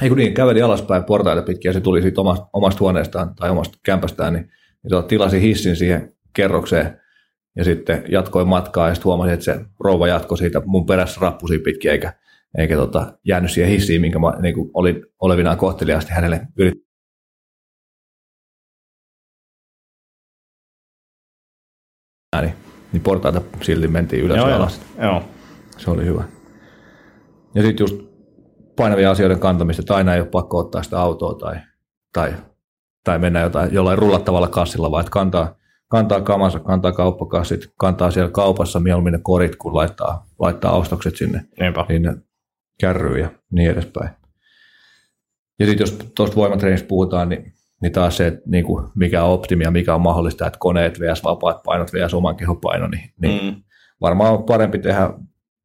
ei 0.03 0.09
kun 0.09 0.19
niin, 0.19 0.35
käveli 0.35 0.63
alaspäin 0.63 1.05
portaita 1.05 1.43
pitkin 1.43 1.69
ja 1.69 1.73
se 1.73 1.81
tuli 1.81 2.03
siitä 2.03 2.21
omasta, 2.21 2.47
omasta 2.53 2.81
huoneestaan 2.81 3.35
tai 3.35 3.51
omasta 3.51 3.79
kämpästään, 3.83 4.33
niin, 4.33 4.45
niin 4.83 4.91
tota, 4.91 5.09
tilasi 5.09 5.41
hissin 5.41 5.77
siihen 5.77 6.13
kerrokseen 6.33 7.01
ja 7.57 7.65
sitten 7.65 8.05
jatkoi 8.09 8.45
matkaa 8.45 8.89
ja 8.89 8.95
sitten 8.95 9.05
huomasin, 9.05 9.35
että 9.35 9.45
se 9.45 9.61
rouva 9.81 10.09
jatkoi 10.09 10.39
siitä 10.39 10.63
mun 10.65 10.87
perässä 10.87 11.21
rappusi 11.21 11.59
pitkin 11.59 11.91
eikä, 11.91 12.13
eikä 12.59 12.77
tota, 12.77 13.19
jäänyt 13.25 13.51
siihen 13.51 13.71
hissiin, 13.71 14.01
minkä 14.01 14.19
mä 14.19 14.33
niin 14.43 14.55
kuin 14.55 14.71
olin 14.75 15.07
olevinaan 15.21 15.57
kohteliaasti 15.57 16.13
hänelle 16.13 16.41
yrittänyt. 16.57 16.92
Niin, 22.41 22.55
niin 22.93 23.03
portaita 23.03 23.43
silti 23.63 23.89
mentiin 23.89 24.25
ylös 24.25 24.37
Joo, 24.37 24.49
ja 24.49 24.57
alas. 24.57 24.81
Joo. 25.03 25.23
Se 25.79 25.91
oli 25.91 26.05
hyvä. 26.05 26.25
Ja 27.55 27.63
sitten 27.63 27.85
just 27.85 27.97
painavia 28.77 29.11
asioiden 29.11 29.39
kantamista, 29.39 29.83
että 29.83 29.95
aina 29.95 30.15
ei 30.15 30.21
ole 30.21 30.29
pakko 30.29 30.59
ottaa 30.59 30.83
sitä 30.83 31.01
autoa 31.01 31.35
tai, 31.35 31.57
tai, 32.13 32.35
tai 33.05 33.19
mennä 33.19 33.41
jotain, 33.41 33.75
jollain 33.75 33.99
rullattavalla 33.99 34.49
kassilla, 34.49 34.91
vaan 34.91 35.01
että 35.01 35.11
kantaa, 35.11 35.55
kantaa 35.89 36.21
kamansa, 36.21 36.61
kantaa 36.61 36.93
kauppakassit, 36.93 37.73
kantaa 37.79 38.11
siellä 38.11 38.31
kaupassa 38.31 38.81
mieluummin 38.81 39.13
ne 39.13 39.21
korit, 39.23 39.57
kun 39.57 39.75
laittaa, 39.75 40.27
laittaa 40.39 40.73
ostokset 40.73 41.17
sinne, 41.17 41.45
Niinpä. 41.61 41.85
sinne 41.89 42.17
kärryyn 42.81 43.21
ja 43.21 43.31
niin 43.51 43.71
edespäin. 43.71 44.11
Ja 45.59 45.67
sitten 45.67 45.83
jos 45.83 45.99
tuosta 46.15 46.37
voimatreenistä 46.37 46.89
puhutaan, 46.89 47.29
niin, 47.29 47.53
niin 47.83 47.93
taas 47.93 48.17
se, 48.17 48.27
että 48.27 48.41
niin 48.47 48.65
kuin 48.65 48.87
mikä 48.95 49.25
on 49.25 49.33
optimia, 49.33 49.71
mikä 49.71 49.95
on 49.95 50.01
mahdollista, 50.01 50.47
että 50.47 50.59
koneet 50.59 51.01
vs. 51.01 51.25
vapaat 51.25 51.63
painot 51.63 51.93
vs. 51.93 52.15
oman 52.15 52.37
kehon 52.37 52.61
paino, 52.61 52.89
niin, 52.89 53.11
niin 53.21 53.55
Mm. 53.55 53.63
varmaan 54.01 54.33
on 54.33 54.45
parempi 54.45 54.79
tehdä 54.79 55.11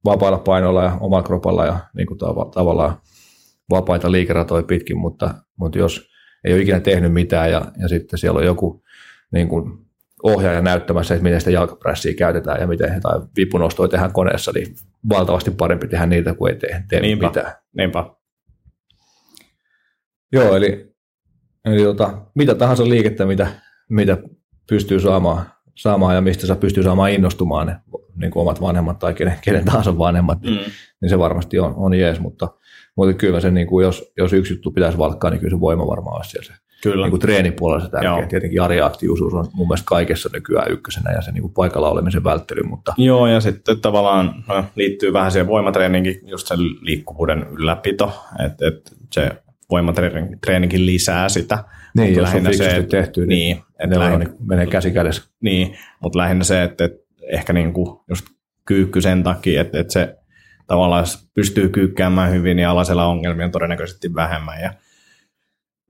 vapailla 0.06 0.38
painoilla 0.38 0.84
ja 0.84 0.98
omalla 1.00 1.24
kropalla 1.24 1.66
ja 1.66 1.80
niin 1.94 2.08
kuin 2.08 2.20
tav- 2.20 2.50
tavallaan 2.54 2.98
vapaita 3.70 4.12
liikeratoja 4.12 4.64
pitkin, 4.64 4.98
mutta, 4.98 5.34
mutta 5.60 5.78
jos 5.78 6.10
ei 6.44 6.54
ole 6.54 6.62
ikinä 6.62 6.80
tehnyt 6.80 7.14
mitään 7.14 7.52
ja, 7.52 7.62
ja 7.80 7.88
sitten 7.88 8.20
siellä 8.20 8.38
on 8.40 8.46
joku 8.46 8.84
niin 9.32 9.48
kuin 9.48 9.88
ohjaaja 10.24 10.62
näyttämässä, 10.62 11.14
että 11.14 11.24
miten 11.24 11.42
sitä 11.42 11.52
jalkaprässiä 11.52 12.14
käytetään 12.14 12.62
ja 12.62 12.68
miten 12.68 13.02
tai 13.02 13.20
vipunostoja 13.38 13.88
tehdään 13.90 14.14
koneessa, 14.14 14.52
niin 14.56 14.76
valtavasti 15.10 15.52
parempi 15.52 15.88
tehdä 15.88 16.06
niitä 16.06 16.34
kuin 16.34 16.54
ei 16.54 16.60
tee, 16.60 16.84
tee 16.90 17.00
Niinpä. 17.02 17.28
mitään. 17.28 17.52
Niinpä. 17.78 18.04
Joo, 20.32 20.56
eli, 20.56 20.96
eli 21.68 21.84
tota, 21.84 22.14
mitä 22.36 22.56
tahansa 22.56 22.90
liikettä, 22.90 23.26
mitä, 23.26 23.48
mitä 23.90 24.18
pystyy 24.70 25.00
saamaan, 25.00 25.46
saamaan 25.76 26.16
ja 26.16 26.22
mistä 26.22 26.48
sä 26.48 26.56
pystyy 26.56 26.84
saamaan 26.84 27.12
innostumaan 27.12 27.68
ne 27.68 27.76
niin 28.16 28.32
kuin 28.32 28.42
omat 28.42 28.62
vanhemmat 28.62 29.00
tai 29.00 29.14
kenen, 29.14 29.38
kenen 29.42 29.66
tahansa 29.66 29.98
vanhemmat, 29.98 30.42
niin, 30.42 30.54
Mm. 30.58 30.72
niin 31.02 31.10
se 31.10 31.20
varmasti 31.20 31.60
on, 31.60 31.74
on 31.78 31.94
jees, 31.94 32.20
mutta, 32.20 32.48
mutta 32.96 33.14
kyllä 33.14 33.40
se, 33.40 33.52
niin 33.52 33.68
kuin 33.68 33.84
jos, 33.84 34.12
jos 34.18 34.34
yksi 34.34 34.54
juttu 34.54 34.72
pitäisi 34.72 34.98
valkkaa, 34.98 35.30
niin 35.32 35.40
kyllä 35.40 35.56
se 35.56 35.60
voima 35.60 35.88
varmaan 35.88 36.16
olisi 36.16 36.30
siellä 36.30 36.46
se 36.46 36.54
Kyllä. 36.84 37.06
niin 37.06 37.12
kuin 37.12 37.20
treenipuolella 37.20 37.86
se 37.86 37.92
tärkeä. 37.92 38.10
Joo. 38.10 38.26
Tietenkin 38.30 38.62
ariaktiivisuus 38.62 39.34
on 39.34 39.48
mun 39.54 39.68
mielestä 39.68 39.86
kaikessa 39.86 40.30
nykyään 40.34 40.72
ykkösenä 40.72 41.12
ja 41.12 41.22
se 41.22 41.32
niin 41.32 41.42
kuin 41.42 41.54
paikalla 41.54 41.90
olemisen 41.90 42.24
välttely, 42.24 42.64
mutta 42.64 42.94
Joo, 42.98 43.28
ja 43.28 43.40
sitten 43.42 43.82
tavallaan 43.82 44.44
no, 44.48 44.64
liittyy 44.76 45.14
vähän 45.14 45.32
siihen 45.32 45.48
voimatreeniinkin, 45.48 46.20
just 46.24 46.48
sen 46.48 46.60
liikkuvuuden 46.82 47.48
ylläpito, 47.52 48.12
että 48.46 48.68
et 48.68 48.92
se 49.14 49.32
voimatreenikin 49.70 50.86
lisää 50.86 51.30
sitä. 51.30 51.64
niin, 51.96 52.08
Mutta 52.08 52.20
jos 52.20 52.34
on 52.34 52.52
fiksusti 52.52 52.84
tehty, 52.84 53.26
niin, 53.26 53.30
niin, 53.30 53.58
niin 53.58 53.66
että 53.80 53.88
ne 53.88 54.00
lähinnä, 54.00 54.26
on, 54.30 54.48
menee 54.48 54.68
käsi 54.68 54.92
kädessä. 54.92 55.24
niin, 55.42 55.78
mutta 56.00 56.20
lähinnä 56.20 56.44
se, 56.44 56.64
että, 56.64 56.86
että 56.86 57.00
ehkä 57.32 57.54
niinku 57.54 58.04
just 58.10 58.26
kyykky 58.66 59.02
sen 59.02 59.24
takia, 59.24 59.62
että, 59.62 59.80
että 59.80 59.94
se 59.94 60.18
tavallaan 60.68 61.02
jos 61.02 61.30
pystyy 61.34 61.70
kyykkäämään 61.70 62.32
hyvin, 62.32 62.58
niin 62.58 62.68
alasella 62.68 63.06
ongelmia 63.06 63.46
on 63.46 63.52
todennäköisesti 63.52 64.16
vähemmän. 64.16 64.62
Ja 64.62 64.74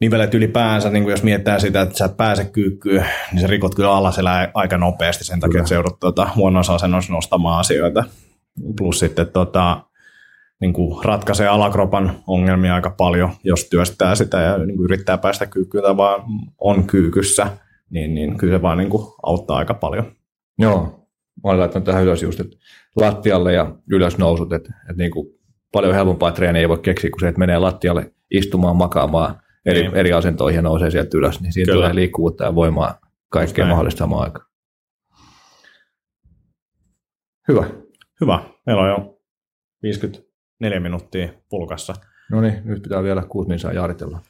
nivelet 0.01 0.33
ylipäänsä, 0.33 0.89
niin 0.89 1.07
jos 1.07 1.23
miettää 1.23 1.59
sitä, 1.59 1.81
että 1.81 1.97
sä 1.97 2.05
et 2.05 2.17
pääse 2.17 2.45
kyykkyyn, 2.45 3.05
niin 3.31 3.41
sä 3.41 3.47
rikot 3.47 3.75
kyllä 3.75 3.91
alaselää 3.95 4.51
aika 4.53 4.77
nopeasti 4.77 5.23
sen 5.23 5.39
takia, 5.39 5.59
että 5.59 5.69
se 5.69 5.75
joudut 5.75 5.99
tuota, 5.99 6.29
huonossa 6.35 6.75
asennossa 6.75 7.13
nostamaan 7.13 7.59
asioita. 7.59 8.03
Plus 8.77 8.99
sitten 8.99 9.27
tota, 9.27 9.86
niin 10.61 10.73
kuin 10.73 11.05
ratkaisee 11.05 11.47
alakropan 11.47 12.19
ongelmia 12.27 12.75
aika 12.75 12.89
paljon, 12.97 13.29
jos 13.43 13.69
työstää 13.69 14.15
sitä 14.15 14.41
ja 14.41 14.57
niin 14.57 14.77
kuin 14.77 14.85
yrittää 14.85 15.17
päästä 15.17 15.45
kyykkyyn 15.45 15.83
tai 15.83 15.97
vaan 15.97 16.21
on 16.57 16.87
kyykyssä, 16.87 17.47
niin, 17.89 18.13
niin 18.15 18.37
kyllä 18.37 18.57
se 18.57 18.61
vaan 18.61 18.77
niin 18.77 18.89
kuin 18.89 19.07
auttaa 19.23 19.57
aika 19.57 19.73
paljon. 19.73 20.11
Joo, 20.59 20.81
mä 21.43 21.49
olen 21.49 21.59
laittanut 21.59 21.85
tähän 21.85 22.03
ylös 22.03 22.23
just, 22.23 22.39
että 22.39 22.57
lattialle 22.95 23.53
ja 23.53 23.75
ylös 23.91 24.17
nousut, 24.17 24.53
että, 24.53 24.73
että 24.81 25.03
niin 25.03 25.11
kuin 25.11 25.27
paljon 25.71 25.93
helpompaa 25.95 26.31
treeniä 26.31 26.59
ei 26.61 26.69
voi 26.69 26.79
keksiä 26.79 27.09
kuin 27.09 27.19
se, 27.19 27.27
että 27.27 27.39
menee 27.39 27.59
lattialle 27.59 28.11
istumaan, 28.31 28.75
makaamaan 28.75 29.35
eri, 29.65 29.81
Niin. 29.81 29.95
eri 29.95 30.13
asentoihin 30.13 30.55
ja 30.57 30.61
nousee 30.61 30.91
sieltä 30.91 31.17
ylös, 31.17 31.41
niin 31.41 31.53
siinä 31.53 31.65
Kyllä. 31.71 31.83
tulee 31.85 31.95
liikkuvuutta 31.95 32.43
ja 32.43 32.55
voimaa 32.55 32.99
kaikkea 33.29 33.65
näin. 33.65 33.73
mahdollista 33.73 33.99
samaan 33.99 34.23
aikaan. 34.23 34.45
Hyvä. 37.47 37.65
Hyvä. 38.21 38.39
Meillä 38.65 38.81
on 38.83 38.89
jo 38.89 39.19
54 40.59 40.79
minuuttia 40.79 41.29
pulkassa. 41.49 41.93
No 42.31 42.41
niin, 42.41 42.61
nyt 42.63 42.83
pitää 42.83 43.03
vielä 43.03 43.23
kuusi 43.29 43.49
minsaa 43.49 43.73
jaaritella, 43.73 44.21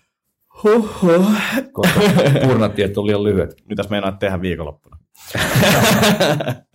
koska 1.71 1.99
purnattiet 2.47 2.97
on 2.97 3.07
liian 3.07 3.23
lyhyet. 3.23 3.55
Mitäs 3.69 3.89
meinaat 3.89 4.19
tehdä 4.19 4.41
viikonloppuna? 4.41 4.97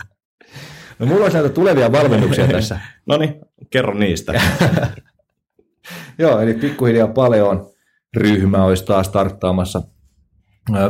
No 0.99 1.07
mulla 1.07 1.23
olisi 1.23 1.37
näitä 1.37 1.55
tulevia 1.55 1.93
valmennuksia 1.93 2.49
tässä. 2.49 2.81
No 3.07 3.17
niin, 3.17 3.35
kerro 3.71 3.95
niistä. 3.95 4.41
Joo, 6.19 6.41
eli 6.41 6.55
pikkuhiljaa 6.55 7.09
paljon 7.09 7.67
ryhmä 8.17 8.65
olisi 8.65 8.85
taas 8.85 9.07
starttaamassa 9.07 9.83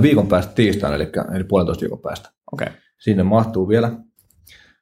viikon 0.02 0.26
päästä 0.26 0.52
tiistaina, 0.54 0.96
eli, 0.96 1.08
eli 1.34 1.44
puolentoista 1.44 1.80
viikon 1.80 1.98
päästä. 1.98 2.30
Okei. 2.52 2.66
Okay. 2.66 2.78
Sinne 2.98 3.22
mahtuu 3.22 3.68
vielä. 3.68 3.92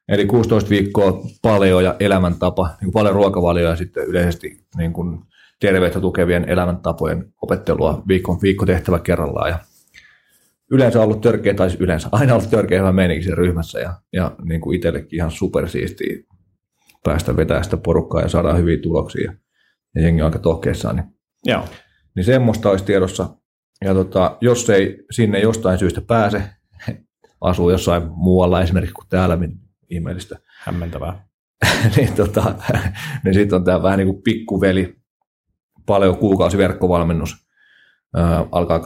Eli 0.09 0.25
16 0.25 0.69
viikkoa 0.69 1.21
paljon 1.41 1.83
ja 1.83 1.95
elämäntapa, 1.99 2.67
niin 2.67 2.79
kuin 2.79 2.93
paljon 2.93 3.15
ruokavalioa 3.15 3.69
ja 3.69 3.75
sitten 3.75 4.03
yleisesti 4.03 4.65
niin 4.77 4.93
kuin 4.93 5.19
terveyttä 5.59 5.99
tukevien 5.99 6.49
elämäntapojen 6.49 7.33
opettelua 7.41 8.03
viikon, 8.07 8.41
viikko 8.41 8.65
tehtävä 8.65 8.99
kerrallaan. 8.99 9.49
Ja 9.49 9.59
yleensä 10.71 11.01
ollut 11.01 11.21
törkeä, 11.21 11.53
tai 11.53 11.69
siis 11.69 11.81
yleensä 11.81 12.09
aina 12.11 12.33
ollut 12.33 12.49
törkeä 12.49 12.79
hyvä 12.79 12.91
meininki 12.91 13.23
siinä 13.23 13.35
ryhmässä 13.35 13.79
ja, 13.79 13.93
ja 14.13 14.35
niin 14.43 14.61
kuin 14.61 14.75
itsellekin 14.75 15.17
ihan 15.17 15.31
supersiistiä 15.31 16.17
päästä 17.03 17.35
vetää 17.35 17.63
sitä 17.63 17.77
porukkaa 17.77 18.21
ja 18.21 18.27
saada 18.27 18.53
hyviä 18.53 18.77
tuloksia. 18.77 19.33
Ja 19.95 20.01
jengi 20.01 20.21
on 20.21 20.25
aika 20.25 20.39
tohkeissaan, 20.39 20.95
niin 20.95 21.05
Joo. 21.45 21.65
niin 22.15 22.23
semmoista 22.23 22.69
olisi 22.69 22.85
tiedossa. 22.85 23.29
Ja 23.85 23.93
tota, 23.93 24.37
jos 24.41 24.69
ei 24.69 25.03
sinne 25.11 25.39
jostain 25.39 25.77
syystä 25.77 26.01
pääse, 26.01 26.43
asuu 27.41 27.69
jossain 27.69 28.03
muualla 28.15 28.61
esimerkiksi 28.61 28.93
kuin 28.93 29.07
täällä, 29.09 29.35
niin 29.35 29.51
ihmeellistä, 29.91 30.39
Hämmentävää. 30.59 31.27
niin, 31.95 32.13
tota, 32.13 32.55
niin 33.23 33.33
sitten 33.33 33.55
on 33.55 33.63
tämä 33.63 33.83
vähän 33.83 33.97
niin 33.97 34.07
kuin 34.07 34.21
pikkuveli, 34.23 34.95
paljon 35.85 36.17
kuukausi 36.17 36.57
verkkovalmennus, 36.57 37.35
ää, 38.15 38.45
alkaa 38.51 38.77
21.9. 38.77 38.83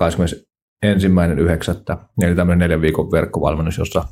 Eli 2.22 2.36
tämmöinen 2.36 2.60
neljän 2.60 2.82
viikon 2.82 3.12
verkkovalmennus, 3.12 3.78
jossa 3.78 4.06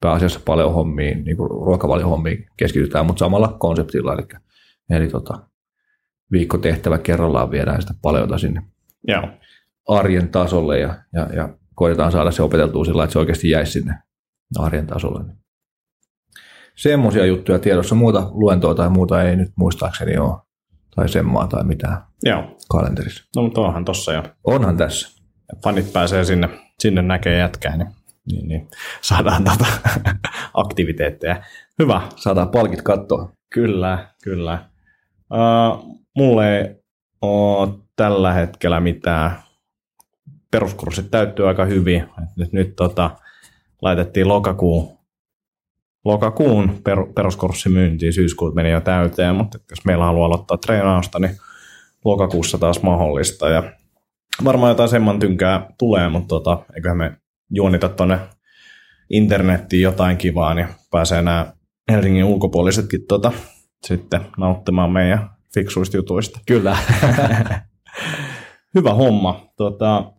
pääasiassa 0.00 0.40
paljon 0.44 0.74
hommiin, 0.74 1.24
niin 1.24 1.36
kuin 1.36 1.50
ruokavaliohommiin 1.50 2.46
keskitytään, 2.56 3.06
mutta 3.06 3.18
samalla 3.18 3.56
konseptilla, 3.58 4.14
eli, 4.14 4.22
eli 4.90 5.08
tota, 5.08 5.48
viikkotehtävä 6.32 6.98
kerrallaan 6.98 7.50
viedään 7.50 7.80
sitä 7.80 7.94
paljon 8.02 8.38
sinne 8.38 8.62
Joo. 9.08 9.28
arjen 9.88 10.28
tasolle 10.28 10.78
ja, 10.78 10.94
ja, 11.12 11.28
ja 11.34 11.48
koitetaan 11.74 12.12
saada 12.12 12.30
se 12.30 12.42
opeteltua 12.42 12.84
sillä 12.84 13.04
että 13.04 13.12
se 13.12 13.18
oikeasti 13.18 13.50
jäisi 13.50 13.72
sinne 13.72 13.94
arjen 14.58 14.86
tasolle. 14.86 15.24
Semmoisia 16.76 17.26
juttuja 17.26 17.58
tiedossa, 17.58 17.94
muuta 17.94 18.28
luentoa 18.30 18.74
tai 18.74 18.90
muuta 18.90 19.22
ei 19.22 19.36
nyt 19.36 19.52
muistaakseni 19.56 20.18
ole, 20.18 20.40
tai 20.94 21.08
semmaa 21.08 21.46
tai 21.46 21.64
mitään 21.64 21.98
Joo. 22.22 22.56
kalenterissa. 22.70 23.24
No 23.36 23.42
mutta 23.42 23.60
onhan 23.60 23.84
tossa 23.84 24.12
jo. 24.12 24.22
Onhan 24.44 24.76
tässä. 24.76 25.22
Fanit 25.64 25.92
pääsee 25.92 26.24
sinne, 26.24 26.48
sinne 26.78 27.02
näkee 27.02 27.38
jätkää, 27.38 27.76
niin, 27.76 27.88
niin, 28.32 28.48
niin 28.48 28.68
saadaan 29.00 29.44
tota 29.44 29.66
aktiviteetteja. 30.54 31.42
Hyvä. 31.78 32.02
Saadaan 32.16 32.48
palkit 32.48 32.82
kattoa. 32.82 33.32
Kyllä, 33.50 34.08
kyllä. 34.22 34.64
Uh, 35.32 36.00
mulle 36.16 36.58
ei 36.58 36.74
ole 37.22 37.68
tällä 37.96 38.32
hetkellä 38.32 38.80
mitään. 38.80 39.42
Peruskurssit 40.50 41.10
täyttyy 41.10 41.48
aika 41.48 41.64
hyvin. 41.64 42.08
Nyt, 42.36 42.52
nyt 42.52 42.76
tota, 42.76 43.10
laitettiin 43.82 44.28
lokakuun, 44.28 44.95
lokakuun 46.06 46.80
per, 46.84 46.98
peruskurssi 47.14 47.68
myyntiin. 47.68 48.12
Syyskuut 48.12 48.54
meni 48.54 48.70
jo 48.70 48.80
täyteen, 48.80 49.34
mutta 49.34 49.58
jos 49.70 49.84
meillä 49.84 50.04
haluaa 50.04 50.26
aloittaa 50.26 50.56
treenausta, 50.56 51.18
niin 51.18 51.36
lokakuussa 52.04 52.58
taas 52.58 52.82
mahdollista. 52.82 53.48
Ja 53.48 53.62
varmaan 54.44 54.70
jotain 54.70 54.88
semman 54.88 55.18
tynkää 55.18 55.66
tulee, 55.78 56.08
mutta 56.08 56.28
tota, 56.28 56.58
eiköhän 56.74 56.96
me 56.96 57.16
juonita 57.50 57.88
tuonne 57.88 58.18
internettiin 59.10 59.82
jotain 59.82 60.16
kivaa, 60.16 60.54
niin 60.54 60.68
pääsee 60.90 61.22
nämä 61.22 61.52
Helsingin 61.90 62.24
ulkopuolisetkin 62.24 63.06
tota, 63.08 63.32
sitten 63.86 64.20
nauttimaan 64.38 64.92
meidän 64.92 65.30
fiksuista 65.54 65.96
jutuista. 65.96 66.40
Kyllä. 66.46 66.76
Hyvä 68.74 68.94
homma. 68.94 69.46
Tota, 69.56 70.12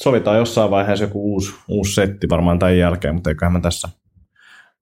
sovitaan 0.00 0.36
jossain 0.38 0.70
vaiheessa 0.70 1.04
joku 1.04 1.32
uusi, 1.32 1.54
uusi 1.68 1.94
setti 1.94 2.28
varmaan 2.28 2.58
tämän 2.58 2.78
jälkeen, 2.78 3.14
mutta 3.14 3.30
eiköhän 3.30 3.52
me 3.52 3.60
tässä 3.60 3.88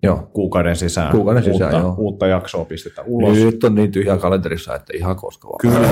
Joo. 0.03 0.31
kuukauden 0.33 0.77
sisään, 0.77 1.13
Kuukauden 1.13 1.45
sisään, 1.45 1.75
uutta, 1.75 1.87
joo. 1.87 1.95
uutta 1.99 2.27
jaksoa 2.27 2.65
pistetä 2.65 3.03
ulos. 3.07 3.39
Nyt 3.39 3.65
on 3.65 3.75
niin 3.75 3.93
tyhjää 3.93 4.17
kalenterissa, 4.17 4.75
että 4.75 4.93
ihan 4.97 5.17
koska 5.17 5.49
vaan. 5.49 5.59
Kyllä. 5.61 5.89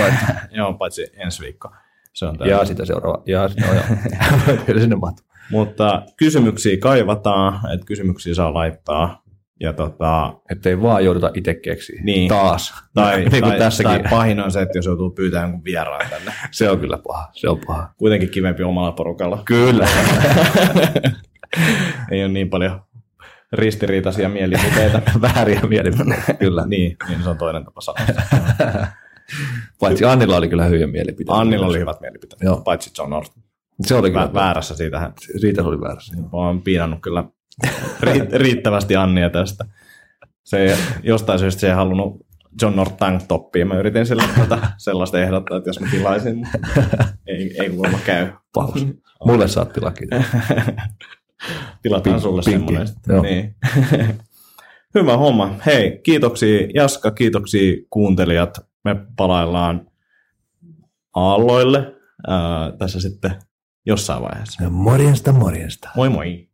joo, 0.58 0.72
paitsi 0.72 1.06
ensi 1.16 1.42
viikko. 1.42 1.70
Se 2.12 2.26
on 2.26 2.36
ja 2.44 2.64
sitä 2.64 2.84
seuraava. 2.84 3.22
Ja 3.26 3.50
no 3.60 3.74
joo. 3.74 4.56
Kyllä 4.66 4.80
sinne 4.80 4.96
mahtuu. 4.96 5.26
Mutta 5.50 6.02
kysymyksiä 6.16 6.76
kaivataan, 6.76 7.72
että 7.74 7.86
kysymyksiä 7.86 8.34
saa 8.34 8.54
laittaa. 8.54 9.22
Ja 9.60 9.72
tota, 9.72 10.34
Että 10.50 10.68
ei 10.68 10.82
vaan 10.82 11.04
jouduta 11.04 11.30
itse 11.34 11.54
keksiä. 11.54 12.00
Niin. 12.04 12.28
Taas. 12.28 12.74
tai, 12.94 13.16
niin 13.16 13.30
kuin 13.30 13.42
tai, 13.42 13.58
tässäkin. 13.58 14.02
tai 14.02 14.10
pahin 14.10 14.40
on 14.40 14.50
se, 14.50 14.62
että 14.62 14.78
jos 14.78 14.86
joutuu 14.86 15.10
pyytämään 15.10 15.48
jonkun 15.48 15.64
vieraan 15.64 16.06
tänne. 16.10 16.32
Se 16.50 16.70
on 16.70 16.78
kyllä 16.78 16.98
paha. 16.98 17.28
Se 17.32 17.48
on 17.48 17.60
paha. 17.66 17.90
Kuitenkin 17.98 18.30
kivempi 18.30 18.62
omalla 18.62 18.92
porukalla. 18.92 19.42
Kyllä. 19.44 19.88
Ei 22.10 22.24
ole 22.24 22.32
niin 22.32 22.50
paljon 22.50 22.80
ristiriitaisia 23.52 24.28
mielipiteitä. 24.28 25.02
Vääriä 25.22 25.60
mielipiteitä. 25.68 26.34
Kyllä. 26.38 26.66
niin, 26.66 26.96
niin 27.08 27.22
se 27.22 27.28
on 27.28 27.38
toinen 27.38 27.64
tapa 27.64 27.80
sanoa. 27.80 28.06
Paitsi 29.80 30.04
Annilla 30.04 30.36
oli 30.36 30.48
kyllä 30.48 30.64
hyviä 30.64 30.86
mielipiteitä. 30.86 31.40
Annilla 31.40 31.66
oli 31.66 31.78
hyvät 31.78 32.00
mielipiteet, 32.00 32.42
Joo. 32.42 32.60
paitsi 32.60 32.90
John 32.98 33.10
Norton. 33.10 33.42
Se 33.86 33.94
oli 33.94 34.10
kyllä. 34.10 34.26
Vä- 34.26 34.34
väärässä 34.34 34.76
siitähän. 34.76 35.12
Siitä 35.40 35.62
se 35.62 35.68
oli 35.68 35.80
väärässä. 35.80 36.16
Mä 36.16 36.28
oon 36.32 36.62
piinannut 36.62 37.00
kyllä 37.02 37.24
ri- 38.00 38.28
riittävästi 38.38 38.96
Annia 38.96 39.30
tästä. 39.30 39.64
Se 40.44 40.58
ei, 40.58 40.76
jostain 41.02 41.38
syystä 41.38 41.60
se 41.60 41.68
ei 41.68 41.74
halunnut 41.74 42.26
John 42.62 42.76
North 42.76 42.96
tank 42.96 43.22
toppia. 43.28 43.66
Mä 43.66 43.78
yritin 43.78 44.06
sille 44.06 44.22
tota, 44.38 44.58
sellaista 44.78 45.20
ehdottaa, 45.20 45.56
että 45.58 45.68
jos 45.68 45.80
mä 45.80 45.86
tilaisin, 45.90 46.48
ei, 47.26 47.60
ei 47.62 47.70
kuulemma 47.70 47.98
käy. 48.06 48.26
Paus. 48.54 48.86
Mulle 49.24 49.48
saat 49.48 49.72
tilakin. 49.72 50.08
Tilataan 51.82 52.16
Pink- 52.16 52.22
sulle 52.22 52.42
pinkki. 52.44 52.74
semmoinen. 52.74 53.22
Niin. 53.22 53.54
Hyvä 54.94 55.16
homma. 55.16 55.54
Hei, 55.66 56.00
kiitoksia 56.02 56.68
Jaska, 56.74 57.10
kiitoksia 57.10 57.76
kuuntelijat. 57.90 58.58
Me 58.84 58.96
palaillaan 59.16 59.90
aalloille 61.14 61.94
ää, 62.26 62.72
tässä 62.78 63.00
sitten 63.00 63.30
jossain 63.86 64.22
vaiheessa. 64.22 64.70
Morjesta, 64.70 65.32
morjesta. 65.32 65.88
Moi 65.96 66.08
moi! 66.08 66.48